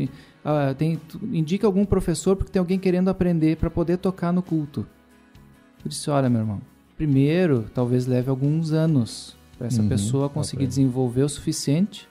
ah, 0.46 0.74
tem 0.78 1.00
indica 1.24 1.68
algum 1.68 1.84
professor 1.84 2.36
porque 2.36 2.52
tem 2.52 2.60
alguém 2.60 2.80
querendo 2.80 3.10
aprender 3.10 3.58
para 3.58 3.70
poder 3.70 3.98
tocar 3.98 4.32
no 4.32 4.42
culto?" 4.42 4.86
Eu 5.84 5.90
disse: 5.90 6.10
"Olha, 6.10 6.30
meu 6.30 6.42
irmão, 6.42 6.62
primeiro, 6.96 7.66
talvez 7.74 8.06
leve 8.06 8.30
alguns 8.30 8.72
anos 8.72 9.36
para 9.58 9.68
essa 9.68 9.82
Uhum, 9.82 9.90
pessoa 9.90 10.30
conseguir 10.30 10.68
desenvolver 10.68 11.24
o 11.24 11.30
suficiente 11.30 12.08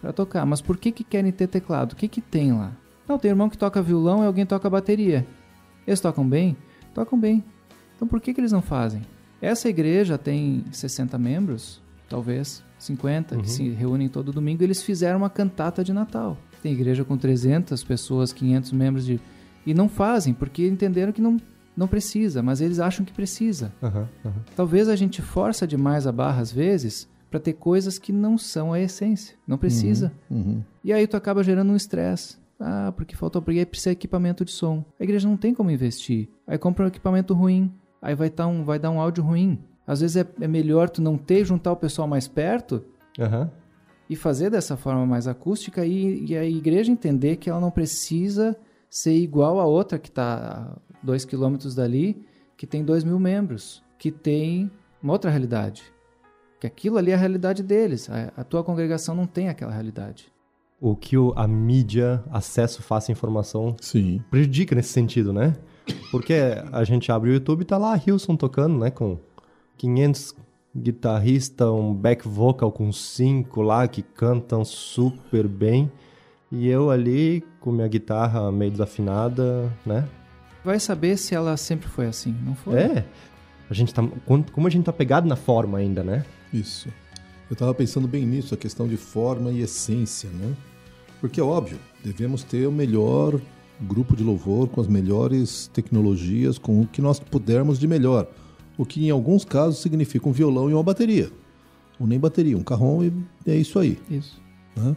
para 0.00 0.12
tocar. 0.12 0.44
Mas 0.44 0.60
por 0.60 0.76
que 0.76 0.92
que 0.92 1.02
querem 1.02 1.32
ter 1.32 1.46
teclado? 1.46 1.92
O 1.92 1.96
que 1.96 2.06
que 2.08 2.20
tem 2.20 2.52
lá? 2.52 2.72
Não, 3.08 3.18
tem 3.18 3.30
irmão 3.30 3.48
que 3.48 3.56
toca 3.56 3.80
violão 3.80 4.22
e 4.22 4.26
alguém 4.26 4.44
toca 4.44 4.68
bateria. 4.68 5.26
Eles 5.86 6.00
tocam 6.00 6.28
bem? 6.28 6.56
Tocam 6.94 7.18
bem. 7.18 7.42
Então 8.02 8.08
por 8.08 8.20
que 8.20 8.34
que 8.34 8.40
eles 8.40 8.50
não 8.50 8.60
fazem? 8.60 9.00
Essa 9.40 9.68
igreja 9.68 10.18
tem 10.18 10.64
60 10.72 11.16
membros, 11.16 11.80
talvez 12.08 12.64
50, 12.76 13.36
Uhum. 13.36 13.42
que 13.42 13.48
se 13.48 13.68
reúnem 13.70 14.08
todo 14.08 14.32
domingo. 14.32 14.60
Eles 14.60 14.82
fizeram 14.82 15.18
uma 15.18 15.30
cantata 15.30 15.84
de 15.84 15.92
Natal. 15.92 16.36
Tem 16.60 16.72
igreja 16.72 17.04
com 17.04 17.16
300 17.16 17.84
pessoas, 17.84 18.32
500 18.32 18.72
membros 18.72 19.06
de 19.06 19.20
e 19.64 19.72
não 19.72 19.88
fazem 19.88 20.34
porque 20.34 20.66
entenderam 20.66 21.12
que 21.12 21.22
não 21.22 21.36
não 21.76 21.86
precisa, 21.86 22.42
mas 22.42 22.60
eles 22.60 22.80
acham 22.80 23.06
que 23.06 23.12
precisa. 23.12 23.72
Aham. 23.80 24.08
Aham. 24.26 24.34
Talvez 24.56 24.88
a 24.88 24.96
gente 24.96 25.22
força 25.22 25.64
demais 25.64 26.04
a 26.04 26.10
barra 26.12 26.42
às 26.42 26.50
vezes 26.52 27.08
para 27.30 27.38
ter 27.38 27.52
coisas 27.52 27.98
que 28.00 28.10
não 28.12 28.36
são 28.36 28.72
a 28.72 28.80
essência. 28.80 29.36
Não 29.46 29.56
precisa. 29.56 30.12
Uhum. 30.28 30.60
E 30.82 30.92
aí 30.92 31.06
tu 31.06 31.16
acaba 31.16 31.42
gerando 31.44 31.70
um 31.72 31.76
estresse. 31.76 32.36
Ah, 32.60 32.92
porque 32.96 33.14
faltou, 33.16 33.40
porque 33.40 33.58
aí 33.60 33.64
precisa 33.66 33.90
de 33.90 33.96
equipamento 33.96 34.44
de 34.44 34.50
som. 34.50 34.84
A 35.00 35.04
igreja 35.04 35.26
não 35.28 35.36
tem 35.36 35.54
como 35.54 35.70
investir. 35.70 36.28
Aí 36.46 36.58
compra 36.58 36.84
um 36.84 36.88
equipamento 36.88 37.32
ruim. 37.32 37.72
Aí 38.02 38.14
vai, 38.16 38.28
tá 38.28 38.46
um, 38.46 38.64
vai 38.64 38.78
dar 38.78 38.90
um 38.90 39.00
áudio 39.00 39.22
ruim. 39.22 39.58
Às 39.86 40.00
vezes 40.00 40.16
é, 40.16 40.26
é 40.40 40.48
melhor 40.48 40.90
tu 40.90 41.00
não 41.00 41.16
ter 41.16 41.40
e 41.42 41.44
juntar 41.44 41.70
o 41.72 41.76
pessoal 41.76 42.06
mais 42.08 42.26
perto 42.28 42.84
Aham. 43.18 43.50
e 44.10 44.16
fazer 44.16 44.50
dessa 44.50 44.76
forma 44.76 45.06
mais 45.06 45.26
acústica 45.28 45.86
e, 45.86 46.24
e 46.26 46.36
a 46.36 46.44
igreja 46.44 46.90
entender 46.90 47.36
que 47.36 47.48
ela 47.48 47.60
não 47.60 47.70
precisa 47.70 48.56
ser 48.90 49.14
igual 49.14 49.60
a 49.60 49.64
outra 49.64 49.98
que 49.98 50.08
está 50.08 50.76
a 50.76 50.96
dois 51.02 51.24
quilômetros 51.24 51.74
dali, 51.74 52.24
que 52.56 52.66
tem 52.66 52.84
dois 52.84 53.04
mil 53.04 53.18
membros, 53.18 53.82
que 53.98 54.10
tem 54.10 54.70
uma 55.02 55.12
outra 55.12 55.30
realidade. 55.30 55.82
Que 56.60 56.66
aquilo 56.66 56.96
ali 56.98 57.10
é 57.10 57.14
a 57.14 57.18
realidade 57.18 57.62
deles. 57.62 58.08
A, 58.10 58.32
a 58.40 58.44
tua 58.44 58.62
congregação 58.62 59.14
não 59.14 59.26
tem 59.26 59.48
aquela 59.48 59.72
realidade. 59.72 60.30
O 60.80 60.94
que 60.94 61.16
o- 61.16 61.32
a 61.36 61.46
mídia, 61.48 62.22
acesso 62.30 62.82
fácil 62.82 63.10
à 63.10 63.14
informação, 63.14 63.74
Sim. 63.80 64.22
prejudica 64.30 64.74
nesse 64.74 64.90
sentido, 64.92 65.32
né? 65.32 65.54
Porque 66.10 66.34
a 66.70 66.84
gente 66.84 67.10
abre 67.10 67.30
o 67.30 67.32
YouTube 67.34 67.62
e 67.62 67.64
tá 67.64 67.78
lá 67.78 67.94
a 67.94 68.00
Hilson 68.04 68.36
tocando, 68.36 68.78
né? 68.78 68.90
Com 68.90 69.18
500 69.78 70.34
guitarristas, 70.76 71.68
um 71.68 71.92
back 71.92 72.26
vocal 72.26 72.72
com 72.72 72.90
cinco 72.92 73.60
lá 73.62 73.86
que 73.86 74.02
cantam 74.02 74.64
super 74.64 75.46
bem. 75.46 75.90
E 76.50 76.68
eu 76.68 76.90
ali 76.90 77.42
com 77.60 77.72
minha 77.72 77.88
guitarra 77.88 78.50
meio 78.52 78.70
desafinada, 78.70 79.72
né? 79.84 80.06
Vai 80.64 80.78
saber 80.78 81.16
se 81.16 81.34
ela 81.34 81.56
sempre 81.56 81.88
foi 81.88 82.06
assim, 82.06 82.34
não 82.44 82.54
foi? 82.54 82.74
É. 82.74 83.04
A 83.68 83.74
gente 83.74 83.92
tá, 83.92 84.02
como 84.52 84.66
a 84.66 84.70
gente 84.70 84.84
tá 84.84 84.92
pegado 84.92 85.26
na 85.26 85.36
forma 85.36 85.78
ainda, 85.78 86.02
né? 86.02 86.24
Isso. 86.52 86.88
Eu 87.48 87.54
estava 87.54 87.74
pensando 87.74 88.06
bem 88.06 88.24
nisso, 88.26 88.54
a 88.54 88.56
questão 88.56 88.86
de 88.86 88.96
forma 88.96 89.50
e 89.50 89.62
essência, 89.62 90.28
né? 90.30 90.54
Porque 91.20 91.40
é 91.40 91.42
óbvio, 91.42 91.78
devemos 92.04 92.42
ter 92.42 92.66
o 92.66 92.72
melhor 92.72 93.40
grupo 93.82 94.16
de 94.16 94.22
louvor, 94.22 94.68
com 94.68 94.80
as 94.80 94.86
melhores 94.86 95.68
tecnologias, 95.72 96.58
com 96.58 96.80
o 96.80 96.86
que 96.86 97.02
nós 97.02 97.18
pudermos 97.18 97.78
de 97.78 97.86
melhor. 97.86 98.28
O 98.78 98.84
que 98.84 99.04
em 99.04 99.10
alguns 99.10 99.44
casos 99.44 99.80
significa 99.80 100.28
um 100.28 100.32
violão 100.32 100.70
e 100.70 100.74
uma 100.74 100.82
bateria. 100.82 101.30
Ou 101.98 102.06
nem 102.06 102.18
bateria, 102.18 102.56
um 102.56 102.62
carrom 102.62 103.04
e 103.04 103.12
é 103.46 103.56
isso 103.56 103.78
aí. 103.78 103.98
Isso. 104.10 104.40
né? 104.76 104.96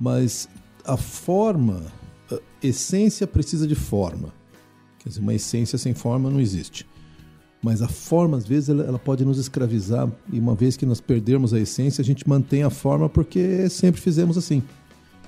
Mas 0.00 0.48
a 0.84 0.96
forma, 0.96 1.82
a 2.30 2.38
essência 2.62 3.26
precisa 3.26 3.66
de 3.66 3.74
forma. 3.74 4.32
Quer 4.98 5.10
dizer, 5.10 5.20
uma 5.20 5.34
essência 5.34 5.78
sem 5.78 5.94
forma 5.94 6.30
não 6.30 6.40
existe. 6.40 6.86
Mas 7.62 7.82
a 7.82 7.88
forma, 7.88 8.38
às 8.38 8.46
vezes, 8.46 8.70
ela, 8.70 8.84
ela 8.84 8.98
pode 8.98 9.24
nos 9.24 9.38
escravizar. 9.38 10.10
E 10.32 10.38
uma 10.38 10.54
vez 10.54 10.76
que 10.76 10.86
nós 10.86 11.00
perdermos 11.00 11.52
a 11.52 11.60
essência, 11.60 12.00
a 12.00 12.04
gente 12.04 12.26
mantém 12.28 12.62
a 12.62 12.70
forma 12.70 13.08
porque 13.08 13.68
sempre 13.68 14.00
fizemos 14.00 14.38
assim. 14.38 14.62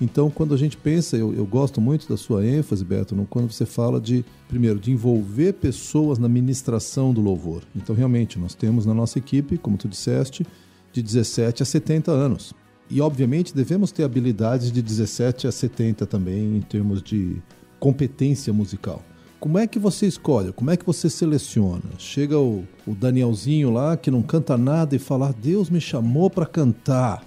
Então, 0.01 0.29
quando 0.29 0.53
a 0.53 0.57
gente 0.57 0.75
pensa, 0.75 1.15
eu, 1.15 1.33
eu 1.33 1.45
gosto 1.45 1.79
muito 1.79 2.09
da 2.09 2.17
sua 2.17 2.45
ênfase, 2.45 2.83
Beto, 2.83 3.15
no- 3.15 3.25
quando 3.25 3.51
você 3.51 3.65
fala 3.65 4.01
de, 4.01 4.25
primeiro, 4.49 4.79
de 4.79 4.91
envolver 4.91 5.53
pessoas 5.53 6.17
na 6.17 6.27
ministração 6.27 7.13
do 7.13 7.21
louvor. 7.21 7.61
Então, 7.75 7.95
realmente, 7.95 8.37
nós 8.39 8.53
temos 8.55 8.85
na 8.85 8.93
nossa 8.93 9.19
equipe, 9.19 9.57
como 9.57 9.77
tu 9.77 9.87
disseste, 9.87 10.45
de 10.91 11.01
17 11.01 11.63
a 11.63 11.65
70 11.65 12.11
anos. 12.11 12.53
E, 12.89 12.99
obviamente, 12.99 13.55
devemos 13.55 13.91
ter 13.91 14.03
habilidades 14.03 14.71
de 14.71 14.81
17 14.81 15.47
a 15.47 15.51
70 15.51 16.05
também, 16.05 16.57
em 16.57 16.61
termos 16.61 17.01
de 17.01 17.37
competência 17.79 18.51
musical. 18.51 19.01
Como 19.39 19.57
é 19.57 19.67
que 19.67 19.77
você 19.77 20.05
escolhe? 20.07 20.51
Como 20.53 20.71
é 20.71 20.77
que 20.77 20.85
você 20.85 21.09
seleciona? 21.09 21.83
Chega 21.97 22.37
o, 22.39 22.63
o 22.87 22.95
Danielzinho 22.95 23.71
lá, 23.71 23.95
que 23.97 24.09
não 24.09 24.21
canta 24.21 24.57
nada, 24.57 24.95
e 24.95 24.99
fala: 24.99 25.29
"Ah, 25.29 25.33
Deus 25.37 25.69
me 25.69 25.81
chamou 25.81 26.29
para 26.29 26.45
cantar. 26.45 27.23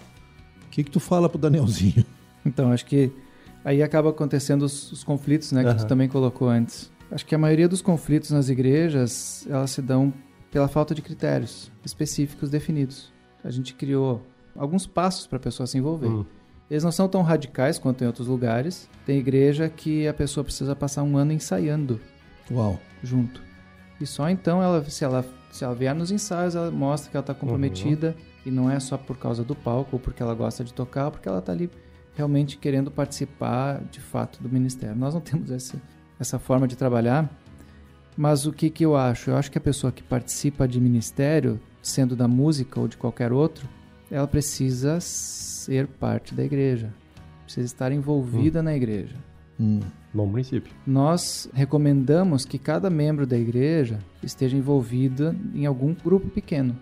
O 0.67 0.71
que, 0.71 0.83
que 0.85 0.91
tu 0.91 0.99
fala 1.01 1.29
pro 1.29 1.39
Danielzinho? 1.39 2.05
Então, 2.47 2.71
acho 2.73 2.87
que 2.87 3.13
aí 3.65 3.83
acaba 3.83 4.11
acontecendo 4.11 4.63
os, 4.63 4.93
os 4.93 5.03
conflitos, 5.03 5.51
né, 5.53 5.65
que 5.65 5.71
tu 5.71 5.81
Aham. 5.81 5.87
também 5.87 6.09
colocou 6.09 6.49
antes. 6.49 6.91
Acho 7.11 7.27
que 7.27 7.35
a 7.35 7.39
maioria 7.39 7.69
dos 7.69 7.83
conflitos 7.83 8.31
nas 8.31 8.49
igrejas, 8.49 9.47
elas 9.49 9.71
se 9.71 9.83
dão 9.83 10.13
pela 10.51 10.69
falta 10.69 10.95
de 10.95 11.03
critérios 11.03 11.71
específicos 11.85 12.51
definidos. 12.51 13.13
A 13.45 13.51
gente 13.51 13.75
criou 13.75 14.23
alguns 14.57 14.87
passos 14.87 15.27
para 15.27 15.37
a 15.37 15.41
pessoa 15.41 15.67
se 15.67 15.77
envolver. 15.79 16.09
Hum. 16.09 16.25
Eles 16.71 16.83
não 16.83 16.91
são 16.91 17.09
tão 17.09 17.23
radicais 17.23 17.79
quanto 17.79 18.03
em 18.03 18.07
outros 18.07 18.27
lugares. 18.27 18.89
Tem 19.05 19.19
igreja 19.19 19.69
que 19.69 20.09
a 20.09 20.15
pessoa 20.15 20.43
precisa 20.43 20.75
passar 20.75 21.05
um 21.05 21.17
ano 21.17 21.33
ensaiando 21.33 22.01
Uau. 22.51 22.81
junto. 23.03 23.41
E 24.01 24.07
só 24.07 24.29
então, 24.29 24.63
ela, 24.63 24.85
se, 24.85 25.05
ela, 25.05 25.25
se 25.53 25.65
ela 25.65 25.75
vier 25.75 25.95
nos 25.95 26.11
ensaios, 26.11 26.57
ela 26.57 26.71
mostra 26.71 27.11
que 27.11 27.17
ela 27.17 27.23
está 27.23 27.35
comprometida. 27.35 28.17
E 28.45 28.51
não 28.51 28.71
é 28.71 28.79
só 28.81 28.97
por 28.97 29.17
causa 29.17 29.45
do 29.45 29.55
palco 29.55 29.91
ou 29.95 30.01
porque 30.01 30.23
ela 30.23 30.35
gosta 30.35 30.63
de 30.65 30.73
tocar, 30.73 31.07
ou 31.07 31.11
porque 31.13 31.29
ela 31.29 31.39
está 31.39 31.53
ali 31.53 31.71
realmente 32.17 32.57
querendo 32.57 32.91
participar 32.91 33.83
de 33.91 34.01
fato 34.01 34.43
do 34.43 34.49
ministério. 34.49 34.97
Nós 34.97 35.15
não 35.15 35.21
temos 35.21 35.51
essa, 35.51 35.81
essa 36.19 36.39
forma 36.39 36.67
de 36.67 36.77
trabalhar. 36.77 37.31
Mas 38.17 38.47
o 38.47 38.53
que, 38.53 38.71
que 38.71 38.85
eu 38.85 38.97
acho? 38.97 39.31
Eu 39.31 39.37
acho 39.37 39.51
que 39.51 39.59
a 39.59 39.61
pessoa 39.61 39.93
que 39.93 40.03
participa 40.03 40.67
de 40.67 40.81
ministério, 40.81 41.61
sendo 41.83 42.17
da 42.17 42.27
música 42.27 42.81
ou 42.81 42.89
de 42.89 42.97
qualquer 42.97 43.31
outro, 43.31 43.69
ela 44.11 44.27
precisa 44.27 44.99
ser 45.01 45.87
parte 45.87 46.35
da 46.35 46.43
igreja. 46.43 46.93
Precisa 47.45 47.67
estar 47.67 47.93
envolvida 47.93 48.63
na 48.63 48.75
igreja. 48.75 49.17
Hum. 49.61 49.81
Bom 50.13 50.33
princípio. 50.33 50.73
Nós 50.87 51.51
recomendamos 51.53 52.47
que 52.47 52.59
cada 52.59 52.89
membro 52.89 53.27
da 53.27 53.37
igreja 53.37 53.99
esteja 54.23 54.57
envolvida 54.57 55.37
em 55.55 55.67
algum 55.67 55.93
grupo 55.93 56.31
pequeno. 56.31 56.75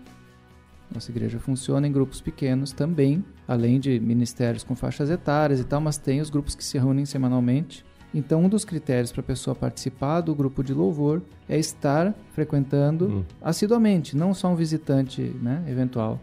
Nossa 0.93 1.11
igreja 1.11 1.37
funciona 1.37 1.85
em 1.85 1.91
grupos 1.91 2.21
pequenos 2.21 2.71
também, 2.71 3.25
além 3.47 3.79
de 3.79 3.99
ministérios 3.99 4.63
com 4.63 4.75
faixas 4.75 5.09
etárias 5.09 5.59
e 5.59 5.63
tal, 5.63 5.79
mas 5.81 5.97
tem 5.97 6.21
os 6.21 6.29
grupos 6.29 6.55
que 6.55 6.63
se 6.63 6.77
reúnem 6.77 7.05
semanalmente. 7.05 7.85
Então, 8.13 8.43
um 8.45 8.49
dos 8.49 8.63
critérios 8.63 9.11
para 9.11 9.19
a 9.21 9.23
pessoa 9.25 9.53
participar 9.53 10.21
do 10.21 10.33
grupo 10.33 10.63
de 10.63 10.73
louvor 10.73 11.21
é 11.49 11.57
estar 11.59 12.13
frequentando 12.33 13.07
Hum. 13.09 13.23
assiduamente, 13.41 14.15
não 14.15 14.33
só 14.33 14.47
um 14.47 14.55
visitante 14.55 15.21
né, 15.41 15.63
eventual. 15.67 16.19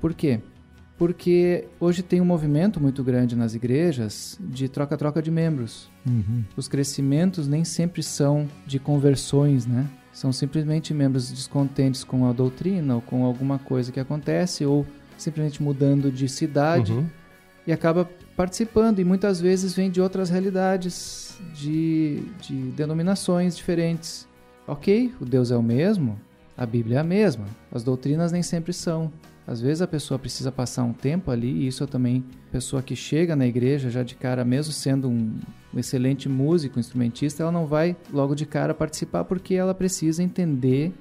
Por 0.00 0.14
quê? 0.14 0.40
Porque 0.96 1.66
hoje 1.80 2.02
tem 2.02 2.20
um 2.20 2.24
movimento 2.24 2.80
muito 2.80 3.02
grande 3.02 3.34
nas 3.34 3.54
igrejas 3.54 4.38
de 4.40 4.68
troca-troca 4.68 5.20
de 5.20 5.30
membros 5.30 5.90
Uhum. 6.06 6.44
os 6.56 6.68
crescimentos 6.68 7.48
nem 7.48 7.64
sempre 7.64 8.02
são 8.02 8.46
de 8.66 8.78
conversões, 8.78 9.66
né? 9.66 9.86
São 10.12 10.32
simplesmente 10.32 10.94
membros 10.94 11.30
descontentes 11.32 12.04
com 12.04 12.26
a 12.28 12.32
doutrina 12.32 12.94
ou 12.94 13.00
com 13.00 13.24
alguma 13.24 13.58
coisa 13.58 13.90
que 13.90 13.98
acontece 13.98 14.64
ou 14.64 14.86
simplesmente 15.16 15.62
mudando 15.62 16.10
de 16.10 16.28
cidade 16.28 16.92
Uhum. 16.92 17.06
e 17.66 17.72
acaba 17.72 18.08
participando 18.36 18.98
e 18.98 19.04
muitas 19.04 19.40
vezes 19.40 19.74
vem 19.74 19.90
de 19.90 20.00
outras 20.00 20.28
realidades, 20.30 21.38
de, 21.54 22.22
de 22.40 22.54
denominações 22.72 23.56
diferentes. 23.56 24.26
Ok, 24.66 25.12
o 25.20 25.24
Deus 25.24 25.50
é 25.50 25.56
o 25.56 25.62
mesmo, 25.62 26.18
a 26.56 26.64
Bíblia 26.64 26.98
é 26.98 27.00
a 27.00 27.04
mesma, 27.04 27.44
as 27.72 27.82
doutrinas 27.84 28.32
nem 28.32 28.42
sempre 28.42 28.72
são. 28.72 29.12
Às 29.46 29.60
vezes 29.60 29.82
a 29.82 29.86
pessoa 29.86 30.18
precisa 30.18 30.50
passar 30.50 30.84
um 30.84 30.92
tempo 30.94 31.30
ali, 31.30 31.48
e 31.48 31.66
isso 31.66 31.82
eu 31.82 31.86
também, 31.86 32.24
pessoa 32.50 32.82
que 32.82 32.96
chega 32.96 33.36
na 33.36 33.46
igreja 33.46 33.90
já 33.90 34.02
de 34.02 34.14
cara, 34.14 34.42
mesmo 34.42 34.72
sendo 34.72 35.06
um, 35.08 35.38
um 35.74 35.78
excelente 35.78 36.30
músico, 36.30 36.80
instrumentista, 36.80 37.42
ela 37.42 37.52
não 37.52 37.66
vai 37.66 37.94
logo 38.10 38.34
de 38.34 38.46
cara 38.46 38.72
participar 38.72 39.24
porque 39.24 39.54
ela 39.54 39.74
precisa 39.74 40.22
entender 40.22 40.94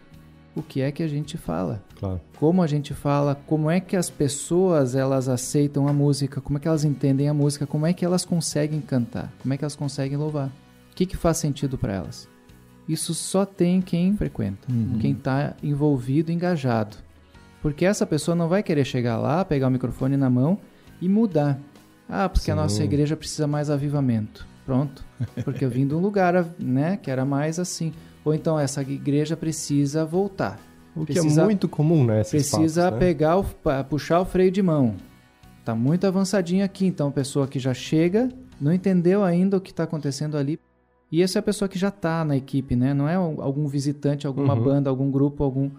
o 0.55 0.61
que 0.61 0.81
é 0.81 0.91
que 0.91 1.01
a 1.03 1.07
gente 1.07 1.37
fala 1.37 1.83
Claro. 1.99 2.21
como 2.39 2.61
a 2.61 2.67
gente 2.67 2.93
fala, 2.93 3.33
como 3.47 3.69
é 3.71 3.79
que 3.79 3.95
as 3.95 4.09
pessoas 4.09 4.93
elas 4.95 5.27
aceitam 5.27 5.87
a 5.87 5.93
música, 5.93 6.39
como 6.41 6.57
é 6.57 6.61
que 6.61 6.67
elas 6.67 6.83
entendem 6.85 7.27
a 7.27 7.33
música, 7.33 7.65
como 7.65 7.85
é 7.87 7.93
que 7.93 8.05
elas 8.05 8.23
conseguem 8.25 8.79
cantar, 8.81 9.31
como 9.41 9.53
é 9.53 9.57
que 9.57 9.63
elas 9.63 9.75
conseguem 9.75 10.17
louvar, 10.17 10.47
o 10.91 10.95
que, 10.95 11.05
que 11.05 11.17
faz 11.17 11.37
sentido 11.37 11.77
para 11.77 11.93
elas. 11.93 12.27
Isso 12.87 13.13
só 13.13 13.45
tem 13.45 13.81
quem 13.81 14.15
frequenta, 14.15 14.67
quem 14.99 15.13
está 15.13 15.55
envolvido, 15.63 16.31
engajado. 16.31 16.97
Porque 17.61 17.85
essa 17.85 18.05
pessoa 18.05 18.35
não 18.35 18.49
vai 18.49 18.61
querer 18.61 18.83
chegar 18.83 19.17
lá, 19.17 19.43
pegar 19.45 19.67
o 19.69 19.71
microfone 19.71 20.17
na 20.17 20.29
mão 20.29 20.57
e 21.01 21.07
mudar. 21.07 21.57
Ah, 22.09 22.27
porque 22.27 22.51
a 22.51 22.55
nossa 22.55 22.75
Sim. 22.75 22.83
igreja 22.83 23.15
precisa 23.15 23.47
mais 23.47 23.69
avivamento. 23.69 24.45
Pronto. 24.65 25.03
Porque 25.45 25.63
eu 25.63 25.69
vim 25.69 25.87
de 25.87 25.93
um 25.95 25.99
lugar, 25.99 26.45
né, 26.59 26.97
que 27.01 27.09
era 27.09 27.23
mais 27.23 27.57
assim. 27.57 27.93
Ou 28.25 28.33
então 28.33 28.57
essa 28.59 28.81
igreja 28.81 29.35
precisa 29.35 30.05
voltar. 30.05 30.59
O 30.95 31.05
que 31.05 31.13
Precisa- 31.13 31.41
é 31.41 31.45
muito 31.45 31.67
comum, 31.67 32.05
né? 32.05 32.23
Precisa 32.23 32.83
papos, 32.83 32.99
né? 32.99 33.05
pegar 33.07 33.37
o, 33.37 33.45
puxar 33.89 34.19
o 34.21 34.25
freio 34.25 34.51
de 34.51 34.61
mão. 34.61 34.95
Tá 35.65 35.73
muito 35.73 36.05
avançadinho 36.05 36.63
aqui, 36.63 36.85
então 36.85 37.07
a 37.07 37.11
pessoa 37.11 37.47
que 37.47 37.57
já 37.57 37.73
chega 37.73 38.29
não 38.61 38.71
entendeu 38.71 39.23
ainda 39.23 39.57
o 39.57 39.61
que 39.61 39.71
está 39.71 39.83
acontecendo 39.83 40.37
ali. 40.37 40.59
E 41.11 41.21
essa 41.23 41.37
é 41.37 41.41
a 41.41 41.43
pessoa 41.43 41.67
que 41.67 41.79
já 41.79 41.87
está 41.89 42.23
na 42.23 42.35
equipe, 42.37 42.75
né? 42.75 42.93
Não 42.93 43.07
é 43.09 43.17
um- 43.19 43.41
algum 43.41 43.67
visitante, 43.67 44.27
alguma 44.27 44.53
Uhum. 44.55 44.63
banda, 44.63 44.89
algum 44.89 45.09
grupo, 45.09 45.43
algum 45.43 45.69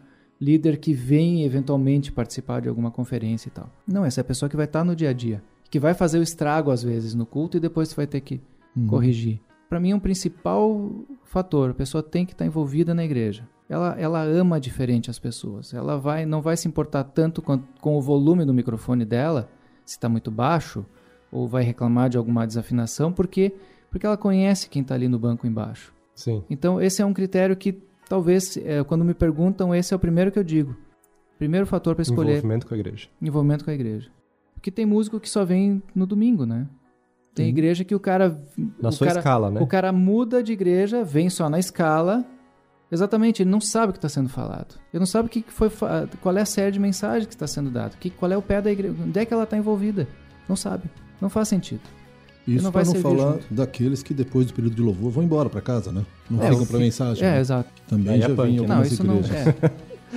líder 0.40 0.78
que 0.78 0.92
vem 0.92 1.44
eventualmente 1.44 2.10
participar 2.10 2.60
de 2.60 2.68
alguma 2.68 2.90
conferência 2.90 3.48
e 3.48 3.50
tal. 3.52 3.70
Não, 3.86 4.04
essa 4.04 4.20
é 4.20 4.22
a 4.22 4.24
pessoa 4.24 4.48
que 4.48 4.56
vai 4.56 4.64
estar 4.66 4.84
no 4.84 4.96
dia 4.96 5.10
a 5.10 5.12
dia, 5.12 5.42
que 5.70 5.78
vai 5.78 5.94
fazer 5.94 6.18
o 6.18 6.22
estrago 6.22 6.70
às 6.72 6.82
vezes 6.82 7.14
no 7.14 7.24
culto 7.24 7.56
e 7.56 7.60
depois 7.60 7.88
você 7.88 7.94
vai 7.94 8.06
ter 8.06 8.20
que 8.20 8.40
corrigir. 8.88 9.40
Para 9.68 9.80
mim 9.80 9.90
é 9.90 9.96
um 9.96 10.00
principal 10.00 10.90
fator. 11.24 11.70
A 11.70 11.74
pessoa 11.74 12.02
tem 12.02 12.24
que 12.24 12.32
estar 12.32 12.44
envolvida 12.46 12.94
na 12.94 13.04
igreja. 13.04 13.48
Ela, 13.68 13.96
ela 13.98 14.22
ama 14.22 14.60
diferente 14.60 15.10
as 15.10 15.18
pessoas. 15.18 15.72
Ela 15.72 15.98
vai, 15.98 16.26
não 16.26 16.42
vai 16.42 16.56
se 16.56 16.68
importar 16.68 17.04
tanto 17.04 17.40
com, 17.40 17.58
com 17.80 17.96
o 17.96 18.00
volume 18.00 18.44
do 18.44 18.52
microfone 18.52 19.04
dela, 19.04 19.48
se 19.84 19.96
está 19.96 20.08
muito 20.08 20.30
baixo, 20.30 20.84
ou 21.32 21.48
vai 21.48 21.64
reclamar 21.64 22.08
de 22.08 22.16
alguma 22.18 22.46
desafinação, 22.46 23.12
porque 23.12 23.52
porque 23.90 24.06
ela 24.06 24.16
conhece 24.16 24.68
quem 24.68 24.82
está 24.82 24.96
ali 24.96 25.06
no 25.06 25.20
banco 25.20 25.46
embaixo. 25.46 25.94
Sim. 26.16 26.42
Então 26.50 26.80
esse 26.80 27.00
é 27.00 27.06
um 27.06 27.14
critério 27.14 27.56
que 27.56 27.80
talvez 28.08 28.56
é, 28.56 28.82
quando 28.82 29.04
me 29.04 29.14
perguntam 29.14 29.72
esse 29.74 29.94
é 29.94 29.96
o 29.96 30.00
primeiro 30.00 30.32
que 30.32 30.38
eu 30.38 30.44
digo. 30.44 30.76
Primeiro 31.38 31.64
fator 31.66 31.94
para 31.94 32.02
escolher 32.02 32.32
Envolvimento 32.32 32.66
com 32.66 32.74
a 32.74 32.76
igreja. 32.78 33.08
envolvimento 33.22 33.64
com 33.64 33.70
a 33.70 33.74
igreja. 33.74 34.10
Porque 34.54 34.70
tem 34.70 34.84
músico 34.84 35.20
que 35.20 35.28
só 35.28 35.44
vem 35.44 35.82
no 35.94 36.06
domingo, 36.06 36.44
né? 36.44 36.66
Tem 37.34 37.46
Sim. 37.46 37.50
igreja 37.50 37.84
que 37.84 37.94
o 37.94 38.00
cara. 38.00 38.40
Na 38.80 38.90
o 38.90 38.92
sua 38.92 39.08
cara, 39.08 39.18
escala, 39.18 39.50
né? 39.50 39.60
O 39.60 39.66
cara 39.66 39.92
muda 39.92 40.42
de 40.42 40.52
igreja, 40.52 41.02
vem 41.02 41.28
só 41.28 41.48
na 41.50 41.58
escala. 41.58 42.24
Exatamente, 42.92 43.42
ele 43.42 43.50
não 43.50 43.60
sabe 43.60 43.90
o 43.90 43.92
que 43.92 43.98
está 43.98 44.08
sendo 44.08 44.28
falado. 44.28 44.76
Ele 44.92 45.00
não 45.00 45.06
sabe 45.06 45.26
o 45.26 45.28
que 45.30 45.44
foi, 45.48 45.68
qual 46.20 46.36
é 46.36 46.42
a 46.42 46.46
série 46.46 46.70
de 46.70 46.78
mensagem 46.78 47.26
que 47.26 47.34
está 47.34 47.46
sendo 47.46 47.70
dado. 47.70 47.96
Que, 47.98 48.08
qual 48.08 48.30
é 48.30 48.36
o 48.36 48.42
pé 48.42 48.60
da 48.62 48.70
igreja. 48.70 48.94
Onde 49.02 49.18
é 49.18 49.24
que 49.24 49.34
ela 49.34 49.42
está 49.44 49.56
envolvida? 49.56 50.06
Não 50.48 50.54
sabe. 50.54 50.84
Não 51.20 51.28
faz 51.28 51.48
sentido. 51.48 51.80
Isso 52.46 52.62
não 52.62 52.70
para 52.70 52.84
vai 52.84 52.94
não 52.94 53.00
falar 53.00 53.32
junto. 53.32 53.46
daqueles 53.52 54.02
que 54.02 54.12
depois 54.14 54.46
do 54.46 54.52
período 54.54 54.76
de 54.76 54.82
louvor 54.82 55.10
vão 55.10 55.24
embora 55.24 55.48
para 55.48 55.60
casa, 55.62 55.90
né? 55.90 56.04
Não 56.30 56.40
É, 56.42 56.50
ficam 56.50 56.66
para 56.66 56.78
mensagem. 56.78 57.26
É, 57.26 57.32
né? 57.32 57.40
exato. 57.40 57.70
Também 57.88 58.18
é 58.18 58.20
já 58.20 58.28
punk, 58.28 58.42
vi 58.46 58.52
em 58.52 58.60
né? 58.60 58.66
Não, 58.68 58.74
algumas 58.76 58.92
isso 58.92 59.04
não. 59.04 59.16
igrejas. 59.16 59.46
É. 59.48 59.70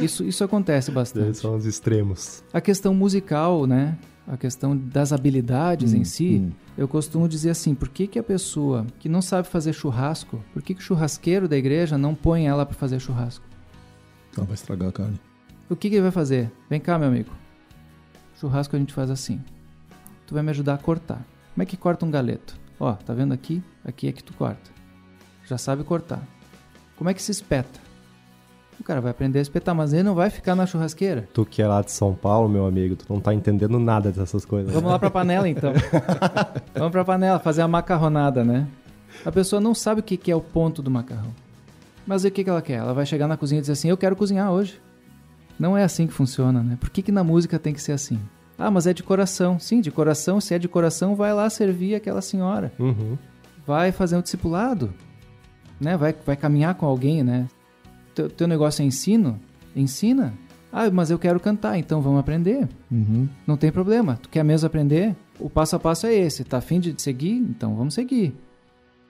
Isso, 0.04 0.24
isso 0.26 0.44
acontece 0.44 0.92
bastante. 0.92 1.38
são 1.38 1.56
os 1.56 1.66
extremos. 1.66 2.44
A 2.54 2.60
questão 2.62 2.94
musical, 2.94 3.66
né? 3.66 3.98
A 4.28 4.36
questão 4.36 4.78
das 4.78 5.14
habilidades 5.14 5.94
em 5.94 6.04
si. 6.04 6.42
hum. 6.44 6.52
Eu 6.78 6.88
costumo 6.88 7.30
dizer 7.30 7.50
assim, 7.52 7.74
por 7.74 7.88
que, 7.88 8.06
que 8.08 8.20
a 8.20 8.24
pessoa 8.24 8.86
que 9.00 9.08
não 9.08 9.22
sabe 9.22 9.48
fazer 9.48 9.74
churrasco, 9.74 10.44
por 10.54 10.62
que, 10.62 10.76
que 10.76 10.82
o 10.82 10.84
churrasqueiro 10.84 11.48
da 11.48 11.58
igreja 11.58 11.98
não 11.98 12.14
põe 12.14 12.46
ela 12.46 12.66
para 12.66 12.76
fazer 12.76 13.00
churrasco? 13.00 13.46
Tá, 14.36 14.44
vai 14.44 14.54
estragar 14.54 14.90
a 14.90 14.92
carne. 14.92 15.20
O 15.70 15.76
que, 15.76 15.90
que 15.90 15.96
ele 15.96 16.04
vai 16.04 16.12
fazer? 16.12 16.52
Vem 16.70 16.80
cá, 16.80 17.00
meu 17.00 17.08
amigo. 17.08 17.32
Churrasco 18.40 18.76
a 18.76 18.80
gente 18.80 18.94
faz 18.94 19.10
assim. 19.10 19.42
Tu 20.28 20.34
vai 20.34 20.44
me 20.44 20.52
ajudar 20.52 20.76
a 20.76 20.78
cortar. 20.78 21.26
Como 21.54 21.64
é 21.64 21.66
que 21.66 21.78
corta 21.78 22.06
um 22.06 22.12
galeto? 22.12 22.60
Ó, 22.80 22.94
tá 22.94 23.14
vendo 23.14 23.34
aqui? 23.34 23.64
Aqui 23.84 24.08
é 24.08 24.12
que 24.12 24.24
tu 24.24 24.34
corta. 24.34 24.70
Já 25.46 25.58
sabe 25.58 25.84
cortar. 25.84 26.22
Como 26.96 27.10
é 27.10 27.14
que 27.14 27.22
se 27.22 27.32
espeta? 27.32 27.87
O 28.80 28.84
cara 28.84 29.02
vai 29.02 29.12
aprender 29.12 29.40
a 29.40 29.42
espetar, 29.42 29.74
mas 29.74 29.92
ele 29.92 30.04
não 30.04 30.14
vai 30.14 30.30
ficar 30.30 30.56
na 30.56 30.66
churrasqueira. 30.66 31.28
Tu 31.34 31.46
que 31.46 31.62
é 31.62 31.68
lá 31.68 31.82
de 31.82 31.92
São 31.92 32.14
Paulo, 32.14 32.48
meu 32.48 32.66
amigo, 32.66 32.96
tu 32.96 33.06
não 33.12 33.20
tá 33.20 33.34
entendendo 33.34 33.80
nada 33.80 34.12
dessas 34.12 34.46
coisas. 34.46 34.72
Vamos 34.72 34.92
lá 34.92 35.00
pra 35.00 35.10
panela 35.10 35.50
então. 35.50 35.74
Vamos 36.76 36.92
pra 36.92 37.04
panela, 37.04 37.40
fazer 37.40 37.64
a 37.64 37.68
macarronada, 37.68 38.44
né? 38.44 38.68
A 39.26 39.32
pessoa 39.32 39.60
não 39.60 39.74
sabe 39.74 40.02
o 40.02 40.04
que 40.04 40.16
que 40.16 40.32
é 40.32 40.36
o 40.36 40.42
ponto 40.42 40.82
do 40.82 40.92
macarrão. 40.92 41.34
Mas 42.06 42.24
o 42.24 42.32
que 42.32 42.44
que 42.44 42.50
ela 42.50 42.62
quer? 42.62 42.76
Ela 42.76 42.94
vai 42.94 43.06
chegar 43.06 43.28
na 43.28 43.36
cozinha 43.36 43.60
e 43.60 43.62
dizer 43.62 43.74
assim: 43.74 43.90
Eu 43.90 43.98
quero 43.98 44.16
cozinhar 44.16 44.52
hoje. 44.52 44.80
Não 45.60 45.76
é 45.76 45.84
assim 45.84 46.06
que 46.06 46.14
funciona, 46.14 46.62
né? 46.62 46.78
Por 46.80 46.90
que, 46.90 47.02
que 47.02 47.12
na 47.12 47.24
música 47.24 47.58
tem 47.58 47.74
que 47.74 47.82
ser 47.82 47.94
assim? 47.94 48.20
Ah, 48.58 48.70
mas 48.70 48.88
é 48.88 48.94
de 48.94 49.04
coração. 49.04 49.60
Sim, 49.60 49.82
de 49.82 49.92
coração. 49.92 50.40
Se 50.40 50.54
é 50.54 50.60
de 50.60 50.68
coração, 50.68 51.16
vai 51.16 51.34
lá 51.34 51.50
servir 51.50 51.96
aquela 51.96 52.22
senhora. 52.22 52.72
Uhum. 52.80 53.18
Vai 53.66 53.92
fazer 53.92 54.16
um 54.18 54.22
discipulado. 54.22 54.94
Né? 55.80 55.98
Vai, 55.98 56.16
vai 56.26 56.36
caminhar 56.36 56.76
com 56.76 56.86
alguém, 56.86 57.24
né? 57.24 57.48
Teu, 58.18 58.28
teu 58.28 58.48
negócio 58.48 58.82
é 58.82 58.86
ensino? 58.86 59.40
Ensina. 59.76 60.34
Ah, 60.74 60.90
mas 60.90 61.12
eu 61.12 61.20
quero 61.20 61.40
cantar, 61.40 61.78
então 61.78 62.02
vamos 62.02 62.20
aprender. 62.20 62.68
Uhum. 62.92 63.30
Não 63.46 63.56
tem 63.56 63.72
problema. 63.72 64.18
Tu 64.20 64.28
quer 64.28 64.44
mesmo 64.44 64.66
aprender? 64.66 65.16
O 65.40 65.48
passo 65.52 65.76
a 65.76 65.80
passo 65.80 66.08
é 66.08 66.16
esse. 66.16 66.44
Tá 66.44 66.58
afim 66.58 66.80
de 66.80 67.00
seguir? 67.00 67.36
Então 67.36 67.76
vamos 67.76 67.94
seguir. 67.94 68.36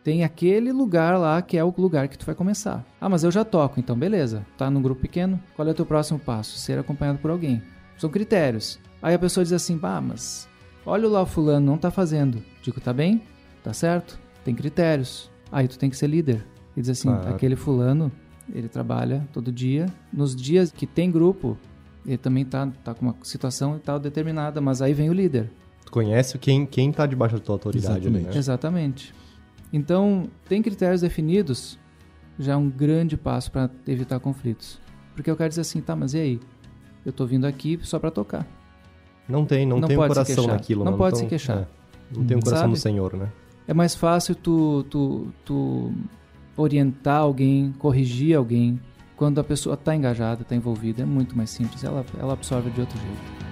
Tem 0.03 0.25
aquele 0.25 0.73
lugar 0.73 1.17
lá 1.17 1.41
que 1.41 1.57
é 1.57 1.63
o 1.63 1.73
lugar 1.77 2.09
que 2.09 2.17
tu 2.17 2.25
vai 2.25 2.35
começar. 2.35 2.85
Ah, 2.99 3.07
mas 3.07 3.23
eu 3.23 3.31
já 3.31 3.45
toco, 3.45 3.79
então 3.79 3.97
beleza. 3.97 4.45
Tá 4.57 4.69
num 4.69 4.81
grupo 4.81 4.99
pequeno. 4.99 5.41
Qual 5.55 5.65
é 5.65 5.71
o 5.71 5.73
teu 5.73 5.85
próximo 5.85 6.19
passo? 6.19 6.57
Ser 6.57 6.77
acompanhado 6.77 7.19
por 7.19 7.31
alguém. 7.31 7.63
São 7.97 8.09
critérios. 8.09 8.77
Aí 9.01 9.15
a 9.15 9.19
pessoa 9.19 9.41
diz 9.41 9.53
assim: 9.53 9.79
"Ah, 9.83 10.01
mas 10.01 10.49
olha 10.85 11.07
lá 11.07 11.21
o 11.21 11.25
fulano 11.25 11.65
não 11.65 11.77
tá 11.77 11.89
fazendo". 11.89 12.43
Digo: 12.61 12.81
"Tá 12.81 12.91
bem? 12.91 13.21
Tá 13.63 13.71
certo? 13.71 14.19
Tem 14.43 14.53
critérios". 14.53 15.31
Aí 15.49 15.65
tu 15.65 15.79
tem 15.79 15.89
que 15.89 15.95
ser 15.95 16.07
líder. 16.07 16.45
E 16.75 16.81
diz 16.81 16.89
assim: 16.89 17.07
Claro. 17.07 17.29
"Aquele 17.29 17.55
fulano, 17.55 18.11
ele 18.53 18.67
trabalha 18.67 19.27
todo 19.33 19.51
dia. 19.51 19.87
Nos 20.11 20.35
dias 20.35 20.71
que 20.71 20.85
tem 20.87 21.11
grupo, 21.11 21.57
ele 22.05 22.17
também 22.17 22.45
tá, 22.45 22.67
tá 22.83 22.93
com 22.93 23.07
uma 23.07 23.15
situação 23.23 23.75
e 23.75 23.79
tal 23.79 23.99
determinada, 23.99 24.61
mas 24.61 24.81
aí 24.81 24.93
vem 24.93 25.09
o 25.09 25.13
líder. 25.13 25.49
Tu 25.85 25.91
conhece 25.91 26.37
quem, 26.37 26.65
quem 26.65 26.91
tá 26.91 27.05
debaixo 27.05 27.35
da 27.35 27.41
tua 27.41 27.55
autoridade, 27.55 27.95
ali, 28.07 28.07
Exatamente. 28.07 28.33
né? 28.33 28.37
Exatamente. 28.37 29.13
Então, 29.71 30.27
tem 30.47 30.61
critérios 30.61 31.01
definidos, 31.01 31.77
já 32.39 32.53
é 32.53 32.55
um 32.55 32.69
grande 32.69 33.17
passo 33.17 33.51
para 33.51 33.69
evitar 33.87 34.19
conflitos. 34.19 34.79
Porque 35.15 35.29
eu 35.29 35.35
quero 35.35 35.49
dizer 35.49 35.61
assim, 35.61 35.81
tá, 35.81 35.95
mas 35.95 36.13
e 36.13 36.19
aí? 36.19 36.39
Eu 37.05 37.11
tô 37.11 37.25
vindo 37.25 37.45
aqui 37.45 37.79
só 37.81 37.99
para 37.99 38.11
tocar. 38.11 38.45
Não 39.27 39.45
tem, 39.45 39.65
não, 39.65 39.79
Não 39.79 39.87
tem 39.87 39.97
um 39.97 40.07
coração 40.07 40.47
naquilo. 40.47 40.83
Não 40.85 40.91
né? 40.93 40.97
pode 40.97 41.15
Então, 41.17 41.25
se 41.25 41.29
queixar. 41.29 41.57
é, 41.59 41.67
não 42.15 42.25
tem 42.25 42.37
um 42.37 42.39
coração 42.39 42.63
Sabe? 42.63 42.71
no 42.71 42.77
Senhor, 42.77 43.13
né? 43.17 43.29
É 43.67 43.73
mais 43.73 43.93
fácil 43.95 44.35
tu, 44.35 44.85
tu, 44.89 45.27
tu 45.43 45.91
orientar 46.57 47.21
alguém, 47.21 47.73
corrigir 47.77 48.35
alguém, 48.35 48.79
quando 49.15 49.39
a 49.39 49.43
pessoa 49.43 49.77
tá 49.77 49.95
engajada, 49.95 50.43
tá 50.43 50.55
envolvida. 50.55 51.03
É 51.03 51.05
muito 51.05 51.37
mais 51.37 51.51
simples, 51.51 51.83
ela, 51.83 52.05
ela 52.19 52.33
absorve 52.33 52.69
de 52.71 52.81
outro 52.81 52.97
jeito. 52.99 53.47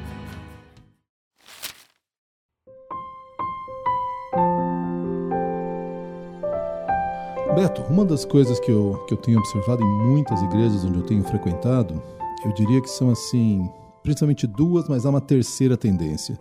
Beto, 7.55 7.83
uma 7.83 8.03
das 8.03 8.25
coisas 8.25 8.59
que 8.59 8.69
eu, 8.69 9.01
que 9.07 9.13
eu 9.13 9.17
tenho 9.17 9.39
observado 9.39 9.81
em 9.81 9.87
muitas 10.09 10.41
igrejas 10.41 10.83
onde 10.83 10.97
eu 10.97 11.03
tenho 11.05 11.23
frequentado, 11.23 12.03
eu 12.43 12.51
diria 12.51 12.81
que 12.81 12.89
são 12.89 13.09
assim, 13.09 13.69
principalmente 14.03 14.45
duas, 14.45 14.89
mas 14.89 15.05
há 15.05 15.09
uma 15.09 15.21
terceira 15.21 15.77
tendência. 15.77 16.37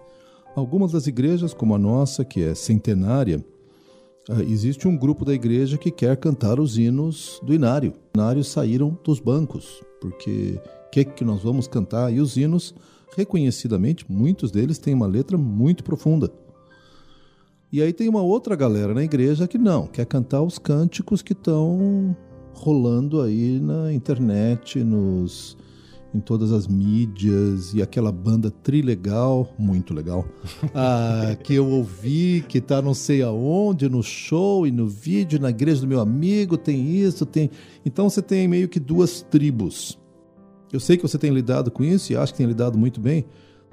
Algumas 0.56 0.90
das 0.90 1.06
igrejas, 1.06 1.54
como 1.54 1.72
a 1.72 1.78
nossa, 1.78 2.24
que 2.24 2.42
é 2.42 2.54
centenária, 2.54 3.44
existe 4.49 4.89
um 4.89 4.97
grupo 4.97 5.25
da 5.25 5.35
igreja 5.35 5.77
que 5.77 5.91
quer 5.91 6.16
cantar 6.16 6.59
os 6.59 6.79
hinos 6.79 7.41
do 7.43 7.53
inário. 7.53 7.91
Os 7.91 8.20
inários 8.20 8.49
saíram 8.49 8.99
dos 9.05 9.20
bancos, 9.20 9.83
porque 10.01 10.61
o 10.87 10.91
que, 10.91 11.05
que 11.05 11.25
nós 11.25 11.43
vamos 11.43 11.66
cantar? 11.66 12.12
E 12.12 12.20
os 12.20 12.37
hinos, 12.37 12.75
reconhecidamente, 13.16 14.07
muitos 14.09 14.51
deles 14.51 14.79
têm 14.79 14.95
uma 14.95 15.07
letra 15.07 15.37
muito 15.37 15.85
profunda. 15.85 16.31
E 17.70 17.83
aí 17.83 17.93
tem 17.93 18.09
uma 18.09 18.22
outra 18.22 18.55
galera 18.55 18.95
na 18.95 19.03
igreja 19.03 19.49
que 19.49 19.59
não, 19.59 19.87
quer 19.87 20.07
cantar 20.07 20.43
os 20.43 20.59
cânticos 20.59 21.22
que 21.22 21.33
estão 21.33 22.16
rolando 22.53 23.20
aí 23.20 23.59
na 23.59 23.93
internet, 23.93 24.83
nos 24.85 25.57
em 26.14 26.20
todas 26.20 26.52
as 26.52 26.68
mídias 26.68 27.74
e 27.74 27.82
aquela 27.82 28.12
banda 28.12 28.50
trilegal, 28.50 29.52
muito 29.58 29.92
legal, 29.92 30.24
ah, 30.72 31.36
que 31.42 31.54
eu 31.54 31.68
ouvi, 31.68 32.44
que 32.48 32.60
tá 32.60 32.80
não 32.80 32.94
sei 32.94 33.22
aonde, 33.22 33.88
no 33.88 34.02
show 34.02 34.66
e 34.66 34.70
no 34.70 34.86
vídeo, 34.86 35.40
na 35.40 35.50
igreja 35.50 35.80
do 35.80 35.88
meu 35.88 36.00
amigo, 36.00 36.56
tem 36.56 36.96
isso, 36.96 37.26
tem. 37.26 37.50
Então 37.84 38.08
você 38.08 38.22
tem 38.22 38.46
meio 38.46 38.68
que 38.68 38.78
duas 38.78 39.22
tribos. 39.22 39.98
Eu 40.72 40.80
sei 40.80 40.96
que 40.96 41.02
você 41.02 41.18
tem 41.18 41.30
lidado 41.30 41.70
com 41.70 41.84
isso 41.84 42.12
e 42.12 42.16
acho 42.16 42.32
que 42.32 42.38
tem 42.38 42.46
lidado 42.46 42.78
muito 42.78 43.00
bem, 43.00 43.24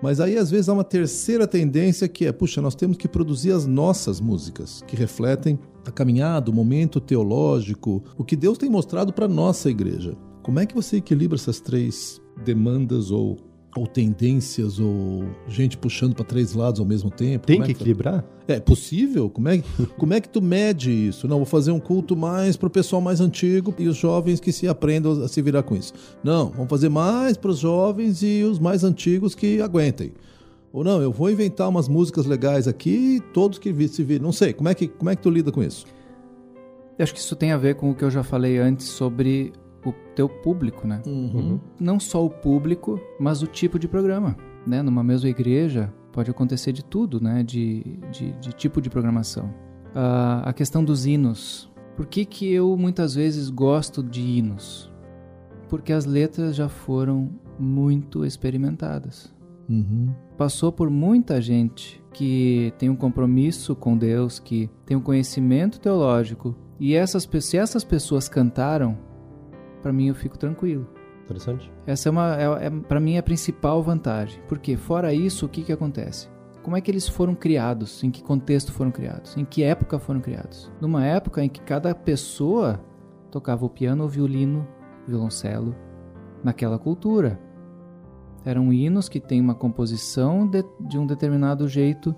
mas 0.01 0.19
aí 0.19 0.37
às 0.37 0.49
vezes 0.49 0.67
há 0.69 0.73
uma 0.73 0.83
terceira 0.83 1.47
tendência 1.47 2.07
que 2.07 2.25
é, 2.25 2.31
puxa, 2.31 2.61
nós 2.61 2.75
temos 2.75 2.97
que 2.97 3.07
produzir 3.07 3.51
as 3.51 3.65
nossas 3.65 4.19
músicas, 4.19 4.83
que 4.87 4.95
refletem 4.95 5.59
a 5.85 5.91
caminhada, 5.91 6.51
o 6.51 6.53
momento 6.53 6.99
teológico, 6.99 8.03
o 8.17 8.23
que 8.23 8.35
Deus 8.35 8.57
tem 8.57 8.69
mostrado 8.69 9.11
para 9.11 9.27
nossa 9.27 9.69
igreja. 9.69 10.15
Como 10.43 10.59
é 10.59 10.65
que 10.65 10.75
você 10.75 10.97
equilibra 10.97 11.35
essas 11.35 11.59
três 11.59 12.20
demandas 12.43 13.11
ou, 13.11 13.37
ou 13.75 13.87
tendências 13.87 14.79
ou 14.79 15.23
gente 15.47 15.77
puxando 15.77 16.13
para 16.15 16.25
três 16.25 16.53
lados 16.53 16.79
ao 16.79 16.85
mesmo 16.85 17.09
tempo? 17.09 17.47
Tem 17.47 17.57
Como 17.57 17.63
é 17.63 17.67
que 17.67 17.71
equilibrar? 17.73 18.25
É 18.47 18.59
possível? 18.59 19.29
Como 19.29 19.47
é, 19.47 19.63
como 19.97 20.13
é 20.13 20.19
que 20.19 20.27
tu 20.27 20.41
mede 20.41 20.91
isso? 20.91 21.27
Não, 21.27 21.37
vou 21.37 21.45
fazer 21.45 21.71
um 21.71 21.79
culto 21.79 22.15
mais 22.15 22.57
para 22.57 22.67
o 22.67 22.69
pessoal 22.69 23.01
mais 23.01 23.21
antigo 23.21 23.73
e 23.77 23.87
os 23.87 23.97
jovens 23.97 24.39
que 24.39 24.51
se 24.51 24.67
aprendam 24.67 25.23
a 25.23 25.27
se 25.27 25.41
virar 25.41 25.63
com 25.63 25.75
isso. 25.75 25.93
Não, 26.23 26.49
vamos 26.49 26.69
fazer 26.69 26.89
mais 26.89 27.37
para 27.37 27.51
os 27.51 27.59
jovens 27.59 28.21
e 28.21 28.43
os 28.43 28.59
mais 28.59 28.83
antigos 28.83 29.35
que 29.35 29.61
aguentem. 29.61 30.11
Ou 30.73 30.83
não, 30.83 31.01
eu 31.01 31.11
vou 31.11 31.29
inventar 31.29 31.67
umas 31.67 31.89
músicas 31.89 32.25
legais 32.25 32.67
aqui 32.67 33.17
e 33.17 33.19
todos 33.19 33.59
que 33.59 33.87
se 33.87 34.03
viram. 34.03 34.25
Não 34.25 34.31
sei, 34.31 34.53
como 34.53 34.69
é 34.69 34.73
que, 34.73 34.87
como 34.87 35.09
é 35.09 35.15
que 35.15 35.21
tu 35.21 35.29
lida 35.29 35.51
com 35.51 35.61
isso? 35.61 35.85
Eu 36.97 37.03
acho 37.03 37.13
que 37.13 37.19
isso 37.19 37.35
tem 37.35 37.51
a 37.51 37.57
ver 37.57 37.75
com 37.75 37.91
o 37.91 37.95
que 37.95 38.03
eu 38.03 38.11
já 38.11 38.23
falei 38.23 38.57
antes 38.57 38.87
sobre 38.87 39.51
o 39.85 39.93
teu 40.15 40.29
público, 40.29 40.87
né? 40.87 41.01
Uhum. 41.05 41.59
Não 41.79 41.99
só 41.99 42.25
o 42.25 42.29
público, 42.29 42.99
mas 43.19 43.41
o 43.41 43.47
tipo 43.47 43.79
de 43.79 43.87
programa, 43.87 44.35
né? 44.65 44.81
Numa 44.81 45.03
mesma 45.03 45.29
igreja 45.29 45.93
pode 46.11 46.29
acontecer 46.29 46.71
de 46.71 46.83
tudo, 46.83 47.21
né? 47.21 47.43
De, 47.43 47.83
de, 48.11 48.31
de 48.33 48.53
tipo 48.53 48.81
de 48.81 48.89
programação. 48.89 49.53
Ah, 49.95 50.43
a 50.45 50.53
questão 50.53 50.83
dos 50.83 51.05
hinos. 51.05 51.69
Por 51.95 52.05
que 52.05 52.25
que 52.25 52.51
eu 52.51 52.75
muitas 52.77 53.15
vezes 53.15 53.49
gosto 53.49 54.01
de 54.01 54.21
hinos? 54.21 54.91
Porque 55.69 55.93
as 55.93 56.05
letras 56.05 56.55
já 56.55 56.69
foram 56.69 57.29
muito 57.59 58.25
experimentadas. 58.25 59.33
Uhum. 59.69 60.13
Passou 60.37 60.71
por 60.71 60.89
muita 60.89 61.41
gente 61.41 62.01
que 62.13 62.73
tem 62.77 62.89
um 62.89 62.95
compromisso 62.95 63.75
com 63.75 63.97
Deus, 63.97 64.39
que 64.39 64.69
tem 64.85 64.97
um 64.97 65.01
conhecimento 65.01 65.79
teológico. 65.79 66.55
E 66.79 66.93
essas, 66.93 67.29
se 67.41 67.57
essas 67.57 67.83
pessoas 67.83 68.27
cantaram, 68.27 68.97
para 69.81 69.93
mim 69.93 70.07
eu 70.07 70.15
fico 70.15 70.37
tranquilo. 70.37 70.87
Interessante. 71.23 71.71
Essa 71.85 72.09
é 72.09 72.11
uma, 72.11 72.35
é, 72.35 72.65
é, 72.65 72.69
para 72.69 72.99
mim, 72.99 73.15
é 73.15 73.19
a 73.19 73.23
principal 73.23 73.81
vantagem. 73.81 74.41
Porque 74.47 74.75
fora 74.75 75.13
isso, 75.13 75.45
o 75.45 75.49
que, 75.49 75.63
que 75.63 75.71
acontece? 75.71 76.29
Como 76.61 76.75
é 76.75 76.81
que 76.81 76.91
eles 76.91 77.07
foram 77.07 77.33
criados? 77.33 78.03
Em 78.03 78.11
que 78.11 78.23
contexto 78.23 78.71
foram 78.71 78.91
criados? 78.91 79.35
Em 79.35 79.45
que 79.45 79.63
época 79.63 79.97
foram 79.97 80.19
criados? 80.19 80.71
Numa 80.79 81.05
época 81.05 81.43
em 81.43 81.49
que 81.49 81.61
cada 81.61 81.93
pessoa 81.95 82.79
tocava 83.31 83.65
o 83.65 83.69
piano, 83.69 84.03
o 84.03 84.07
violino, 84.07 84.67
o 85.07 85.09
violoncelo, 85.09 85.75
naquela 86.43 86.77
cultura. 86.77 87.39
Eram 88.43 88.73
hinos 88.73 89.07
que 89.07 89.19
têm 89.19 89.39
uma 89.39 89.55
composição 89.55 90.47
de, 90.47 90.63
de 90.79 90.97
um 90.97 91.05
determinado 91.05 91.67
jeito, 91.67 92.15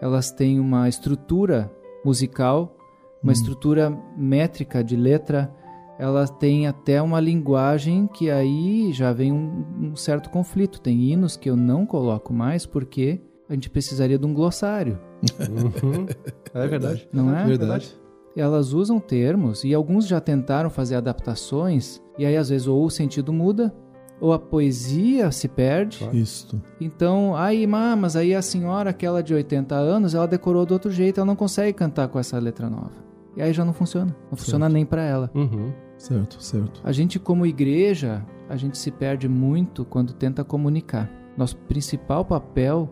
elas 0.00 0.30
têm 0.32 0.58
uma 0.58 0.88
estrutura 0.88 1.70
musical, 2.04 2.76
uma 3.22 3.32
estrutura 3.32 3.90
métrica 4.16 4.82
de 4.82 4.96
letra, 4.96 5.54
ela 6.00 6.26
tem 6.26 6.66
até 6.66 7.02
uma 7.02 7.20
linguagem 7.20 8.06
que 8.06 8.30
aí 8.30 8.90
já 8.90 9.12
vem 9.12 9.30
um, 9.30 9.64
um 9.78 9.94
certo 9.96 10.30
conflito. 10.30 10.80
Tem 10.80 10.98
hinos 10.98 11.36
que 11.36 11.50
eu 11.50 11.54
não 11.56 11.84
coloco 11.84 12.32
mais 12.32 12.64
porque 12.64 13.20
a 13.48 13.52
gente 13.52 13.68
precisaria 13.68 14.18
de 14.18 14.24
um 14.24 14.32
glossário, 14.32 14.98
Uhum. 15.38 16.06
É 16.54 16.66
verdade. 16.66 17.06
não 17.12 17.36
é? 17.36 17.44
Verdade. 17.44 17.94
Elas 18.34 18.72
usam 18.72 18.98
termos 18.98 19.62
e 19.64 19.74
alguns 19.74 20.06
já 20.06 20.18
tentaram 20.20 20.70
fazer 20.70 20.94
adaptações 20.94 22.00
e 22.16 22.24
aí 22.24 22.36
às 22.36 22.48
vezes 22.48 22.66
ou 22.66 22.82
o 22.84 22.90
sentido 22.90 23.30
muda 23.30 23.74
ou 24.20 24.32
a 24.32 24.38
poesia 24.38 25.30
se 25.30 25.48
perde. 25.48 26.08
Isto. 26.14 26.62
Então, 26.80 27.36
aí, 27.36 27.66
mas 27.66 28.16
aí 28.16 28.34
a 28.34 28.40
senhora, 28.40 28.88
aquela 28.90 29.22
de 29.22 29.34
80 29.34 29.74
anos, 29.74 30.14
ela 30.14 30.26
decorou 30.26 30.64
do 30.64 30.72
outro 30.72 30.90
jeito, 30.90 31.18
ela 31.20 31.26
não 31.26 31.36
consegue 31.36 31.72
cantar 31.74 32.08
com 32.08 32.18
essa 32.18 32.38
letra 32.38 32.70
nova. 32.70 32.92
E 33.36 33.42
aí 33.42 33.52
já 33.52 33.64
não 33.64 33.72
funciona. 33.72 34.14
Não 34.30 34.36
funciona 34.36 34.68
nem 34.68 34.84
pra 34.86 35.02
ela. 35.02 35.30
Uhum. 35.34 35.72
Certo, 36.00 36.42
certo. 36.42 36.80
A 36.82 36.92
gente, 36.92 37.18
como 37.18 37.44
igreja, 37.44 38.24
a 38.48 38.56
gente 38.56 38.78
se 38.78 38.90
perde 38.90 39.28
muito 39.28 39.84
quando 39.84 40.14
tenta 40.14 40.42
comunicar. 40.42 41.10
Nosso 41.36 41.58
principal 41.58 42.24
papel 42.24 42.88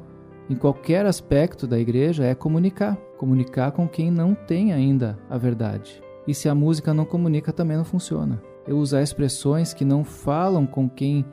em 0.51 0.55
qualquer 0.55 1.07
aspecto 1.07 1.67
da 1.67 1.79
igreja 1.79 2.25
é 2.25 2.35
comunicar. 2.35 2.97
Comunicar 3.17 3.73
com 3.73 3.89
quem 3.89 4.11
não 4.11 4.35
tem 4.35 4.75
ainda 4.75 5.19
a 5.31 5.39
verdade. 5.39 6.03
E 6.27 6.35
se 6.35 6.51
a 6.51 6.55
música 6.55 6.93
não 6.93 7.07
comunica, 7.07 7.51
também 7.51 7.79
não 7.79 7.85
funciona. 7.85 8.43
Eu 8.67 8.77
usar 8.77 9.03
expressões 9.03 9.73
que 9.73 9.87
não 9.87 10.05
falam 10.05 10.67
com 10.67 10.87
quem 10.87 11.25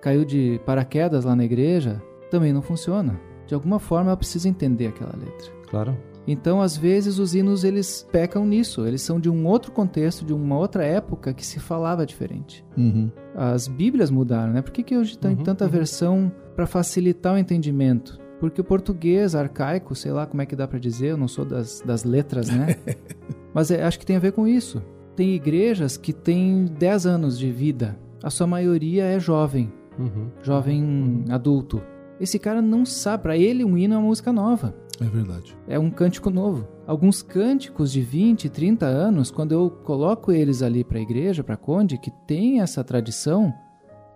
caiu 0.00 0.24
de 0.24 0.60
paraquedas 0.64 1.24
lá 1.24 1.34
na 1.34 1.44
igreja, 1.44 2.00
também 2.30 2.52
não 2.52 2.62
funciona. 2.62 3.20
De 3.46 3.54
alguma 3.54 3.78
forma, 3.78 4.10
eu 4.10 4.16
preciso 4.16 4.48
entender 4.48 4.88
aquela 4.88 5.12
letra. 5.16 5.50
Claro. 5.68 5.96
Então, 6.26 6.62
às 6.62 6.76
vezes, 6.76 7.18
os 7.18 7.34
hinos 7.34 7.64
eles 7.64 8.06
pecam 8.10 8.46
nisso. 8.46 8.86
Eles 8.86 9.02
são 9.02 9.20
de 9.20 9.28
um 9.28 9.46
outro 9.46 9.70
contexto, 9.72 10.24
de 10.24 10.32
uma 10.32 10.56
outra 10.56 10.82
época 10.84 11.34
que 11.34 11.44
se 11.44 11.60
falava 11.60 12.06
diferente. 12.06 12.64
Uhum. 12.78 13.10
As 13.34 13.68
Bíblias 13.68 14.10
mudaram, 14.10 14.52
né? 14.54 14.62
Por 14.62 14.72
que, 14.72 14.82
que 14.82 14.96
hoje 14.96 15.18
tem 15.18 15.32
Uhum, 15.36 15.42
tanta 15.42 15.64
uhum. 15.64 15.70
versão 15.70 16.32
para 16.56 16.66
facilitar 16.66 17.34
o 17.34 17.38
entendimento? 17.38 18.18
Porque 18.40 18.60
o 18.60 18.64
português 18.64 19.34
arcaico, 19.34 19.94
sei 19.94 20.12
lá 20.12 20.26
como 20.26 20.40
é 20.40 20.46
que 20.46 20.56
dá 20.56 20.66
para 20.66 20.78
dizer, 20.78 21.08
eu 21.08 21.16
não 21.16 21.28
sou 21.28 21.44
das, 21.44 21.82
das 21.84 22.04
letras, 22.04 22.48
né? 22.48 22.76
Mas 23.52 23.70
é, 23.70 23.82
acho 23.84 23.98
que 23.98 24.06
tem 24.06 24.16
a 24.16 24.20
ver 24.20 24.32
com 24.32 24.48
isso. 24.48 24.82
Tem 25.14 25.34
igrejas 25.34 25.96
que 25.98 26.12
têm 26.12 26.64
10 26.64 27.06
anos 27.06 27.38
de 27.38 27.50
vida. 27.52 27.98
A 28.22 28.30
sua 28.30 28.46
maioria 28.46 29.04
é 29.04 29.20
jovem, 29.20 29.70
Uhum. 29.98 30.28
jovem 30.42 31.24
adulto. 31.28 31.80
Esse 32.20 32.38
cara 32.38 32.62
não 32.62 32.84
sabe, 32.86 33.22
para 33.24 33.36
ele 33.36 33.64
um 33.64 33.76
hino 33.76 33.94
é 33.94 33.98
uma 33.98 34.06
música 34.06 34.32
nova. 34.32 34.74
É 35.00 35.04
verdade. 35.04 35.56
É 35.66 35.78
um 35.78 35.90
cântico 35.90 36.30
novo. 36.30 36.68
Alguns 36.86 37.20
cânticos 37.22 37.90
de 37.90 38.00
20, 38.00 38.48
30 38.48 38.86
anos, 38.86 39.30
quando 39.30 39.52
eu 39.52 39.68
coloco 39.70 40.30
eles 40.30 40.62
ali 40.62 40.84
para 40.84 40.98
a 40.98 41.02
igreja, 41.02 41.42
para 41.42 41.56
Conde, 41.56 41.98
que 41.98 42.10
tem 42.26 42.60
essa 42.60 42.84
tradição, 42.84 43.52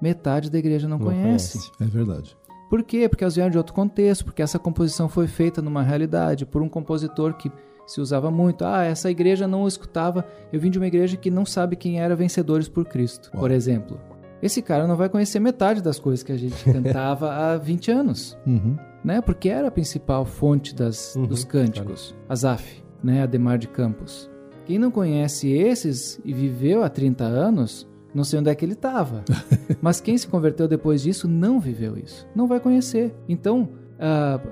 metade 0.00 0.50
da 0.50 0.58
igreja 0.58 0.86
não, 0.88 0.98
Não 0.98 1.06
conhece. 1.06 1.58
conhece. 1.58 1.72
É 1.80 1.84
verdade. 1.84 2.36
Por 2.70 2.82
quê? 2.84 3.08
Porque 3.08 3.24
elas 3.24 3.34
vieram 3.34 3.50
de 3.50 3.58
outro 3.58 3.74
contexto, 3.74 4.24
porque 4.26 4.42
essa 4.42 4.58
composição 4.58 5.08
foi 5.08 5.26
feita 5.26 5.60
numa 5.62 5.82
realidade 5.82 6.44
por 6.46 6.62
um 6.62 6.68
compositor 6.68 7.34
que 7.34 7.50
se 7.86 8.00
usava 8.00 8.30
muito. 8.30 8.64
Ah, 8.64 8.84
essa 8.84 9.10
igreja 9.10 9.48
não 9.48 9.66
escutava. 9.66 10.24
Eu 10.52 10.60
vim 10.60 10.70
de 10.70 10.78
uma 10.78 10.86
igreja 10.86 11.16
que 11.16 11.30
não 11.30 11.46
sabe 11.46 11.74
quem 11.74 11.98
era 11.98 12.14
Vencedores 12.14 12.68
por 12.68 12.84
Cristo, 12.84 13.30
Uau. 13.32 13.40
por 13.40 13.50
exemplo. 13.50 13.98
Esse 14.42 14.62
cara 14.62 14.86
não 14.86 14.96
vai 14.96 15.08
conhecer 15.08 15.40
metade 15.40 15.82
das 15.82 15.98
coisas 15.98 16.22
que 16.22 16.32
a 16.32 16.36
gente 16.36 16.62
cantava 16.70 17.30
há 17.32 17.56
20 17.56 17.90
anos 17.90 18.38
Uhum. 18.46 18.76
né? 19.04 19.20
Porque 19.20 19.48
era 19.48 19.68
a 19.68 19.70
principal 19.70 20.24
fonte 20.24 20.74
das, 20.74 21.14
Uhum, 21.16 21.26
dos 21.26 21.44
cânticos. 21.44 22.14
Azaf, 22.28 22.82
né? 23.02 23.22
Ademar 23.22 23.58
de 23.58 23.68
Campos. 23.68 24.30
Quem 24.64 24.78
não 24.78 24.90
conhece 24.90 25.50
esses 25.50 26.20
e 26.24 26.32
viveu 26.32 26.82
há 26.82 26.88
30 26.88 27.24
anos, 27.24 27.88
não 28.14 28.22
sei 28.22 28.38
onde 28.38 28.50
é 28.50 28.54
que 28.54 28.64
ele 28.64 28.74
estava. 28.74 29.24
Mas 29.80 30.00
quem 30.00 30.16
se 30.18 30.28
converteu 30.28 30.68
depois 30.68 31.02
disso 31.02 31.26
não 31.26 31.58
viveu 31.58 31.96
isso. 31.96 32.26
Não 32.34 32.46
vai 32.46 32.60
conhecer. 32.60 33.14
Então, 33.28 33.70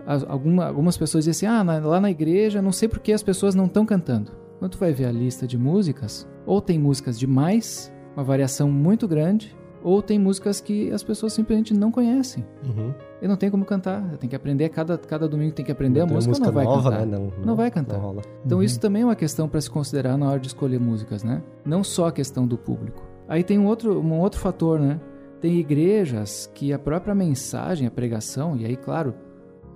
as- 0.07 0.25
alguma- 0.25 0.67
algumas 0.67 0.97
pessoas 0.97 1.25
dizem 1.25 1.49
assim, 1.49 1.59
ah, 1.59 1.63
na- 1.63 1.79
lá 1.87 2.01
na 2.01 2.11
igreja, 2.11 2.61
não 2.63 2.73
sei 2.73 2.89
por 2.89 2.99
que 2.99 3.13
as 3.13 3.23
pessoas 3.23 3.55
não 3.55 3.67
estão 3.67 3.85
cantando. 3.87 4.33
Quando 4.59 4.73
tu 4.73 4.79
vai 4.79 4.93
ver 4.93 5.05
a 5.05 5.13
lista 5.13 5.47
de 5.47 5.59
músicas, 5.59 6.27
ou 6.47 6.61
tem 6.63 6.79
músicas 6.79 7.19
demais, 7.19 7.93
uma 8.17 8.25
variação 8.25 8.71
muito 8.71 9.07
grande, 9.07 9.55
ou 9.89 10.03
tem 10.03 10.19
músicas 10.19 10.61
que 10.61 10.91
as 10.91 11.05
pessoas 11.05 11.33
simplesmente 11.33 11.73
não 11.73 11.93
conhecem. 11.93 12.45
Uhum. 12.65 12.93
Eu 13.23 13.29
não 13.29 13.37
tenho 13.37 13.53
como 13.53 13.65
cantar. 13.65 14.03
Eu 14.11 14.19
tenho 14.19 14.29
que 14.29 14.35
aprender 14.35 14.69
cada, 14.71 14.99
cada 14.99 15.29
domingo 15.29 15.53
tem 15.55 15.65
que 15.65 15.71
aprender 15.71 16.01
a 16.01 16.07
Tem 16.07 16.13
música, 16.15 16.37
não 16.41 16.51
vai 16.53 16.65
nova, 16.65 16.91
cantar. 16.91 17.07
né? 17.07 17.17
Não, 17.17 17.45
Não 17.45 17.55
vai 17.55 17.71
cantar. 17.71 17.95
Não 17.95 18.01
rola. 18.03 18.23
Então 18.45 18.59
Uhum. 18.59 18.65
isso 18.65 18.81
também 18.81 19.03
é 19.03 19.05
uma 19.05 19.15
questão 19.15 19.49
para 19.49 19.61
se 19.61 19.71
considerar 19.71 20.19
na 20.19 20.29
hora 20.29 20.41
de 20.41 20.49
escolher 20.49 20.81
músicas, 20.81 21.23
né? 21.23 21.41
Não 21.65 21.85
só 21.85 22.09
a 22.09 22.13
questão 22.13 22.49
do 22.49 22.59
público. 22.59 23.01
Aí 23.29 23.45
tem 23.45 23.61
um 23.61 23.67
outro, 23.67 24.01
um 24.01 24.19
outro 24.19 24.41
fator, 24.41 24.81
né? 24.81 25.01
Tem 25.41 25.57
igrejas 25.57 26.51
que 26.53 26.73
a 26.73 26.79
própria 26.81 27.15
mensagem, 27.15 27.87
a 27.87 27.91
pregação, 27.91 28.57
e 28.57 28.65
aí, 28.67 28.77
claro, 28.77 29.15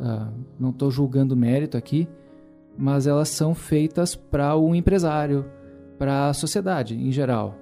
ah, 0.00 0.28
não 0.58 0.70
estou 0.70 0.90
julgando 0.90 1.36
mérito 1.36 1.76
aqui, 1.76 2.08
mas 2.76 3.06
elas 3.06 3.28
são 3.28 3.54
feitas 3.54 4.16
para 4.16 4.56
o 4.56 4.74
empresário, 4.74 5.44
para 5.98 6.28
a 6.30 6.32
sociedade 6.32 6.96
em 6.96 7.12
geral. 7.12 7.54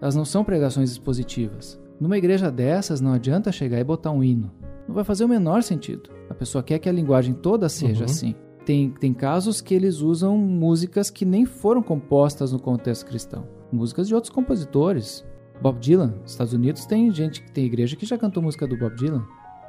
Elas 0.00 0.16
não 0.16 0.24
são 0.24 0.42
pregações 0.42 0.90
expositivas. 0.90 1.80
Numa 2.00 2.18
igreja 2.18 2.50
dessas, 2.50 3.00
não 3.00 3.12
adianta 3.12 3.52
chegar 3.52 3.78
e 3.78 3.84
botar 3.84 4.10
um 4.10 4.22
hino. 4.24 4.50
Não 4.88 4.94
vai 4.94 5.04
fazer 5.04 5.24
o 5.24 5.28
menor 5.28 5.62
sentido. 5.62 6.10
A 6.28 6.34
pessoa 6.34 6.62
quer 6.62 6.78
que 6.78 6.88
a 6.88 6.92
linguagem 6.92 7.34
toda 7.34 7.68
seja 7.68 8.00
Uhum. 8.00 8.04
assim. 8.04 8.34
Tem, 8.64 8.90
tem 8.90 9.12
casos 9.12 9.60
que 9.60 9.74
eles 9.74 10.00
usam 10.00 10.36
músicas 10.38 11.10
que 11.10 11.24
nem 11.24 11.44
foram 11.44 11.82
compostas 11.82 12.52
no 12.52 12.60
contexto 12.60 13.06
cristão. 13.06 13.46
Músicas 13.72 14.06
de 14.08 14.14
outros 14.14 14.32
compositores. 14.32 15.24
Bob 15.60 15.78
Dylan, 15.78 16.14
nos 16.22 16.32
Estados 16.32 16.52
Unidos, 16.52 16.86
tem 16.86 17.10
gente 17.12 17.42
que 17.42 17.50
tem 17.52 17.64
igreja 17.66 17.94
que 17.96 18.04
já 18.06 18.18
cantou 18.18 18.42
música 18.42 18.66
do 18.66 18.76
Bob 18.76 18.94
Dylan, 18.96 19.24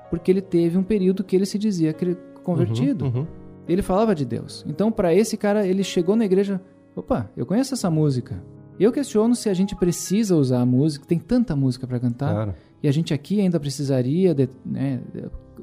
porque 0.09 0.31
ele 0.31 0.41
teve 0.41 0.77
um 0.77 0.83
período 0.83 1.23
que 1.23 1.35
ele 1.35 1.45
se 1.45 1.57
dizia 1.59 1.95
convertido. 2.43 3.05
Uhum, 3.05 3.11
uhum. 3.21 3.27
Ele 3.67 3.81
falava 3.81 4.13
de 4.15 4.25
Deus. 4.25 4.65
Então, 4.67 4.91
para 4.91 5.13
esse 5.13 5.37
cara, 5.37 5.65
ele 5.67 5.83
chegou 5.83 6.15
na 6.15 6.25
igreja, 6.25 6.59
opa, 6.95 7.29
eu 7.37 7.45
conheço 7.45 7.73
essa 7.73 7.89
música. 7.89 8.43
Eu 8.79 8.91
questiono 8.91 9.35
se 9.35 9.49
a 9.49 9.53
gente 9.53 9.75
precisa 9.75 10.35
usar 10.35 10.61
a 10.61 10.65
música, 10.65 11.05
tem 11.05 11.19
tanta 11.19 11.55
música 11.55 11.85
para 11.87 11.99
cantar, 11.99 12.33
Claro. 12.33 12.53
e 12.81 12.87
a 12.87 12.91
gente 12.91 13.13
aqui 13.13 13.39
ainda 13.39 13.59
precisaria 13.59 14.33
de, 14.33 14.49
né, 14.65 14.99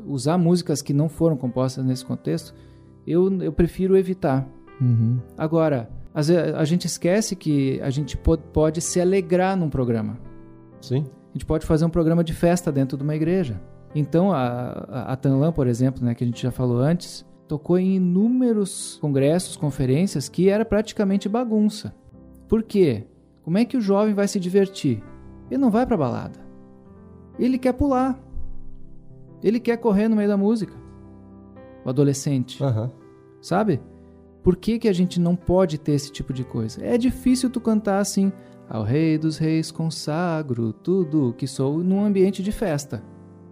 usar 0.07 0.39
músicas 0.39 0.81
que 0.81 0.93
não 0.93 1.09
foram 1.09 1.37
compostas 1.37 1.85
nesse 1.85 2.05
contexto. 2.05 2.55
Eu, 3.07 3.43
eu 3.43 3.53
prefiro 3.53 3.97
evitar. 3.97 4.49
Uhum. 4.81 5.19
Agora, 5.37 5.91
a 6.15 6.65
gente 6.65 6.87
esquece 6.87 7.35
que 7.37 7.81
a 7.83 7.91
gente 7.91 8.17
po- 8.17 8.39
pode 8.39 8.81
se 8.81 9.01
alegrar 9.01 9.57
num 9.57 9.69
programa. 9.69 10.19
Sim. 10.81 11.05
A 11.31 11.33
gente 11.33 11.45
pode 11.47 11.67
fazer 11.67 11.85
um 11.85 11.91
programa 11.91 12.25
de 12.25 12.33
festa 12.33 12.71
dentro 12.73 12.97
de 12.97 13.03
uma 13.05 13.15
igreja. 13.15 13.61
Então, 13.95 14.33
a, 14.33 14.87
a, 14.89 15.13
a 15.13 15.17
Tanlan, 15.17 15.53
por 15.53 15.67
exemplo, 15.67 16.05
né, 16.05 16.15
que 16.15 16.23
a 16.25 16.27
gente 16.27 16.43
já 16.43 16.51
falou 16.51 16.79
antes, 16.79 17.25
tocou 17.49 17.77
em 17.79 17.97
inúmeros 17.97 18.99
congressos, 19.01 19.57
conferências, 19.57 20.29
que 20.29 20.49
era 20.49 20.65
praticamente 20.65 21.29
bagunça. 21.29 21.93
Por 22.51 22.63
quê? 22.65 23.07
Como 23.45 23.57
é 23.57 23.65
que 23.65 23.77
o 23.77 23.81
jovem 23.81 24.13
vai 24.13 24.27
se 24.29 24.39
divertir? 24.41 25.03
Ele 25.51 25.61
não 25.61 25.71
vai 25.71 25.87
pra 25.87 25.97
balada. 25.97 26.39
Ele 27.39 27.57
quer 27.57 27.73
pular. 27.73 28.21
Ele 29.43 29.59
quer 29.61 29.77
correr 29.77 30.09
no 30.09 30.17
meio 30.17 30.29
da 30.29 30.37
música. 30.37 30.75
O 31.85 31.89
adolescente. 31.89 32.63
Aham. 32.63 32.91
Sabe? 33.41 33.81
Por 34.43 34.57
que, 34.57 34.79
que 34.81 34.89
a 34.89 34.93
gente 34.93 35.21
não 35.21 35.37
pode 35.37 35.79
ter 35.79 35.93
esse 35.93 36.11
tipo 36.11 36.33
de 36.33 36.45
coisa? 36.45 36.85
É 36.85 36.99
difícil 36.99 37.49
tu 37.49 37.61
cantar 37.61 38.01
assim, 38.01 38.33
ao 38.69 38.83
rei 38.83 39.17
dos 39.17 39.39
reis 39.39 39.71
consagro 39.71 40.73
tudo 40.73 41.33
que 41.39 41.47
sou 41.47 41.79
num 41.79 42.05
ambiente 42.05 42.43
de 42.43 42.51
festa. 42.51 43.03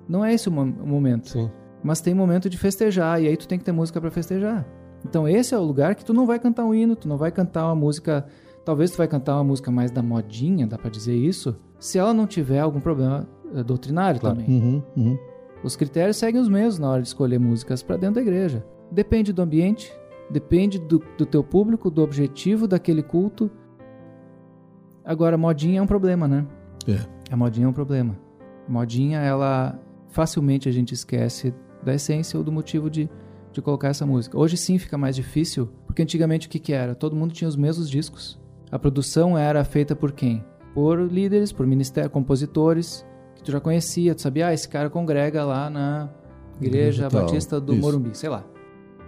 Não 0.09 0.25
é 0.25 0.35
esse 0.35 0.49
o, 0.49 0.53
mo- 0.53 0.63
o 0.83 0.87
momento. 0.87 1.29
Sim. 1.31 1.49
Mas 1.85 2.01
tem 2.01 2.15
momento 2.15 2.51
de 2.51 2.59
festejar, 2.59 3.23
e 3.23 3.29
aí 3.29 3.37
tu 3.37 3.47
tem 3.47 3.59
que 3.59 3.65
ter 3.65 3.71
música 3.73 4.01
pra 4.01 4.11
festejar. 4.11 4.67
Então 5.05 5.29
esse 5.29 5.55
é 5.55 5.59
o 5.59 5.63
lugar 5.63 5.95
que 5.95 6.05
tu 6.05 6.13
não 6.13 6.27
vai 6.27 6.39
cantar 6.41 6.65
um 6.65 6.75
hino, 6.75 6.97
tu 6.97 7.09
não 7.09 7.17
vai 7.17 7.31
cantar 7.31 7.65
uma 7.67 7.75
música... 7.77 8.27
Talvez 8.65 8.91
tu 8.91 8.99
vai 8.99 9.09
cantar 9.09 9.35
uma 9.37 9.45
música 9.45 9.71
mais 9.71 9.91
da 9.91 10.03
modinha, 10.03 10.67
dá 10.67 10.77
pra 10.77 10.91
dizer 10.91 11.17
isso, 11.17 11.57
se 11.79 11.99
ela 11.99 12.13
não 12.13 12.27
tiver 12.27 12.61
algum 12.61 12.81
problema 12.81 13.27
eh, 13.55 13.63
doutrinário 13.63 14.21
Claro. 14.21 14.37
também. 14.37 14.51
Uhum. 14.61 14.83
Uhum. 14.97 15.19
Os 15.65 15.75
critérios 15.75 16.17
seguem 16.17 16.41
os 16.41 16.49
mesmos 16.49 16.79
na 16.79 16.89
hora 16.91 17.03
de 17.03 17.09
escolher 17.09 17.39
músicas 17.41 17.83
para 17.83 17.97
dentro 17.97 18.17
da 18.17 18.21
igreja. 18.21 18.65
Depende 18.93 19.33
do 19.33 19.43
ambiente, 19.43 19.93
depende 20.31 20.79
do, 20.79 21.03
do 21.17 21.25
teu 21.27 21.43
público, 21.43 21.91
do 21.91 22.03
objetivo 22.03 22.69
daquele 22.69 23.03
culto. 23.03 23.51
Agora, 25.05 25.39
modinha 25.39 25.79
é 25.81 25.83
um 25.83 25.87
problema, 25.87 26.29
né? 26.29 26.47
É. 26.87 26.99
A 27.33 27.37
modinha 27.37 27.67
é 27.67 27.69
um 27.69 27.73
problema. 27.73 28.17
A 28.69 28.71
modinha, 28.71 29.19
ela 29.21 29.79
facilmente 30.09 30.69
a 30.69 30.73
gente 30.73 30.93
esquece 30.93 31.55
da 31.83 31.95
essência 31.95 32.37
ou 32.39 32.45
do 32.45 32.53
motivo 32.53 32.91
de, 32.91 33.09
de 33.53 33.63
colocar 33.63 33.89
essa 33.89 34.05
música. 34.07 34.39
Hoje 34.39 34.57
sim 34.57 34.79
fica 34.79 34.99
mais 34.99 35.17
difícil, 35.17 35.69
porque 35.87 36.03
antigamente 36.03 36.47
o 36.47 36.51
que, 36.51 36.59
que 36.59 36.73
era? 36.73 36.95
Todo 36.95 37.17
mundo 37.17 37.33
tinha 37.33 37.49
os 37.49 37.57
mesmos 37.57 37.89
discos. 37.89 38.39
A 38.71 38.79
produção 38.79 39.37
era 39.37 39.65
feita 39.65 39.97
por 39.97 40.13
quem? 40.13 40.45
Por 40.75 41.01
líderes, 41.01 41.53
por 41.53 41.67
ministério, 41.67 42.11
compositores, 42.11 43.07
que 43.35 43.43
tu 43.43 43.51
já 43.51 43.61
conhecia, 43.61 44.15
tu 44.15 44.23
sabia, 44.23 44.49
ah, 44.49 44.55
esse 44.55 44.69
cara 44.69 44.91
congrega 44.91 45.45
lá 45.45 45.71
na 45.71 46.11
Igreja 46.61 47.09
Batista 47.09 47.61
do 47.61 47.73
isso. 47.73 47.81
Morumbi, 47.81 48.17
sei 48.17 48.29
lá. 48.29 48.45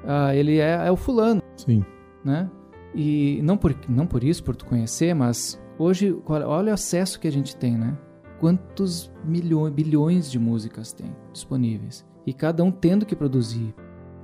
Ah, 0.05 0.35
ele 0.35 0.59
é, 0.59 0.87
é 0.87 0.91
o 0.91 0.97
fulano 0.97 1.43
Sim. 1.57 1.85
né? 2.25 2.51
E 2.95 3.41
não 3.43 3.57
por, 3.57 3.75
não 3.89 4.07
por 4.07 4.25
isso, 4.25 4.43
por 4.43 4.57
tu 4.57 4.65
conhecer, 4.65 5.15
mas 5.15 5.61
hoje, 5.79 6.17
olha 6.27 6.49
olha 6.49 6.71
o 6.71 6.75
acesso 6.75 7.21
que 7.21 7.29
a 7.29 7.33
gente 7.33 7.57
tem, 7.57 7.77
né? 7.77 7.97
Quantos 8.41 9.13
milhões, 9.25 9.73
bilhões 9.73 10.31
de 10.31 10.39
músicas 10.39 10.93
tem 10.93 11.15
disponíveis. 11.33 12.05
E 12.27 12.33
cada 12.33 12.65
um 12.65 12.71
tendo 12.71 13.05
que 13.05 13.15
produzir. 13.15 13.75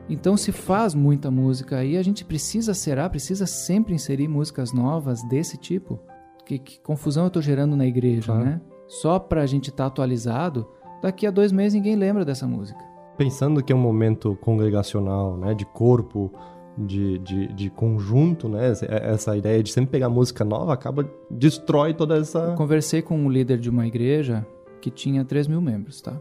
Então 0.08 0.36
se 0.36 0.52
faz 0.52 0.94
muita 0.94 1.30
música 1.30 1.76
aí, 1.78 1.96
a 1.96 2.02
gente 2.02 2.24
precisa, 2.24 2.72
será, 2.74 3.08
precisa 3.10 3.44
sempre 3.46 3.94
inserir 3.94 4.28
músicas 4.28 4.72
novas 4.72 5.22
desse 5.28 5.56
tipo? 5.56 5.98
Que, 6.44 6.58
que 6.58 6.80
confusão 6.80 7.24
eu 7.24 7.30
tô 7.30 7.40
gerando 7.40 7.74
na 7.76 7.86
igreja, 7.86 8.26
Claro. 8.32 8.44
né? 8.44 8.60
Só 8.86 9.18
pra 9.18 9.46
gente 9.46 9.70
estar 9.70 9.86
atualizado, 9.86 10.68
daqui 11.02 11.26
a 11.26 11.30
dois 11.30 11.50
meses 11.50 11.74
ninguém 11.74 11.96
lembra 11.96 12.24
dessa 12.24 12.46
música. 12.46 12.78
Pensando 13.16 13.62
que 13.64 13.72
é 13.72 13.76
um 13.76 13.80
momento 13.80 14.36
congregacional, 14.42 15.36
né? 15.36 15.54
De 15.54 15.64
corpo, 15.64 16.30
de, 16.78 17.18
de, 17.18 17.48
de 17.48 17.70
conjunto, 17.70 18.48
né? 18.48 18.68
Essa- 18.70 18.86
Essa 18.86 19.36
ideia 19.36 19.60
de 19.60 19.72
sempre 19.72 19.90
pegar 19.90 20.08
música 20.08 20.44
nova 20.44 20.72
acaba... 20.72 21.10
Destrói 21.28 21.94
toda 21.94 22.18
essa... 22.18 22.38
Eu 22.38 22.54
conversei 22.54 23.02
com 23.02 23.18
um 23.18 23.28
líder 23.28 23.58
de 23.58 23.68
uma 23.70 23.86
igreja 23.88 24.46
que 24.80 24.88
tinha 24.90 25.24
3 25.24 25.48
mil 25.48 25.60
membros, 25.60 26.00
tá? 26.00 26.16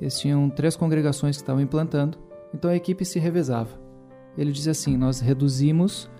Eles 0.00 0.18
tinham 0.18 0.50
três 0.50 0.74
congregações 0.74 1.36
que 1.36 1.42
estavam 1.42 1.62
implantando, 1.62 2.18
então 2.54 2.70
a 2.70 2.76
equipe 2.76 3.04
se 3.04 3.18
revezava. 3.18 3.70
Ele 4.38 4.52
dizia 4.52 4.72
assim: 4.72 4.96
nós 4.96 5.20
reduzimos 5.20 6.10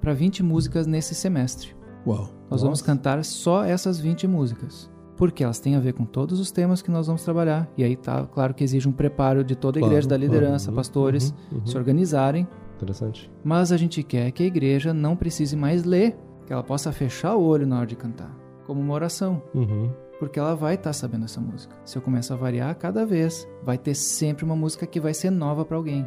para 0.00 0.12
20 0.12 0.42
músicas 0.42 0.86
nesse 0.86 1.14
semestre. 1.14 1.74
Uau. 2.06 2.28
Nós 2.50 2.62
vamos 2.62 2.82
cantar 2.82 3.24
só 3.24 3.64
essas 3.64 3.98
20 3.98 4.26
músicas. 4.26 4.90
Porque 5.16 5.42
elas 5.42 5.58
têm 5.58 5.74
a 5.74 5.80
ver 5.80 5.94
com 5.94 6.04
todos 6.04 6.38
os 6.38 6.52
temas 6.52 6.80
que 6.80 6.90
nós 6.92 7.06
vamos 7.08 7.24
trabalhar. 7.24 7.68
E 7.76 7.82
aí 7.82 7.96
tá 7.96 8.24
claro 8.26 8.54
que 8.54 8.62
exige 8.62 8.88
um 8.88 8.92
preparo 8.92 9.42
de 9.42 9.56
toda 9.56 9.78
a 9.78 9.80
Claro, 9.80 9.92
igreja, 9.92 10.08
da 10.08 10.16
claro. 10.16 10.32
liderança, 10.32 10.70
Uhum, 10.70 10.76
pastores, 10.76 11.34
uhum, 11.50 11.58
uhum. 11.58 11.66
se 11.66 11.76
organizarem. 11.76 12.46
Interessante. 12.76 13.28
Mas 13.42 13.72
a 13.72 13.76
gente 13.76 14.00
quer 14.04 14.30
que 14.30 14.44
a 14.44 14.46
igreja 14.46 14.94
não 14.94 15.16
precise 15.16 15.56
mais 15.56 15.82
ler, 15.82 16.16
que 16.46 16.52
ela 16.52 16.62
possa 16.62 16.92
fechar 16.92 17.34
o 17.34 17.42
olho 17.42 17.66
na 17.66 17.78
hora 17.78 17.86
de 17.86 17.96
cantar, 17.96 18.32
como 18.64 18.80
uma 18.80 18.94
oração. 18.94 19.42
Uhum. 19.52 19.90
Porque 20.18 20.38
ela 20.38 20.54
vai 20.54 20.74
estar 20.74 20.92
sabendo 20.92 21.24
essa 21.24 21.40
música. 21.40 21.76
Se 21.84 21.96
eu 21.96 22.02
começar 22.02 22.34
a 22.34 22.38
variar 22.38 22.74
cada 22.76 23.06
vez, 23.06 23.48
vai 23.62 23.78
ter 23.78 23.94
sempre 23.94 24.44
uma 24.44 24.56
música 24.56 24.86
que 24.86 25.00
vai 25.00 25.14
ser 25.14 25.30
nova 25.30 25.64
para 25.64 25.76
alguém. 25.76 26.06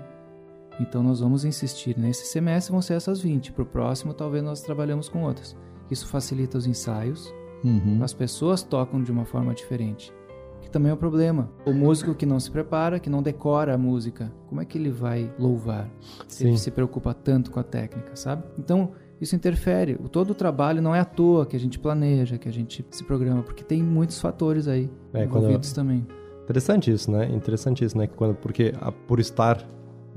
Então 0.79 1.03
nós 1.03 1.19
vamos 1.19 1.45
insistir. 1.45 1.97
Nesse 1.97 2.25
semestre 2.25 2.71
vão 2.71 2.81
ser 2.81 2.95
essas 2.95 3.21
20. 3.21 3.53
Para 3.53 3.63
o 3.63 3.65
próximo, 3.65 4.13
talvez 4.13 4.43
nós 4.43 4.61
trabalhemos 4.61 5.07
com 5.07 5.23
outras. 5.23 5.55
Isso 5.89 6.07
facilita 6.07 6.57
os 6.57 6.65
ensaios. 6.65 7.33
Uhum. 7.63 7.99
As 8.01 8.13
pessoas 8.13 8.63
tocam 8.63 9.01
de 9.03 9.11
uma 9.11 9.25
forma 9.25 9.53
diferente. 9.53 10.13
Que 10.61 10.69
também 10.69 10.91
é 10.91 10.93
um 10.93 10.97
problema. 10.97 11.51
O 11.65 11.73
músico 11.73 12.15
que 12.15 12.25
não 12.25 12.39
se 12.39 12.49
prepara, 12.49 12.99
que 12.99 13.09
não 13.09 13.21
decora 13.21 13.73
a 13.73 13.77
música, 13.77 14.31
como 14.47 14.61
é 14.61 14.65
que 14.65 14.77
ele 14.77 14.89
vai 14.89 15.33
louvar? 15.37 15.89
Se 16.27 16.47
ele 16.47 16.57
se 16.57 16.71
preocupa 16.71 17.13
tanto 17.13 17.51
com 17.51 17.59
a 17.59 17.63
técnica, 17.63 18.15
sabe? 18.15 18.43
Então, 18.57 18.91
isso 19.21 19.35
interfere. 19.35 19.97
O- 20.03 20.09
Todo 20.09 20.31
o 20.31 20.35
trabalho 20.35 20.81
não 20.81 20.93
é 20.95 20.99
à 20.99 21.05
toa 21.05 21.45
que 21.45 21.55
a 21.55 21.59
gente 21.59 21.77
planeja, 21.79 22.37
que 22.37 22.49
a 22.49 22.51
gente 22.51 22.83
se 22.89 23.03
programa, 23.03 23.43
porque 23.43 23.63
tem 23.63 23.81
muitos 23.83 24.19
fatores 24.19 24.67
aí 24.67 24.89
É, 25.13 25.23
envolvidos 25.23 25.71
também. 25.71 26.05
Interessante 26.43 26.91
isso, 26.91 27.09
né? 27.11 27.29
Interessante 27.33 27.85
isso, 27.85 27.97
né? 27.97 28.07
Quando, 28.07 28.35
porque 28.35 28.73
a- 28.81 28.91
por 28.91 29.19
estar, 29.19 29.63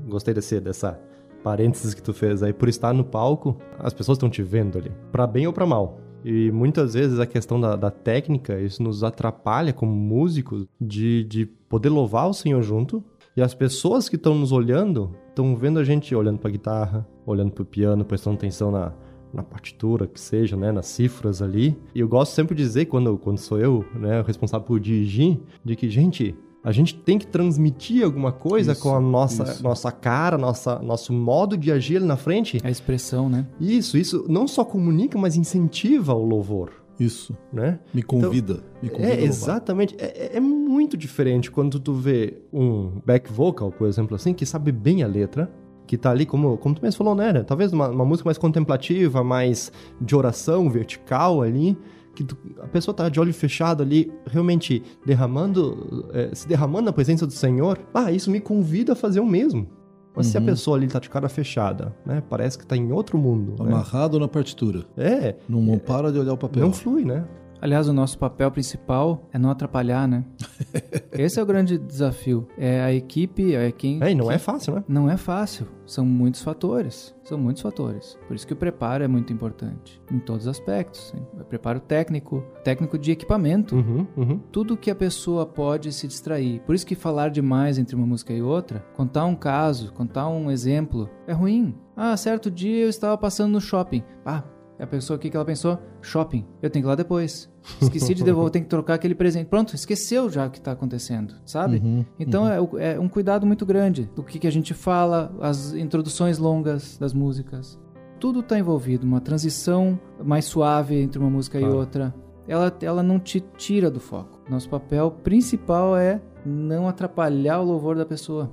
gostei 0.07 0.33
desse, 0.33 0.59
dessa 0.59 0.99
parênteses 1.43 1.93
que 1.93 2.01
tu 2.01 2.11
fez 2.13 2.41
aí, 2.41 2.51
por 2.51 2.67
estar 2.67 2.91
no 2.93 3.03
palco, 3.03 3.55
as 3.77 3.93
pessoas 3.93 4.15
estão 4.17 4.29
te 4.29 4.41
vendo 4.41 4.77
ali, 4.79 4.91
pra 5.11 5.27
bem 5.27 5.45
ou 5.45 5.53
pra 5.53 5.65
mal. 5.65 5.99
E 6.23 6.49
muitas 6.51 6.95
vezes 6.95 7.19
a 7.19 7.25
questão 7.27 7.61
da, 7.61 7.75
da 7.75 7.91
técnica, 7.91 8.59
isso 8.59 8.81
nos 8.81 9.03
atrapalha 9.03 9.71
como 9.71 9.91
músicos 9.93 10.65
de, 10.81 11.23
de 11.25 11.45
poder 11.45 11.89
louvar 11.89 12.27
o 12.27 12.33
Senhor 12.33 12.63
junto. 12.63 13.03
E 13.35 13.41
as 13.41 13.53
pessoas 13.53 14.07
que 14.07 14.15
estão 14.15 14.33
nos 14.33 14.53
olhando, 14.53 15.13
estão 15.27 15.57
vendo 15.57 15.77
a 15.77 15.83
gente 15.83 16.15
olhando 16.15 16.39
pra 16.39 16.49
guitarra, 16.49 17.05
olhando 17.25 17.51
pro 17.51 17.65
piano, 17.65 18.05
prestando 18.05 18.37
atenção 18.37 18.71
na, 18.71 18.93
na 19.33 19.43
partitura, 19.43 20.07
que 20.07 20.19
seja, 20.19 20.55
né, 20.55 20.71
nas 20.71 20.85
cifras 20.85 21.41
ali. 21.41 21.77
E 21.93 21.99
eu 21.99 22.07
gosto 22.07 22.33
sempre 22.33 22.55
de 22.55 22.63
dizer, 22.63 22.85
quando, 22.85 23.17
quando 23.17 23.37
sou 23.37 23.59
eu, 23.59 23.83
né, 23.93 24.21
o 24.21 24.23
responsável 24.23 24.65
por 24.65 24.79
dirigir, 24.79 25.37
de 25.65 25.75
que, 25.75 25.89
gente, 25.89 26.33
a 26.63 26.71
gente 26.71 26.95
tem 26.95 27.19
que 27.19 27.27
transmitir 27.27 28.05
alguma 28.05 28.31
coisa 28.31 28.71
Isso, 28.71 28.81
com 28.81 28.95
a 28.95 29.01
nossa, 29.01 29.43
isso. 29.43 29.61
nossa 29.61 29.91
cara, 29.91 30.37
nossa, 30.37 30.79
nosso 30.79 31.11
modo 31.11 31.57
de 31.57 31.73
agir 31.73 31.97
ali 31.97 32.05
na 32.05 32.15
frente. 32.15 32.61
A 32.63 32.71
expressão, 32.71 33.27
né? 33.27 33.45
Isso, 33.59 33.97
isso 33.97 34.25
não 34.29 34.47
só 34.47 34.63
comunica, 34.63 35.17
mas 35.17 35.35
incentiva 35.35 36.13
o 36.13 36.25
louvor, 36.25 36.71
Isso. 36.99 37.35
né? 37.51 37.79
Me 37.93 38.01
convida. 38.01 38.63
me 38.81 38.89
convida 38.89 39.13
É, 39.13 39.23
exatamente. 39.23 39.95
É, 39.99 40.33
é- 40.33 40.37
é 40.37 40.39
muito 40.39 40.95
diferente 40.95 41.51
quando 41.51 41.79
tu 41.79 41.93
vê 41.93 42.37
um 42.53 42.99
back 43.05 43.31
vocal, 43.31 43.71
por 43.71 43.87
exemplo, 43.87 44.15
assim, 44.15 44.33
que 44.33 44.45
sabe 44.45 44.71
bem 44.71 45.03
a 45.03 45.07
letra, 45.07 45.51
que 45.87 45.97
tá 45.97 46.09
ali, 46.11 46.25
como, 46.25 46.57
como 46.57 46.73
tu 46.75 46.81
mesmo 46.81 46.97
falou, 46.97 47.13
né? 47.13 47.43
Talvez 47.43 47.71
uma, 47.73 47.89
uma 47.89 48.05
música 48.05 48.27
mais 48.27 48.37
contemplativa, 48.37 49.23
mais 49.23 49.71
de 50.01 50.15
oração, 50.15 50.69
vertical 50.69 51.41
ali, 51.41 51.77
que 52.15 52.23
tu- 52.23 52.37
a 52.61 52.67
pessoa 52.67 52.95
tá 52.95 53.09
de 53.09 53.19
olho 53.19 53.33
fechado 53.33 53.83
ali, 53.83 54.11
realmente 54.25 54.81
derramando, 55.05 56.09
é, 56.13 56.33
se 56.33 56.47
derramando 56.47 56.85
na 56.85 56.93
presença 56.93 57.27
do 57.27 57.33
Senhor. 57.33 57.77
Ah, 57.93 58.11
isso 58.11 58.31
me 58.31 58.39
convida 58.39 58.93
a 58.93 58.95
fazer 58.95 59.19
o 59.19 59.25
mesmo. 59.25 59.67
Mas 60.15 60.27
se 60.27 60.37
a 60.37 60.39
Uhum. 60.39 60.45
pessoa 60.45 60.77
ali 60.77 60.87
tá 60.87 60.99
de 60.99 61.09
cara 61.09 61.27
fechada, 61.27 61.93
né? 62.05 62.23
Parece 62.29 62.57
que 62.57 62.65
tá 62.65 62.75
em 62.77 62.91
outro 62.91 63.17
mundo. 63.17 63.61
né? 63.63 63.69
Amarrado 63.71 64.19
na 64.19 64.27
partitura. 64.27 64.83
É, 64.95 65.35
Não, 65.49 65.61
não 65.61 65.77
para 65.77 66.11
de 66.11 66.19
olhar 66.19 66.33
o 66.33 66.37
papel. 66.37 66.63
não 66.63 66.71
flui, 66.71 67.03
né? 67.03 67.25
Aliás, 67.61 67.87
o 67.89 67.93
nosso 67.93 68.19
papel 68.19 68.51
principal 68.51 69.27
é 69.33 69.39
não 69.39 69.49
atrapalhar, 69.49 70.07
né? 70.07 70.23
Esse 71.13 71.39
é 71.39 71.43
o 71.43 71.45
grande 71.45 71.77
desafio. 71.77 72.47
É 72.57 72.81
a 72.81 72.93
equipe, 72.93 73.55
é 73.55 73.71
quem. 73.71 74.01
É, 74.03 74.11
e 74.11 74.15
não 74.15 74.25
quem- 74.25 74.35
é 74.35 74.37
fácil, 74.37 74.75
né? 74.75 74.83
Não 74.87 75.09
é 75.09 75.17
fácil. 75.17 75.67
São 75.85 76.05
muitos 76.05 76.41
fatores. 76.41 77.15
São 77.23 77.37
muitos 77.37 77.61
fatores. 77.61 78.17
Por 78.27 78.35
isso 78.35 78.45
que 78.45 78.53
o 78.53 78.55
preparo 78.55 79.03
é 79.03 79.07
muito 79.07 79.31
importante. 79.33 80.01
Em 80.11 80.19
todos 80.19 80.43
os 80.43 80.47
aspectos. 80.49 81.13
Preparo 81.49 81.79
técnico, 81.79 82.43
técnico 82.63 82.97
de 82.97 83.11
equipamento. 83.11 83.75
Uhum, 83.75 84.07
uhum. 84.17 84.39
Tudo 84.51 84.75
que 84.77 84.91
a 84.91 84.95
pessoa 84.95 85.45
pode 85.45 85.91
se 85.93 86.07
distrair. 86.07 86.61
Por 86.65 86.75
isso 86.75 86.85
que 86.85 86.95
falar 86.95 87.29
demais 87.29 87.77
entre 87.77 87.95
uma 87.95 88.05
música 88.05 88.33
e 88.33 88.41
outra, 88.41 88.85
contar 88.95 89.25
um 89.25 89.35
caso, 89.35 89.91
contar 89.93 90.27
um 90.27 90.51
exemplo, 90.51 91.09
é 91.27 91.33
ruim. 91.33 91.75
Ah, 91.95 92.17
certo 92.17 92.51
dia 92.51 92.83
eu 92.83 92.89
estava 92.89 93.17
passando 93.17 93.53
no 93.53 93.61
shopping. 93.61 94.03
Ah, 94.25 94.43
a 94.83 94.87
pessoa, 94.87 95.15
o 95.17 95.19
que 95.19 95.29
que 95.29 95.35
ela 95.37 95.45
pensou? 95.45 95.77
Shopping. 96.01 96.45
Eu 96.61 96.69
tenho 96.69 96.83
que 96.83 96.87
ir 96.87 96.89
lá 96.89 96.95
depois. 96.95 97.49
Esqueci 97.81 98.13
de 98.13 98.23
devolver, 98.23 98.51
tenho 98.53 98.65
que 98.65 98.69
trocar 98.69 98.95
aquele 98.95 99.15
presente. 99.15 99.47
Pronto, 99.47 99.73
esqueceu 99.73 100.29
já 100.29 100.45
o 100.47 100.49
que 100.49 100.57
está 100.57 100.71
acontecendo, 100.73 101.33
sabe? 101.45 101.77
Uhum, 101.77 102.05
Então 102.19 102.47
é 102.47 102.59
o- 102.59 102.77
é, 102.77 102.99
um 102.99 103.07
cuidado 103.07 103.45
muito 103.45 103.65
grande 103.65 104.09
do 104.15 104.21
que, 104.23 104.37
que 104.39 104.47
a 104.47 104.51
gente 104.51 104.73
fala, 104.73 105.33
as 105.41 105.73
introduções 105.73 106.37
longas 106.37 106.97
das 106.97 107.13
músicas. 107.13 107.79
Tudo 108.19 108.39
está 108.41 108.57
envolvido, 108.59 109.05
uma 109.05 109.19
transição 109.21 109.99
mais 110.23 110.45
suave 110.45 110.95
entre 111.01 111.19
uma 111.19 111.29
música 111.29 111.57
Claro. 111.59 111.73
e 111.73 111.77
outra. 111.77 112.13
Ela, 112.47 112.71
ela 112.81 113.01
não 113.01 113.19
te 113.19 113.39
tira 113.57 113.89
do 113.89 113.99
foco. 113.99 114.39
Nosso 114.49 114.69
papel 114.69 115.09
principal 115.09 115.97
é 115.97 116.21
não 116.45 116.87
atrapalhar 116.87 117.59
o 117.59 117.63
louvor 117.65 117.95
da 117.95 118.05
pessoa. 118.05 118.51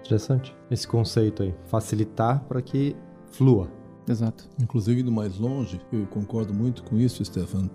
Interessante. 0.00 0.54
Esse 0.70 0.86
conceito 0.86 1.42
aí. 1.42 1.54
Facilitar 1.64 2.44
para 2.44 2.60
que 2.60 2.94
flua. 3.30 3.68
Exato. 4.08 4.48
Inclusive, 4.60 5.00
indo 5.00 5.12
mais 5.12 5.38
longe, 5.38 5.80
eu 5.92 6.06
concordo 6.06 6.52
muito 6.52 6.82
com 6.82 6.98
isso, 6.98 7.24
Stefan. 7.24 7.70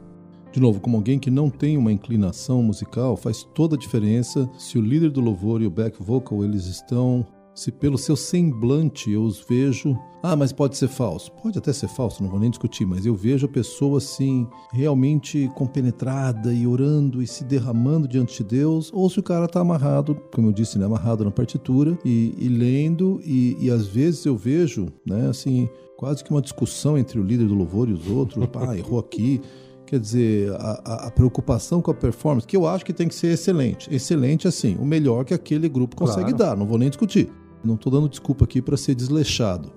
De 0.52 0.60
novo, 0.60 0.80
como 0.80 0.98
alguém 0.98 1.20
que 1.20 1.30
não 1.30 1.50
tem 1.50 1.78
uma 1.78 1.92
inclinação 1.92 2.64
musical, 2.64 3.16
faz 3.16 3.44
toda 3.54 3.76
a 3.76 3.80
diferença 3.80 4.50
se 4.58 4.78
o 4.78 4.82
líder 4.82 5.12
do 5.12 5.22
louvor 5.22 5.62
e 5.62 5.68
o 5.68 5.70
back 5.70 6.02
vocal 6.02 6.44
eles 6.44 6.66
estão, 6.66 7.26
se 7.58 7.72
pelo 7.72 7.98
seu 7.98 8.16
semblante 8.16 9.10
eu 9.12 9.24
os 9.24 9.40
vejo. 9.48 9.98
Ah, 10.22 10.36
mas 10.36 10.52
pode 10.52 10.78
ser 10.78 10.88
falso. 10.88 11.32
Pode 11.44 11.58
até 11.58 11.72
ser 11.74 11.88
falso, 11.88 12.22
não 12.22 12.30
vou 12.30 12.40
nem 12.40 12.50
discutir, 12.50 12.86
mas 12.86 13.06
eu 13.06 13.16
vejo 13.16 13.46
a 13.46 13.50
pessoa 13.50 13.98
assim, 13.98 14.48
realmente 14.72 15.50
compenetrada 15.56 16.54
e 16.54 16.68
orando 16.68 17.22
e 17.22 17.28
se 17.28 17.44
derramando 17.44 18.08
diante 18.08 18.44
de 18.44 18.50
Deus, 18.50 18.92
ou 18.94 19.10
se 19.10 19.20
o 19.20 19.24
cara 19.24 19.48
tá 19.48 19.60
amarrado, 19.62 20.16
como 20.34 20.48
eu 20.50 20.52
disse, 20.52 20.78
né, 20.78 20.86
amarrado 20.86 21.24
na 21.26 21.32
partitura 21.32 21.98
e, 22.06 22.34
e 22.38 22.48
lendo, 22.48 23.20
e, 23.24 23.58
e 23.60 23.70
às 23.72 23.88
vezes 23.88 24.26
eu 24.26 24.36
vejo, 24.38 24.88
né, 25.06 25.28
assim, 25.30 25.68
quase 25.98 26.24
que 26.24 26.32
uma 26.32 26.42
discussão 26.42 26.98
entre 26.98 27.20
o 27.20 27.24
líder 27.24 27.48
do 27.48 27.56
louvor 27.56 27.90
e 27.90 27.94
os 27.94 28.08
outros. 28.08 28.46
Pá, 28.48 28.76
errou 28.78 29.00
aqui. 29.00 29.42
Quer 29.86 30.00
dizer, 30.02 30.52
a, 30.56 30.82
a- 30.86 31.08
a 31.08 31.12
preocupação 31.12 31.82
com 31.82 31.90
a 31.90 31.94
performance, 31.94 32.46
que 32.46 32.58
eu 32.58 32.68
acho 32.68 32.84
que 32.84 32.92
tem 32.92 33.08
que 33.08 33.16
ser 33.16 33.28
excelente. 33.28 33.88
Excelente, 33.94 34.46
assim, 34.48 34.76
o 34.78 34.84
melhor 34.86 35.24
que 35.24 35.34
aquele 35.34 35.70
grupo 35.70 35.96
consegue 35.96 36.34
Claro. 36.34 36.38
dar, 36.38 36.58
não 36.58 36.66
vou 36.68 36.78
nem 36.78 36.90
discutir. 36.90 37.30
Não 37.64 37.76
estou 37.76 37.92
dando 37.92 38.08
desculpa 38.10 38.46
aqui 38.46 38.62
para 38.62 38.78
ser 38.78 38.96
desleixado. 38.96 39.72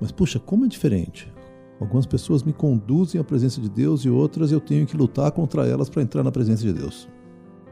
Mas, 0.00 0.12
puxa, 0.12 0.38
como 0.38 0.64
é 0.64 0.68
diferente. 0.68 1.32
Algumas 1.80 2.06
pessoas 2.06 2.42
me 2.42 2.52
conduzem 2.52 3.20
à 3.20 3.24
presença 3.24 3.60
de 3.60 3.68
Deus 3.68 4.04
e 4.04 4.10
outras 4.10 4.50
eu 4.50 4.60
tenho 4.60 4.86
que 4.86 4.96
lutar 4.96 5.30
contra 5.30 5.66
elas 5.66 5.88
para 5.88 6.02
entrar 6.02 6.22
na 6.24 6.32
presença 6.32 6.62
de 6.62 6.72
Deus. 6.72 7.08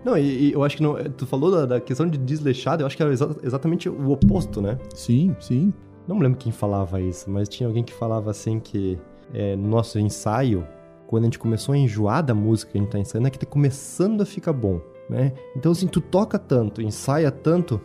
Não, 0.04 0.16
e, 0.16 0.50
e 0.50 0.52
eu 0.52 0.62
acho 0.62 0.76
que 0.76 0.82
não, 0.82 0.94
tu 1.16 1.26
falou 1.26 1.50
da, 1.50 1.66
da 1.66 1.80
questão 1.80 2.08
de 2.08 2.16
desleixado, 2.16 2.82
eu 2.82 2.86
acho 2.86 2.96
que 2.96 3.02
é 3.02 3.08
exa- 3.08 3.36
exatamente 3.42 3.88
o 3.88 4.10
oposto, 4.10 4.60
né? 4.60 4.78
Sim, 4.94 5.34
sim. 5.40 5.72
Não 6.06 6.14
me 6.14 6.22
lembro 6.22 6.38
quem 6.38 6.52
falava 6.52 7.00
isso, 7.00 7.28
mas 7.28 7.48
tinha 7.48 7.66
alguém 7.66 7.82
que 7.82 7.92
falava 7.92 8.30
assim 8.30 8.60
que 8.60 8.96
é, 9.34 9.56
no 9.56 9.66
nosso 9.66 9.98
ensaio, 9.98 10.64
quando 11.08 11.24
a 11.24 11.26
gente 11.26 11.38
começou 11.40 11.72
a 11.72 11.78
enjoar 11.78 12.24
da 12.24 12.34
música 12.34 12.70
que 12.70 12.78
a 12.78 12.80
gente 12.80 12.90
tá 12.90 12.98
ensaiando, 13.00 13.26
é 13.26 13.30
que 13.30 13.38
tá 13.40 13.46
começando 13.46 14.20
a 14.20 14.24
ficar 14.24 14.52
bom, 14.52 14.80
né? 15.10 15.32
Então, 15.56 15.72
assim, 15.72 15.88
tu 15.88 16.00
toca 16.00 16.38
tanto, 16.38 16.80
ensaia 16.80 17.32
tanto, 17.32 17.80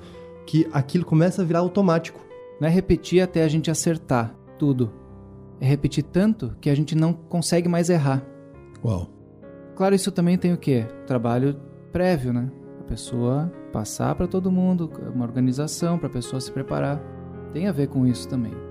que 0.45 0.67
aquilo 0.71 1.05
começa 1.05 1.41
a 1.41 1.45
virar 1.45 1.59
automático. 1.59 2.19
Não 2.59 2.67
é 2.67 2.71
repetir 2.71 3.21
até 3.21 3.43
a 3.43 3.47
gente 3.47 3.71
acertar 3.71 4.35
tudo. 4.57 4.91
É 5.59 5.65
repetir 5.65 6.03
tanto 6.03 6.55
que 6.59 6.69
a 6.69 6.75
gente 6.75 6.95
não 6.95 7.13
consegue 7.13 7.67
mais 7.67 7.89
errar. 7.89 8.23
Uau. 8.83 9.07
Claro, 9.75 9.95
isso 9.95 10.11
também 10.11 10.37
tem 10.37 10.53
o 10.53 10.57
quê? 10.57 10.85
Trabalho 11.07 11.59
prévio, 11.91 12.33
né? 12.33 12.51
A 12.79 12.83
pessoa 12.83 13.51
passar 13.71 14.15
para 14.15 14.27
todo 14.27 14.51
mundo, 14.51 14.91
uma 15.13 15.25
organização 15.25 15.97
para 15.97 16.07
a 16.07 16.11
pessoa 16.11 16.39
se 16.39 16.51
preparar. 16.51 17.01
Tem 17.53 17.67
a 17.67 17.71
ver 17.71 17.87
com 17.87 18.05
isso 18.05 18.27
também. 18.27 18.70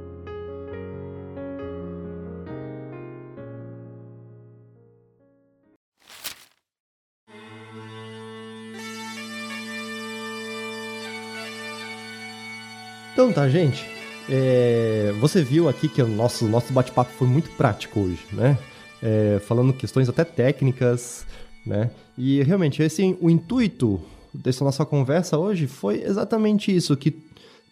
Então 13.20 13.34
tá, 13.34 13.46
gente. 13.50 13.84
É, 14.30 15.12
você 15.20 15.44
viu 15.44 15.68
aqui 15.68 15.90
que 15.90 16.00
o 16.00 16.08
nosso, 16.08 16.48
nosso 16.48 16.72
bate-papo 16.72 17.12
foi 17.12 17.28
muito 17.28 17.50
prático 17.50 18.00
hoje, 18.00 18.24
né? 18.32 18.56
É, 19.02 19.38
falando 19.46 19.74
questões 19.74 20.08
até 20.08 20.24
técnicas, 20.24 21.26
né? 21.66 21.90
E 22.16 22.42
realmente, 22.42 22.82
esse, 22.82 23.14
o 23.20 23.28
intuito 23.28 24.00
dessa 24.32 24.64
nossa 24.64 24.86
conversa 24.86 25.36
hoje 25.36 25.66
foi 25.66 26.02
exatamente 26.02 26.74
isso, 26.74 26.96
que 26.96 27.14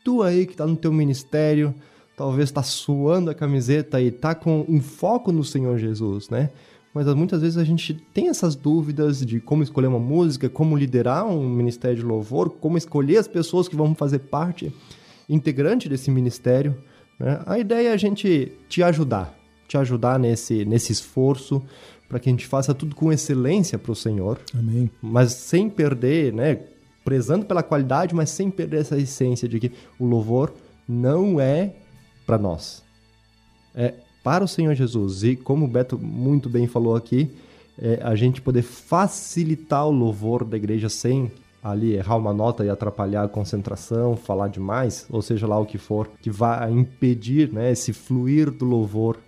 tu 0.04 0.22
aí 0.22 0.44
que 0.44 0.54
tá 0.54 0.66
no 0.66 0.76
teu 0.76 0.92
ministério, 0.92 1.74
talvez 2.14 2.50
tá 2.50 2.62
suando 2.62 3.30
a 3.30 3.34
camiseta 3.34 4.02
e 4.02 4.10
tá 4.10 4.34
com 4.34 4.66
um 4.68 4.82
foco 4.82 5.32
no 5.32 5.42
Senhor 5.42 5.78
Jesus, 5.78 6.28
né? 6.28 6.50
Mas 6.92 7.06
muitas 7.14 7.40
vezes 7.40 7.56
a 7.56 7.64
gente 7.64 7.94
tem 8.12 8.28
essas 8.28 8.54
dúvidas 8.54 9.24
de 9.24 9.40
como 9.40 9.62
escolher 9.62 9.86
uma 9.86 9.98
música, 9.98 10.46
como 10.50 10.76
liderar 10.76 11.24
um 11.26 11.48
ministério 11.48 11.96
de 11.96 12.02
louvor, 12.02 12.50
como 12.50 12.76
escolher 12.76 13.16
as 13.16 13.26
pessoas 13.26 13.66
que 13.66 13.74
vão 13.74 13.94
fazer 13.94 14.18
parte 14.18 14.70
integrante 15.28 15.88
desse 15.88 16.10
ministério. 16.10 16.76
né? 17.18 17.42
A 17.46 17.58
ideia 17.58 17.88
é 17.88 17.92
a 17.92 17.96
gente 17.96 18.52
te 18.68 18.82
ajudar, 18.82 19.36
te 19.66 19.76
ajudar 19.76 20.18
nesse, 20.18 20.64
nesse 20.64 20.92
esforço 20.92 21.62
para 22.08 22.18
que 22.18 22.28
a 22.28 22.32
gente 22.32 22.46
faça 22.46 22.72
tudo 22.74 22.96
com 22.96 23.12
excelência 23.12 23.78
para 23.78 23.92
o 23.92 23.96
Senhor, 23.96 24.40
Amém. 24.56 24.90
mas 25.02 25.32
sem 25.32 25.68
perder, 25.68 26.32
né? 26.32 26.60
Prezando 27.04 27.44
pela 27.44 27.62
qualidade, 27.62 28.14
mas 28.14 28.30
sem 28.30 28.50
perder 28.50 28.80
essa 28.80 28.96
essência 28.96 29.46
de 29.48 29.60
que 29.60 29.72
o 29.98 30.06
louvor 30.06 30.54
não 30.88 31.38
é 31.38 31.74
para 32.26 32.38
nós. 32.38 32.82
É 33.74 33.94
para 34.24 34.44
o 34.44 34.48
Senhor 34.48 34.74
Jesus. 34.74 35.22
E 35.22 35.36
como 35.36 35.66
o 35.66 35.68
Beto 35.68 35.98
muito 35.98 36.48
bem 36.48 36.66
falou 36.66 36.96
aqui, 36.96 37.30
é 37.78 38.00
a 38.02 38.14
gente 38.14 38.40
poder 38.40 38.62
facilitar 38.62 39.86
o 39.86 39.90
louvor 39.90 40.44
da 40.44 40.56
igreja 40.56 40.88
sem 40.88 41.30
ali 41.70 41.94
errar 41.94 42.16
uma 42.16 42.32
nota 42.32 42.64
e 42.64 42.70
atrapalhar 42.70 43.24
a 43.24 43.28
concentração, 43.28 44.16
falar 44.16 44.48
demais, 44.48 45.06
ou 45.10 45.20
seja 45.22 45.46
lá 45.46 45.58
o 45.58 45.66
que 45.66 45.78
for, 45.78 46.10
que 46.20 46.30
vai 46.30 46.70
impedir 46.72 47.52
né, 47.52 47.70
esse 47.72 47.92
fluir 47.92 48.50
do 48.50 48.64
louvor, 48.64 49.18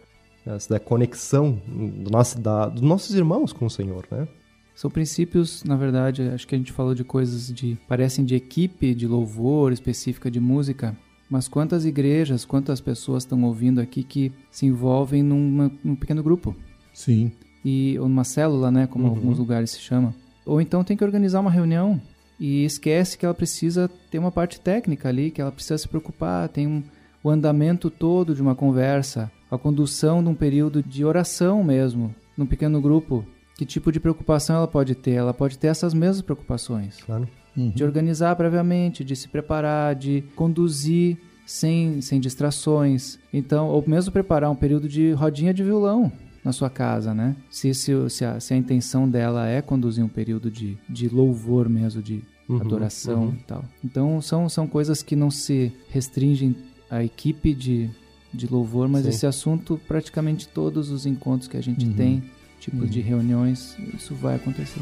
essa 0.47 0.78
conexão 0.80 1.61
do 2.03 2.11
nosso, 2.11 2.41
da, 2.41 2.66
dos 2.68 2.82
nossos 2.82 3.14
irmãos 3.14 3.53
com 3.53 3.66
o 3.66 3.70
Senhor, 3.70 4.05
né? 4.11 4.26
São 4.74 4.91
princípios, 4.91 5.62
na 5.64 5.76
verdade, 5.76 6.22
acho 6.22 6.47
que 6.49 6.55
a 6.55 6.59
gente 6.59 6.72
falou 6.72 6.95
de 6.95 7.05
coisas 7.05 7.53
de 7.53 7.76
parecem 7.86 8.24
de 8.24 8.34
equipe, 8.34 8.95
de 8.95 9.07
louvor 9.07 9.72
específica 9.72 10.30
de 10.30 10.41
música, 10.41 10.97
mas 11.28 11.47
quantas 11.47 11.84
igrejas, 11.84 12.47
quantas 12.47 12.80
pessoas 12.80 13.22
estão 13.24 13.43
ouvindo 13.45 13.78
aqui 13.80 14.03
que 14.03 14.32
se 14.51 14.64
envolvem 14.64 15.22
numa- 15.22 15.70
num 15.84 15.95
pequeno 15.95 16.22
grupo 16.22 16.57
Sim. 16.95 17.30
e 17.62 17.99
ou 17.99 18.09
numa 18.09 18.24
célula, 18.24 18.70
né, 18.70 18.86
como 18.86 19.05
Uhum. 19.05 19.11
alguns 19.11 19.38
lugares 19.38 19.70
se 19.72 19.80
chama. 19.80 20.14
Ou 20.47 20.61
então 20.62 20.82
tem 20.82 20.97
que 20.97 21.05
organizar 21.05 21.41
uma 21.41 21.51
reunião 21.51 22.01
e 22.41 22.64
esquece 22.64 23.18
que 23.18 23.26
ela 23.26 23.34
precisa 23.34 23.88
ter 24.11 24.18
uma 24.18 24.32
parte 24.32 24.59
técnica 24.59 25.11
ali, 25.11 25.30
que 25.30 25.43
ela 25.43 25.53
precisa 25.53 25.76
se 25.76 25.86
preocupar, 25.86 26.49
tem 26.49 26.66
um, 26.66 26.82
o 27.22 27.28
andamento 27.28 27.91
todo 27.91 28.34
de 28.34 28.41
uma 28.41 28.55
conversa, 28.55 29.30
a 29.51 29.59
condução 29.59 30.22
de 30.22 30.30
um 30.30 30.34
período 30.34 30.82
de 30.82 31.05
oração 31.05 31.62
mesmo, 31.62 32.14
num 32.36 32.47
pequeno 32.47 32.80
grupo. 32.80 33.26
Que 33.57 33.66
tipo 33.66 33.93
de 33.93 34.01
preocupação 34.01 34.57
ela 34.57 34.66
pode 34.66 34.95
ter? 34.95 35.11
Ela 35.12 35.34
pode 35.34 35.59
ter 35.59 35.66
essas 35.66 35.93
mesmas 35.93 36.22
preocupações 36.22 36.97
Claro. 37.05 37.28
Uhum. 37.55 37.70
de 37.70 37.84
organizar 37.84 38.34
previamente, 38.36 39.05
de 39.05 39.14
se 39.14 39.28
preparar, 39.28 39.95
de 39.95 40.24
conduzir 40.34 41.18
sem, 41.45 42.01
sem 42.01 42.18
distrações. 42.18 43.18
Então, 43.32 43.68
ou 43.68 43.84
mesmo 43.86 44.12
preparar 44.12 44.51
um 44.51 44.57
período 44.57 44.88
de 44.88 45.12
rodinha 45.12 45.53
de 45.53 45.62
violão 45.62 46.11
na 46.45 46.53
sua 46.53 46.70
casa, 46.70 47.12
né? 47.14 47.36
Se, 47.51 47.72
se, 47.74 47.93
se, 48.11 48.24
a, 48.24 48.41
se 48.41 48.55
a 48.55 48.57
intenção 48.57 49.09
dela 49.09 49.47
é 49.47 49.61
conduzir 49.61 50.03
um 50.05 50.09
período 50.09 50.51
de, 50.51 50.78
de 50.88 51.09
louvor 51.09 51.68
mesmo, 51.68 52.03
de 52.03 52.22
Uhum, 52.49 52.61
adoração 52.61 53.22
uhum. 53.26 53.34
e 53.34 53.45
tal. 53.45 53.64
Então, 53.84 54.20
são, 54.20 54.49
são 54.49 54.66
coisas 54.66 55.05
que 55.05 55.14
não 55.14 55.30
se 55.30 55.72
restringem 55.88 56.57
à 56.91 57.05
equipe 57.05 57.55
de, 57.55 57.88
de 58.34 58.49
louvor, 58.49 58.88
mas 58.88 59.05
Sim. 59.05 59.09
esse 59.11 59.24
assunto, 59.24 59.80
praticamente 59.86 60.49
todos 60.49 60.91
os 60.91 61.07
encontros 61.07 61.47
que 61.47 61.57
a 61.57 61.62
gente 61.62 61.86
Uhum. 61.86 61.93
tem, 61.93 62.24
tipo 62.59 62.78
Uhum. 62.78 62.86
de 62.86 63.01
reuniões, 63.01 63.76
isso 63.95 64.16
vai 64.16 64.34
acontecer. 64.34 64.80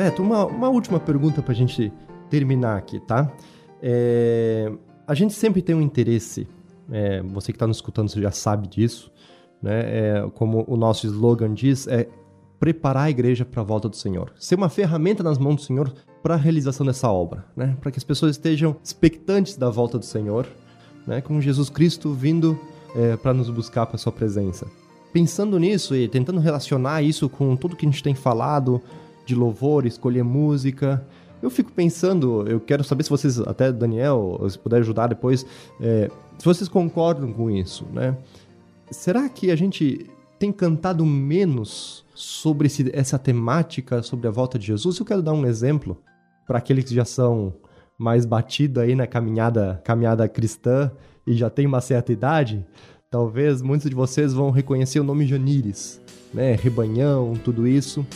Beto, 0.00 0.22
uma, 0.22 0.46
uma 0.46 0.70
última 0.70 0.98
pergunta 0.98 1.42
pra 1.42 1.52
gente 1.52 1.92
terminar 2.30 2.78
aqui, 2.78 2.98
tá? 3.00 3.30
É, 3.82 4.72
a 5.06 5.14
gente 5.14 5.34
sempre 5.34 5.60
tem 5.60 5.74
um 5.74 5.82
interesse, 5.82 6.48
é, 6.90 7.20
você 7.20 7.52
que 7.52 7.56
está 7.56 7.66
nos 7.66 7.76
escutando, 7.76 8.08
você 8.08 8.18
já 8.18 8.30
sabe 8.30 8.66
disso, 8.66 9.12
né? 9.62 9.80
É, 9.82 10.30
como 10.34 10.64
o 10.66 10.74
nosso 10.74 11.06
slogan 11.06 11.52
diz, 11.52 11.86
é 11.86 12.08
preparar 12.58 13.08
a 13.08 13.10
igreja 13.10 13.44
para 13.44 13.60
a 13.60 13.62
volta 13.62 13.90
do 13.90 13.96
Senhor. 13.96 14.32
Ser 14.40 14.54
uma 14.54 14.70
ferramenta 14.70 15.22
nas 15.22 15.36
mãos 15.36 15.56
do 15.56 15.60
Senhor 15.60 15.92
para 16.22 16.32
a 16.32 16.38
realização 16.38 16.86
dessa 16.86 17.12
obra, 17.12 17.44
né? 17.54 17.76
Para 17.78 17.90
que 17.90 17.98
as 17.98 18.04
pessoas 18.04 18.36
estejam 18.36 18.76
expectantes 18.82 19.54
da 19.54 19.68
volta 19.68 19.98
do 19.98 20.06
Senhor, 20.06 20.46
né? 21.06 21.20
Com 21.20 21.38
Jesus 21.42 21.68
Cristo 21.68 22.14
vindo 22.14 22.58
é, 22.96 23.18
para 23.18 23.34
nos 23.34 23.50
buscar 23.50 23.84
para 23.84 23.98
sua 23.98 24.12
presença. 24.12 24.66
Pensando 25.12 25.58
nisso 25.58 25.94
e 25.94 26.08
tentando 26.08 26.40
relacionar 26.40 27.02
isso 27.02 27.28
com 27.28 27.54
tudo 27.54 27.76
que 27.76 27.84
a 27.84 27.90
gente 27.90 28.02
tem 28.02 28.14
falado 28.14 28.80
de 29.30 29.40
louvor, 29.40 29.86
escolher 29.86 30.22
música, 30.22 31.04
eu 31.42 31.48
fico 31.48 31.72
pensando, 31.72 32.46
eu 32.46 32.60
quero 32.60 32.84
saber 32.84 33.02
se 33.02 33.10
vocês, 33.10 33.38
até 33.40 33.72
Daniel, 33.72 34.38
se 34.48 34.58
puder 34.58 34.78
ajudar 34.80 35.06
depois, 35.06 35.46
é, 35.80 36.10
se 36.38 36.44
vocês 36.44 36.68
concordam 36.68 37.32
com 37.32 37.50
isso, 37.50 37.86
né? 37.92 38.16
Será 38.90 39.28
que 39.28 39.50
a 39.50 39.56
gente 39.56 40.10
tem 40.38 40.52
cantado 40.52 41.04
menos 41.06 42.04
sobre 42.14 42.66
esse, 42.66 42.90
essa 42.92 43.18
temática, 43.18 44.02
sobre 44.02 44.28
a 44.28 44.30
volta 44.30 44.58
de 44.58 44.66
Jesus? 44.66 44.98
Eu 44.98 45.06
quero 45.06 45.22
dar 45.22 45.32
um 45.32 45.46
exemplo 45.46 45.96
para 46.46 46.58
aqueles 46.58 46.84
que 46.84 46.94
já 46.94 47.04
são 47.04 47.54
mais 47.96 48.26
batidos 48.26 48.82
aí 48.82 48.94
na 48.94 49.06
caminhada, 49.06 49.80
caminhada 49.84 50.28
cristã 50.28 50.90
e 51.26 51.34
já 51.34 51.48
tem 51.48 51.66
uma 51.66 51.80
certa 51.80 52.12
idade. 52.12 52.66
Talvez 53.10 53.62
muitos 53.62 53.88
de 53.88 53.94
vocês 53.94 54.32
vão 54.32 54.50
reconhecer 54.50 55.00
o 55.00 55.04
nome 55.04 55.26
Janires, 55.26 56.00
né? 56.34 56.54
Rebanhão, 56.54 57.34
tudo 57.44 57.66
isso. 57.66 58.06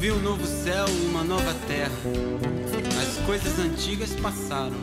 Vi 0.00 0.12
um 0.12 0.22
novo 0.22 0.46
céu 0.46 0.86
e 0.88 1.06
uma 1.06 1.24
nova 1.24 1.52
terra. 1.66 1.90
As 3.02 3.26
coisas 3.26 3.58
antigas 3.58 4.14
passaram. 4.14 4.76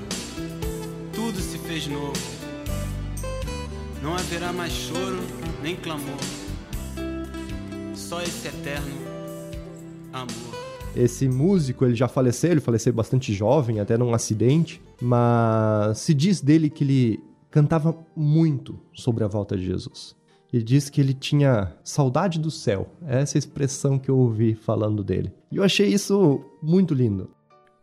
Tudo 1.13 1.39
se 1.39 1.57
fez 1.57 1.87
novo. 1.87 2.19
Não 4.03 4.13
haverá 4.13 4.51
mais 4.51 4.73
choro 4.73 5.19
nem 5.63 5.77
clamor. 5.77 6.19
Só 7.95 8.21
esse 8.21 8.49
eterno 8.49 8.93
amor. 10.11 10.53
Esse 10.93 11.29
músico, 11.29 11.85
ele 11.85 11.95
já 11.95 12.09
faleceu, 12.09 12.51
ele 12.51 12.59
faleceu 12.59 12.91
bastante 12.91 13.33
jovem, 13.33 13.79
até 13.79 13.97
num 13.97 14.13
acidente, 14.13 14.81
mas 15.01 15.97
se 15.97 16.13
diz 16.13 16.41
dele 16.41 16.69
que 16.69 16.83
ele 16.83 17.23
cantava 17.49 17.97
muito 18.13 18.77
sobre 18.93 19.23
a 19.23 19.27
volta 19.27 19.55
de 19.55 19.65
Jesus. 19.65 20.13
Ele 20.55 20.63
diz 20.63 20.89
que 20.89 21.01
ele 21.01 21.13
tinha 21.13 21.73
saudade 21.83 22.39
do 22.39 22.49
céu. 22.49 22.87
Essa 23.05 23.35
é 23.35 23.37
a 23.37 23.39
expressão 23.39 23.99
que 23.99 24.07
eu 24.07 24.17
ouvi 24.17 24.55
falando 24.55 25.03
dele. 25.03 25.33
E 25.51 25.57
eu 25.57 25.63
achei 25.63 25.85
isso 25.89 26.39
muito 26.63 26.93
lindo. 26.93 27.29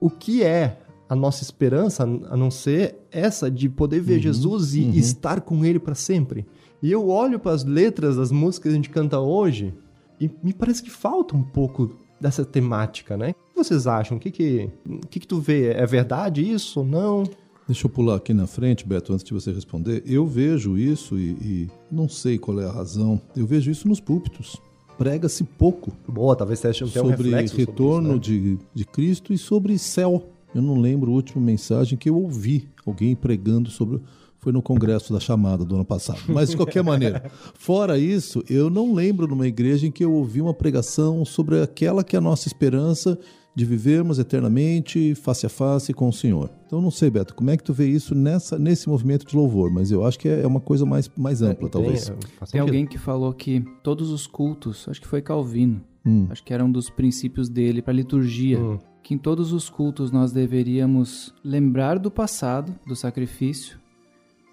O 0.00 0.08
que 0.08 0.42
é 0.42 0.78
a 1.06 1.14
nossa 1.14 1.42
esperança 1.42 2.02
a 2.02 2.34
não 2.34 2.50
ser 2.50 2.96
essa 3.10 3.50
de 3.50 3.68
poder 3.68 4.00
ver 4.00 4.14
uhum, 4.14 4.20
Jesus 4.20 4.74
e 4.74 4.84
uhum. 4.84 4.94
estar 4.94 5.42
com 5.42 5.62
ele 5.66 5.78
para 5.78 5.94
sempre? 5.94 6.46
E 6.82 6.90
eu 6.90 7.10
olho 7.10 7.38
para 7.38 7.52
as 7.52 7.62
letras 7.62 8.16
das 8.16 8.32
músicas 8.32 8.62
que 8.62 8.72
a 8.72 8.76
gente 8.76 8.88
canta 8.88 9.20
hoje 9.20 9.74
e 10.18 10.30
me 10.42 10.54
parece 10.54 10.82
que 10.82 10.90
falta 10.90 11.36
um 11.36 11.42
pouco 11.42 11.94
dessa 12.18 12.42
temática, 12.42 13.18
né? 13.18 13.34
O 13.50 13.52
que 13.52 13.64
vocês 13.64 13.86
acham? 13.86 14.16
O 14.16 14.20
que 14.20 14.30
que, 14.30 14.70
o 14.86 15.06
que, 15.08 15.20
que 15.20 15.26
tu 15.26 15.40
vê? 15.40 15.72
É 15.72 15.84
verdade 15.84 16.40
isso 16.40 16.80
ou 16.80 16.86
não? 16.86 17.24
Deixa 17.72 17.86
eu 17.86 17.90
pular 17.90 18.16
aqui 18.16 18.34
na 18.34 18.46
frente, 18.46 18.86
Beto, 18.86 19.14
antes 19.14 19.24
de 19.24 19.32
você 19.32 19.50
responder. 19.50 20.02
Eu 20.04 20.26
vejo 20.26 20.76
isso 20.76 21.18
e, 21.18 21.30
e 21.40 21.70
não 21.90 22.06
sei 22.06 22.36
qual 22.36 22.60
é 22.60 22.66
a 22.66 22.70
razão. 22.70 23.18
Eu 23.34 23.46
vejo 23.46 23.70
isso 23.70 23.88
nos 23.88 23.98
púlpitos. 23.98 24.60
Prega-se 24.98 25.42
pouco. 25.42 25.90
Boa, 26.06 26.36
talvez 26.36 26.58
seja 26.58 26.86
sobre 26.86 27.30
um 27.30 27.46
retorno 27.46 28.12
sobre 28.12 28.34
isso, 28.34 28.42
né? 28.44 28.58
de, 28.58 28.58
de 28.74 28.84
Cristo 28.84 29.32
e 29.32 29.38
sobre 29.38 29.78
céu. 29.78 30.28
Eu 30.54 30.60
não 30.60 30.78
lembro 30.78 31.10
a 31.10 31.14
última 31.14 31.42
mensagem 31.42 31.96
que 31.96 32.10
eu 32.10 32.16
ouvi 32.20 32.68
alguém 32.84 33.16
pregando 33.16 33.70
sobre. 33.70 34.02
Foi 34.38 34.52
no 34.52 34.60
congresso 34.60 35.10
da 35.10 35.18
chamada 35.18 35.64
do 35.64 35.74
ano 35.74 35.84
passado. 35.84 36.20
Mas 36.28 36.50
de 36.50 36.58
qualquer 36.58 36.84
maneira, 36.84 37.24
fora 37.58 37.98
isso, 37.98 38.44
eu 38.50 38.68
não 38.68 38.92
lembro 38.92 39.26
numa 39.26 39.46
igreja 39.46 39.86
em 39.86 39.90
que 39.90 40.04
eu 40.04 40.12
ouvi 40.12 40.42
uma 40.42 40.52
pregação 40.52 41.24
sobre 41.24 41.62
aquela 41.62 42.04
que 42.04 42.16
é 42.16 42.18
a 42.18 42.22
nossa 42.22 42.48
esperança 42.48 43.18
de 43.54 43.64
vivermos 43.64 44.18
eternamente 44.18 45.14
face 45.14 45.44
a 45.44 45.48
face 45.48 45.92
com 45.92 46.08
o 46.08 46.12
Senhor. 46.12 46.50
Então 46.66 46.80
não 46.80 46.90
sei, 46.90 47.10
Beto, 47.10 47.34
como 47.34 47.50
é 47.50 47.56
que 47.56 47.62
tu 47.62 47.72
vê 47.72 47.86
isso 47.86 48.14
nessa, 48.14 48.58
nesse 48.58 48.88
movimento 48.88 49.26
de 49.26 49.36
louvor? 49.36 49.70
Mas 49.70 49.90
eu 49.90 50.06
acho 50.06 50.18
que 50.18 50.28
é, 50.28 50.40
é 50.42 50.46
uma 50.46 50.60
coisa 50.60 50.86
mais, 50.86 51.10
mais 51.16 51.42
ampla, 51.42 51.68
é, 51.68 51.70
talvez. 51.70 52.06
Tem, 52.06 52.16
tem 52.52 52.60
alguém 52.60 52.86
que 52.86 52.96
falou 52.96 53.32
que 53.32 53.62
todos 53.82 54.10
os 54.10 54.26
cultos, 54.26 54.88
acho 54.88 55.00
que 55.00 55.06
foi 55.06 55.20
Calvino, 55.20 55.82
hum. 56.04 56.26
acho 56.30 56.42
que 56.42 56.54
era 56.54 56.64
um 56.64 56.72
dos 56.72 56.88
princípios 56.88 57.48
dele 57.48 57.82
para 57.82 57.92
a 57.92 57.96
liturgia, 57.96 58.58
hum. 58.58 58.78
que 59.02 59.12
em 59.12 59.18
todos 59.18 59.52
os 59.52 59.68
cultos 59.68 60.10
nós 60.10 60.32
deveríamos 60.32 61.34
lembrar 61.44 61.98
do 61.98 62.10
passado, 62.10 62.74
do 62.86 62.96
sacrifício, 62.96 63.78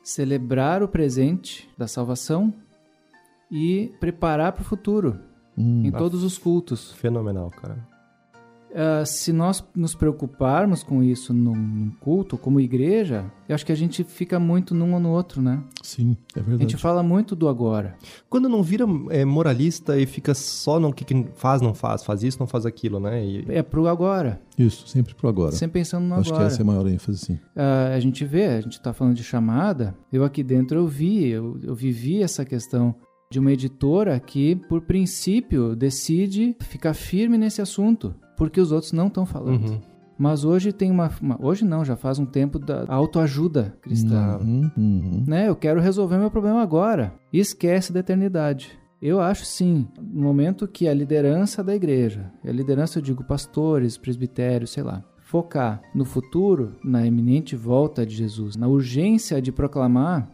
celebrar 0.04 0.84
o 0.84 0.90
presente 0.90 1.70
da 1.78 1.88
salvação 1.88 2.54
e 3.50 3.94
preparar 4.00 4.52
para 4.52 4.62
o 4.62 4.66
futuro. 4.66 5.20
Hum. 5.58 5.84
Em 5.86 5.92
todos 5.92 6.24
os 6.24 6.38
cultos. 6.38 6.92
Fenomenal, 6.94 7.50
cara. 7.50 7.99
Uh, 8.70 9.04
se 9.04 9.34
nós 9.34 9.64
nos 9.76 9.96
preocuparmos 9.96 10.84
com 10.84 11.02
isso 11.02 11.34
num, 11.34 11.56
num, 11.56 11.92
culto, 12.00 12.38
como 12.38 12.60
igreja, 12.60 13.26
eu 13.48 13.56
acho 13.56 13.66
que 13.66 13.72
a 13.72 13.76
gente 13.76 14.04
fica 14.04 14.40
muito 14.40 14.76
num 14.76 14.94
ou 14.94 15.00
no 15.00 15.10
outro, 15.10 15.42
né? 15.42 15.64
Sim, 15.82 16.16
é 16.36 16.40
verdade. 16.40 16.66
A 16.66 16.70
gente 16.70 16.78
fala 16.78 17.02
muito 17.02 17.36
do 17.36 17.48
agora. 17.48 17.96
Quando 18.30 18.48
não 18.48 18.62
vira 18.62 18.86
é, 19.10 19.26
moralista 19.26 20.00
e 20.00 20.06
fica 20.06 20.36
só 20.36 20.80
no 20.80 20.94
que, 20.94 21.04
que, 21.04 21.26
faz, 21.34 21.62
não 21.62 21.74
faz, 21.74 22.04
faz 22.04 22.22
isso, 22.22 22.40
não 22.40 22.46
faz 22.46 22.66
aquilo, 22.66 23.00
né? 23.00 23.26
E... 23.26 23.46
É 23.50 23.64
pro 23.64 23.88
agora. 23.88 24.40
Isso, 24.58 24.88
sempre 24.88 25.16
pro 25.16 25.28
agora. 25.28 25.52
Sempre 25.52 25.80
pensando 25.80 26.06
no 26.06 26.16
acho 26.16 26.30
agora. 26.30 26.46
Acho 26.46 26.56
que 26.58 26.62
essa 26.62 26.62
é 26.62 26.64
a 26.64 26.66
maior 26.66 26.88
ênfase, 26.88 27.18
sim. 27.18 27.34
Uh, 27.34 27.96
a 27.96 28.00
gente 28.00 28.24
vê, 28.24 28.46
a 28.46 28.62
gente 28.62 28.80
tá 28.80 28.94
falando 28.94 29.16
de 29.16 29.24
chamada, 29.24 29.96
eu 30.14 30.24
aqui 30.24 30.44
dentro 30.44 30.78
eu 30.78 30.88
vi, 30.88 31.28
eu, 31.28 31.58
eu 31.64 31.74
vivi 31.74 32.22
essa 32.22 32.46
questão 32.46 32.94
de 33.32 33.40
uma 33.40 33.52
editora 33.52 34.20
que, 34.20 34.56
por 34.56 34.82
princípio, 34.82 35.76
decide 35.76 36.56
ficar 36.62 36.96
firme 36.96 37.38
nesse 37.38 37.62
assunto 37.62 38.16
porque 38.36 38.60
os 38.60 38.72
outros 38.72 38.92
não 38.92 39.08
estão 39.08 39.26
falando. 39.26 39.70
Uhum. 39.70 39.82
Mas 40.18 40.44
hoje 40.44 40.74
tem 40.74 40.90
uma, 40.90 41.12
uma, 41.22 41.38
Hoje 41.40 41.64
não, 41.64 41.86
já 41.86 41.96
faz 41.96 42.18
um 42.18 42.26
tempo 42.26 42.58
da 42.58 42.86
autoajuda 42.88 43.78
cristã. 43.82 44.40
Uhum, 44.42 44.72
uhum. 44.76 45.24
Né? 45.28 45.48
Eu 45.48 45.56
quero 45.56 45.80
resolver 45.80 46.18
meu 46.18 46.32
problema 46.32 46.62
agora. 46.62 47.14
E 47.32 47.38
esquece 47.38 47.94
da 47.94 48.00
eternidade. 48.00 48.80
Eu 49.02 49.22
acho 49.22 49.46
sim, 49.46 49.88
no 50.02 50.24
momento 50.24 50.68
que 50.68 50.88
a 50.88 50.94
liderança 50.94 51.64
da 51.64 51.76
igreja, 51.76 52.32
a 52.44 52.52
liderança 52.52 52.98
eu 52.98 53.04
digo 53.04 53.24
pastores, 53.24 53.98
presbitérios, 53.98 54.72
sei 54.72 54.84
lá, 54.84 55.04
focar 55.20 55.82
no 55.94 56.04
futuro, 56.04 56.76
na 56.84 57.06
iminente 57.06 57.56
volta 57.56 58.06
de 58.06 58.16
Jesus, 58.16 58.58
na 58.58 58.68
urgência 58.68 59.42
de 59.42 59.52
proclamar, 59.52 60.30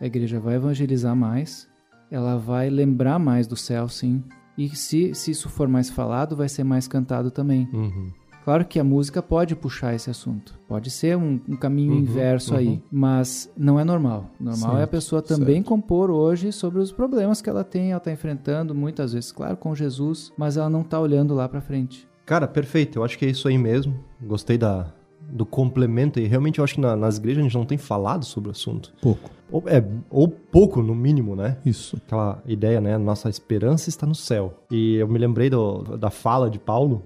a 0.00 0.04
igreja 0.04 0.38
vai 0.38 0.56
evangelizar 0.56 1.16
mais, 1.16 1.68
ela 2.10 2.36
vai 2.36 2.70
lembrar 2.70 3.18
mais 3.18 3.46
do 3.46 3.56
céu, 3.56 3.88
sim, 3.88 4.22
e 4.56 4.68
se, 4.74 5.14
se 5.14 5.30
isso 5.30 5.48
for 5.48 5.68
mais 5.68 5.88
falado, 5.88 6.34
vai 6.34 6.48
ser 6.48 6.64
mais 6.64 6.88
cantado 6.88 7.30
também. 7.30 7.68
Uhum. 7.72 8.10
Claro 8.44 8.64
que 8.64 8.80
a 8.80 8.84
música 8.84 9.22
pode 9.22 9.54
puxar 9.54 9.94
esse 9.94 10.08
assunto. 10.08 10.58
Pode 10.66 10.90
ser 10.90 11.16
um, 11.16 11.38
um 11.46 11.54
caminho 11.54 11.92
uhum, 11.92 11.98
inverso 11.98 12.54
uhum. 12.54 12.58
aí, 12.58 12.82
mas 12.90 13.52
não 13.56 13.78
é 13.78 13.84
normal. 13.84 14.30
Normal 14.40 14.70
certo, 14.70 14.80
é 14.80 14.82
a 14.82 14.86
pessoa 14.86 15.22
também 15.22 15.56
certo. 15.56 15.66
compor 15.66 16.10
hoje 16.10 16.50
sobre 16.50 16.80
os 16.80 16.90
problemas 16.90 17.42
que 17.42 17.50
ela 17.50 17.62
tem, 17.62 17.90
ela 17.90 17.98
está 17.98 18.10
enfrentando, 18.10 18.74
muitas 18.74 19.12
vezes, 19.12 19.30
claro, 19.30 19.56
com 19.56 19.74
Jesus, 19.74 20.32
mas 20.36 20.56
ela 20.56 20.70
não 20.70 20.80
está 20.80 20.98
olhando 20.98 21.34
lá 21.34 21.46
para 21.48 21.60
frente. 21.60 22.08
Cara, 22.24 22.48
perfeito. 22.48 22.98
Eu 22.98 23.04
acho 23.04 23.18
que 23.18 23.26
é 23.26 23.28
isso 23.28 23.46
aí 23.48 23.58
mesmo. 23.58 24.02
Gostei 24.20 24.58
da, 24.58 24.92
do 25.30 25.46
complemento 25.46 26.18
e 26.18 26.26
realmente 26.26 26.58
eu 26.58 26.64
acho 26.64 26.74
que 26.74 26.80
na, 26.80 26.96
nas 26.96 27.18
igrejas 27.18 27.40
a 27.40 27.42
gente 27.44 27.56
não 27.56 27.66
tem 27.66 27.78
falado 27.78 28.24
sobre 28.24 28.48
o 28.48 28.52
assunto. 28.52 28.94
Pouco. 29.00 29.30
Ou, 29.50 29.62
é, 29.66 29.84
ou 30.10 30.28
pouco, 30.28 30.82
no 30.82 30.94
mínimo, 30.94 31.34
né? 31.34 31.58
Isso. 31.64 31.96
Aquela 31.96 32.42
ideia, 32.46 32.80
né? 32.80 32.98
Nossa 32.98 33.28
esperança 33.28 33.88
está 33.88 34.06
no 34.06 34.14
céu. 34.14 34.54
E 34.70 34.96
eu 34.96 35.08
me 35.08 35.18
lembrei 35.18 35.48
do, 35.50 35.96
da 35.96 36.10
fala 36.10 36.50
de 36.50 36.58
Paulo. 36.58 37.02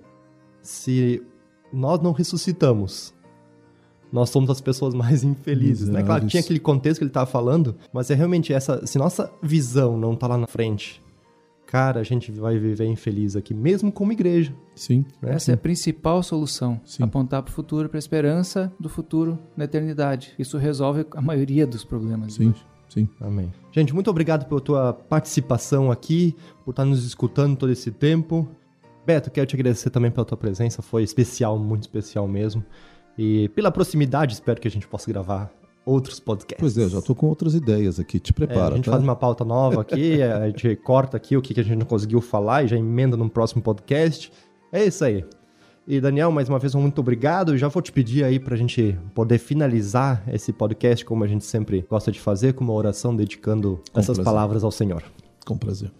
Se 0.60 1.22
nós 1.72 2.00
não 2.00 2.12
ressuscitamos, 2.12 3.12
nós 4.12 4.30
somos 4.30 4.50
as 4.50 4.60
pessoas 4.60 4.94
mais 4.94 5.24
infelizes, 5.24 5.88
né? 5.88 6.02
Claro, 6.02 6.26
tinha 6.26 6.40
aquele 6.40 6.60
contexto 6.60 6.98
que 6.98 7.04
ele 7.04 7.10
estava 7.10 7.26
falando, 7.26 7.74
mas 7.92 8.10
é 8.10 8.14
realmente 8.14 8.52
essa... 8.52 8.86
Se 8.86 8.98
nossa 8.98 9.32
visão 9.42 9.96
não 9.96 10.12
está 10.12 10.26
lá 10.26 10.36
na 10.36 10.46
frente, 10.46 11.01
cara, 11.72 12.00
a 12.00 12.02
gente 12.02 12.30
vai 12.30 12.58
viver 12.58 12.84
infeliz 12.84 13.34
aqui, 13.34 13.54
mesmo 13.54 13.90
como 13.90 14.12
igreja. 14.12 14.54
Sim. 14.74 15.06
Né? 15.22 15.32
Essa 15.32 15.52
é 15.52 15.54
a 15.54 15.56
principal 15.56 16.22
solução. 16.22 16.78
Sim. 16.84 17.02
Apontar 17.02 17.42
para 17.42 17.50
o 17.50 17.54
futuro, 17.54 17.88
para 17.88 17.96
a 17.96 17.98
esperança 17.98 18.70
do 18.78 18.90
futuro 18.90 19.38
na 19.56 19.64
eternidade. 19.64 20.34
Isso 20.38 20.58
resolve 20.58 21.06
a 21.16 21.22
maioria 21.22 21.66
dos 21.66 21.82
problemas. 21.82 22.34
Sim. 22.34 22.52
Sim. 22.90 23.08
Amém. 23.18 23.50
Gente, 23.70 23.94
muito 23.94 24.10
obrigado 24.10 24.46
pela 24.46 24.60
tua 24.60 24.92
participação 24.92 25.90
aqui, 25.90 26.36
por 26.62 26.72
estar 26.72 26.84
nos 26.84 27.06
escutando 27.06 27.56
todo 27.56 27.72
esse 27.72 27.90
tempo. 27.90 28.46
Beto, 29.06 29.30
quero 29.30 29.46
te 29.46 29.56
agradecer 29.56 29.88
também 29.88 30.10
pela 30.10 30.26
tua 30.26 30.36
presença, 30.36 30.82
foi 30.82 31.02
especial, 31.02 31.58
muito 31.58 31.84
especial 31.84 32.28
mesmo. 32.28 32.62
E 33.16 33.48
pela 33.48 33.72
proximidade, 33.72 34.34
espero 34.34 34.60
que 34.60 34.68
a 34.68 34.70
gente 34.70 34.86
possa 34.86 35.10
gravar 35.10 35.50
outros 35.84 36.20
podcasts. 36.20 36.60
Pois 36.60 36.78
é, 36.78 36.88
já 36.88 37.00
tô 37.00 37.14
com 37.14 37.26
outras 37.26 37.54
ideias 37.54 37.98
aqui, 37.98 38.18
te 38.20 38.32
prepara. 38.32 38.70
É, 38.70 38.72
a 38.72 38.76
gente 38.76 38.84
tá? 38.84 38.92
faz 38.92 39.02
uma 39.02 39.16
pauta 39.16 39.44
nova 39.44 39.80
aqui, 39.80 40.20
a 40.22 40.46
gente 40.46 40.76
corta 40.76 41.16
aqui 41.16 41.36
o 41.36 41.42
que 41.42 41.58
a 41.58 41.64
gente 41.64 41.76
não 41.76 41.86
conseguiu 41.86 42.20
falar 42.20 42.64
e 42.64 42.68
já 42.68 42.76
emenda 42.76 43.16
num 43.16 43.28
próximo 43.28 43.62
podcast. 43.62 44.32
É 44.72 44.84
isso 44.84 45.04
aí. 45.04 45.24
E 45.86 46.00
Daniel, 46.00 46.30
mais 46.30 46.48
uma 46.48 46.60
vez, 46.60 46.74
muito 46.76 47.00
obrigado. 47.00 47.58
Já 47.58 47.66
vou 47.66 47.82
te 47.82 47.90
pedir 47.90 48.24
aí 48.24 48.38
para 48.38 48.54
a 48.54 48.58
gente 48.58 48.96
poder 49.14 49.38
finalizar 49.38 50.22
esse 50.32 50.52
podcast, 50.52 51.04
como 51.04 51.24
a 51.24 51.26
gente 51.26 51.44
sempre 51.44 51.84
gosta 51.90 52.12
de 52.12 52.20
fazer, 52.20 52.52
com 52.54 52.62
uma 52.62 52.72
oração 52.72 53.14
dedicando 53.14 53.80
Com 53.92 53.98
essas 53.98 54.16
prazer. 54.16 54.24
palavras 54.24 54.62
ao 54.62 54.70
Senhor. 54.70 55.02
Com 55.44 55.58
prazer. 55.58 55.90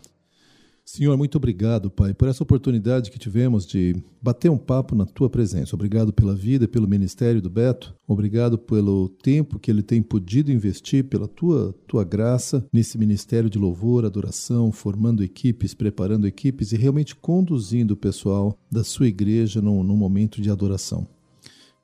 Senhor, 0.85 1.17
muito 1.17 1.37
obrigado, 1.37 1.91
Pai, 1.91 2.13
por 2.13 2.27
essa 2.27 2.43
oportunidade 2.43 3.11
que 3.11 3.19
tivemos 3.19 3.65
de 3.65 3.95
bater 4.21 4.51
um 4.51 4.59
papo 4.59 4.95
na 4.95 5.07
tua 5.07 5.31
presença. 5.31 5.77
Obrigado 5.77 6.13
pela 6.13 6.35
vida 6.35 6.67
pelo 6.67 6.89
ministério 6.89 7.41
do 7.41 7.49
Beto. 7.49 7.95
Obrigado 8.07 8.59
pelo 8.59 9.09
tempo 9.09 9.59
que 9.59 9.71
ele 9.71 9.83
tem 9.83 10.03
podido 10.03 10.51
investir, 10.51 11.05
pela 11.05 11.29
tua, 11.29 11.73
tua 11.87 12.05
graça 12.05 12.67
nesse 12.73 12.99
ministério 12.99 13.49
de 13.49 13.59
louvor, 13.59 14.05
adoração, 14.05 14.73
formando 14.73 15.23
equipes, 15.23 15.73
preparando 15.73 16.27
equipes 16.27 16.73
e 16.73 16.77
realmente 16.77 17.15
conduzindo 17.15 17.93
o 17.93 17.97
pessoal 17.97 18.59
da 18.71 18.83
sua 18.83 19.07
igreja 19.07 19.63
num, 19.63 19.83
num 19.85 19.97
momento 19.97 20.43
de 20.43 20.51
adoração. 20.51 21.07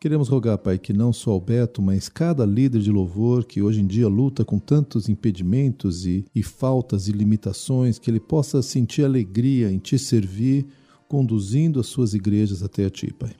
Queremos 0.00 0.28
rogar, 0.28 0.56
Pai, 0.58 0.78
que 0.78 0.92
não 0.92 1.12
só 1.12 1.36
o 1.36 1.40
Beto, 1.40 1.82
mas 1.82 2.08
cada 2.08 2.46
líder 2.46 2.80
de 2.80 2.92
louvor 2.92 3.44
que 3.44 3.60
hoje 3.60 3.80
em 3.80 3.86
dia 3.86 4.06
luta 4.06 4.44
com 4.44 4.56
tantos 4.56 5.08
impedimentos 5.08 6.06
e, 6.06 6.24
e 6.32 6.40
faltas 6.40 7.08
e 7.08 7.12
limitações, 7.12 7.98
que 7.98 8.08
ele 8.08 8.20
possa 8.20 8.62
sentir 8.62 9.04
alegria 9.04 9.72
em 9.72 9.78
te 9.78 9.98
servir, 9.98 10.68
conduzindo 11.08 11.80
as 11.80 11.88
suas 11.88 12.14
igrejas 12.14 12.62
até 12.62 12.84
a 12.84 12.90
ti, 12.90 13.12
Pai. 13.12 13.34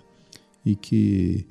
E 0.66 0.74
que 0.74 1.46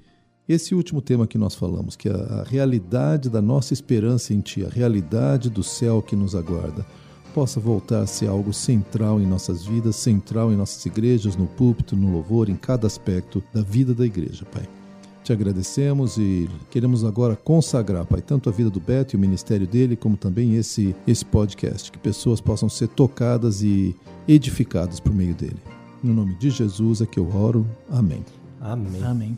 esse 0.45 0.75
último 0.75 1.01
tema 1.01 1.25
que 1.25 1.37
nós 1.37 1.55
falamos, 1.55 1.95
que 1.95 2.09
é 2.09 2.11
a, 2.11 2.43
realidade 2.43 3.29
da 3.29 3.41
nossa 3.41 3.71
esperança 3.71 4.33
em 4.33 4.41
ti, 4.41 4.65
a 4.65 4.69
realidade 4.69 5.49
do 5.49 5.63
céu 5.63 6.01
que 6.01 6.17
nos 6.17 6.35
aguarda, 6.35 6.85
possa 7.33 7.61
voltar 7.61 8.01
a 8.01 8.07
ser 8.07 8.27
algo 8.27 8.51
central 8.51 9.21
em 9.21 9.25
nossas 9.25 9.65
vidas, 9.65 9.95
central 9.95 10.51
em 10.51 10.57
nossas 10.57 10.85
igrejas, 10.85 11.37
no 11.37 11.47
púlpito, 11.47 11.95
no 11.95 12.11
louvor, 12.11 12.49
em 12.49 12.57
cada 12.57 12.87
aspecto 12.87 13.41
da 13.53 13.61
vida 13.61 13.93
da 13.95 14.05
igreja, 14.05 14.43
Pai. 14.51 14.76
Te 15.27 15.33
agradecemos 15.33 16.17
e 16.17 16.49
queremos 16.71 17.03
agora 17.03 17.35
consagrar, 17.35 18.05
Pai, 18.05 18.21
tanto 18.21 18.47
a 18.47 18.51
vida 18.53 18.69
do 18.69 18.79
Beto 18.79 19.13
e 19.13 19.17
o 19.17 19.19
ministério 19.19 19.67
dele, 19.67 19.97
como 19.97 20.15
também 20.15 20.55
esse, 20.55 20.95
esse 21.05 21.25
podcast, 21.25 21.91
que 21.91 21.97
pessoas 21.97 22.39
possam 22.39 22.69
ser 22.69 22.87
tocadas 22.87 23.61
e 23.61 23.93
edificadas 24.25 25.01
por 25.01 25.13
meio 25.13 25.35
dele. 25.35 25.57
No 26.01 26.13
nome 26.13 26.33
de 26.35 26.49
Jesus 26.49 27.01
é 27.01 27.05
que 27.05 27.19
eu 27.19 27.27
oro. 27.35 27.67
Amém. 27.89 28.23
Amém. 28.61 29.03
Amém. 29.03 29.37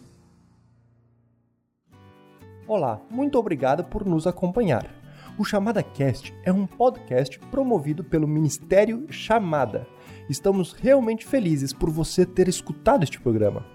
Olá, 2.67 3.01
muito 3.09 3.39
obrigado 3.39 3.83
por 3.83 4.05
nos 4.05 4.27
acompanhar. 4.27 4.93
O 5.39 5.43
Chamada 5.43 5.81
Cast 5.81 6.31
é 6.43 6.53
um 6.53 6.67
podcast 6.67 7.39
promovido 7.49 8.03
pelo 8.03 8.27
Ministério 8.27 9.07
Chamada. 9.09 9.87
Estamos 10.29 10.71
realmente 10.71 11.25
felizes 11.25 11.73
por 11.73 11.89
você 11.89 12.27
ter 12.27 12.47
escutado 12.47 13.01
este 13.01 13.19
programa. 13.19 13.65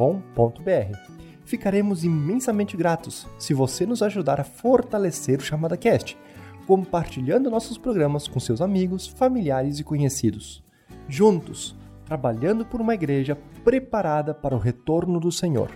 Ficaremos 1.44 2.04
imensamente 2.04 2.76
gratos 2.76 3.26
se 3.38 3.52
você 3.52 3.84
nos 3.84 4.02
ajudar 4.02 4.40
a 4.40 4.44
fortalecer 4.44 5.40
o 5.40 5.42
Chamada 5.42 5.76
Cast, 5.76 6.16
compartilhando 6.66 7.50
nossos 7.50 7.76
programas 7.76 8.28
com 8.28 8.38
seus 8.38 8.60
amigos, 8.60 9.06
familiares 9.06 9.80
e 9.80 9.84
conhecidos. 9.84 10.62
Juntos, 11.08 11.76
trabalhando 12.04 12.64
por 12.64 12.80
uma 12.80 12.94
igreja 12.94 13.36
preparada 13.64 14.32
para 14.32 14.54
o 14.54 14.58
retorno 14.58 15.18
do 15.18 15.32
Senhor. 15.32 15.70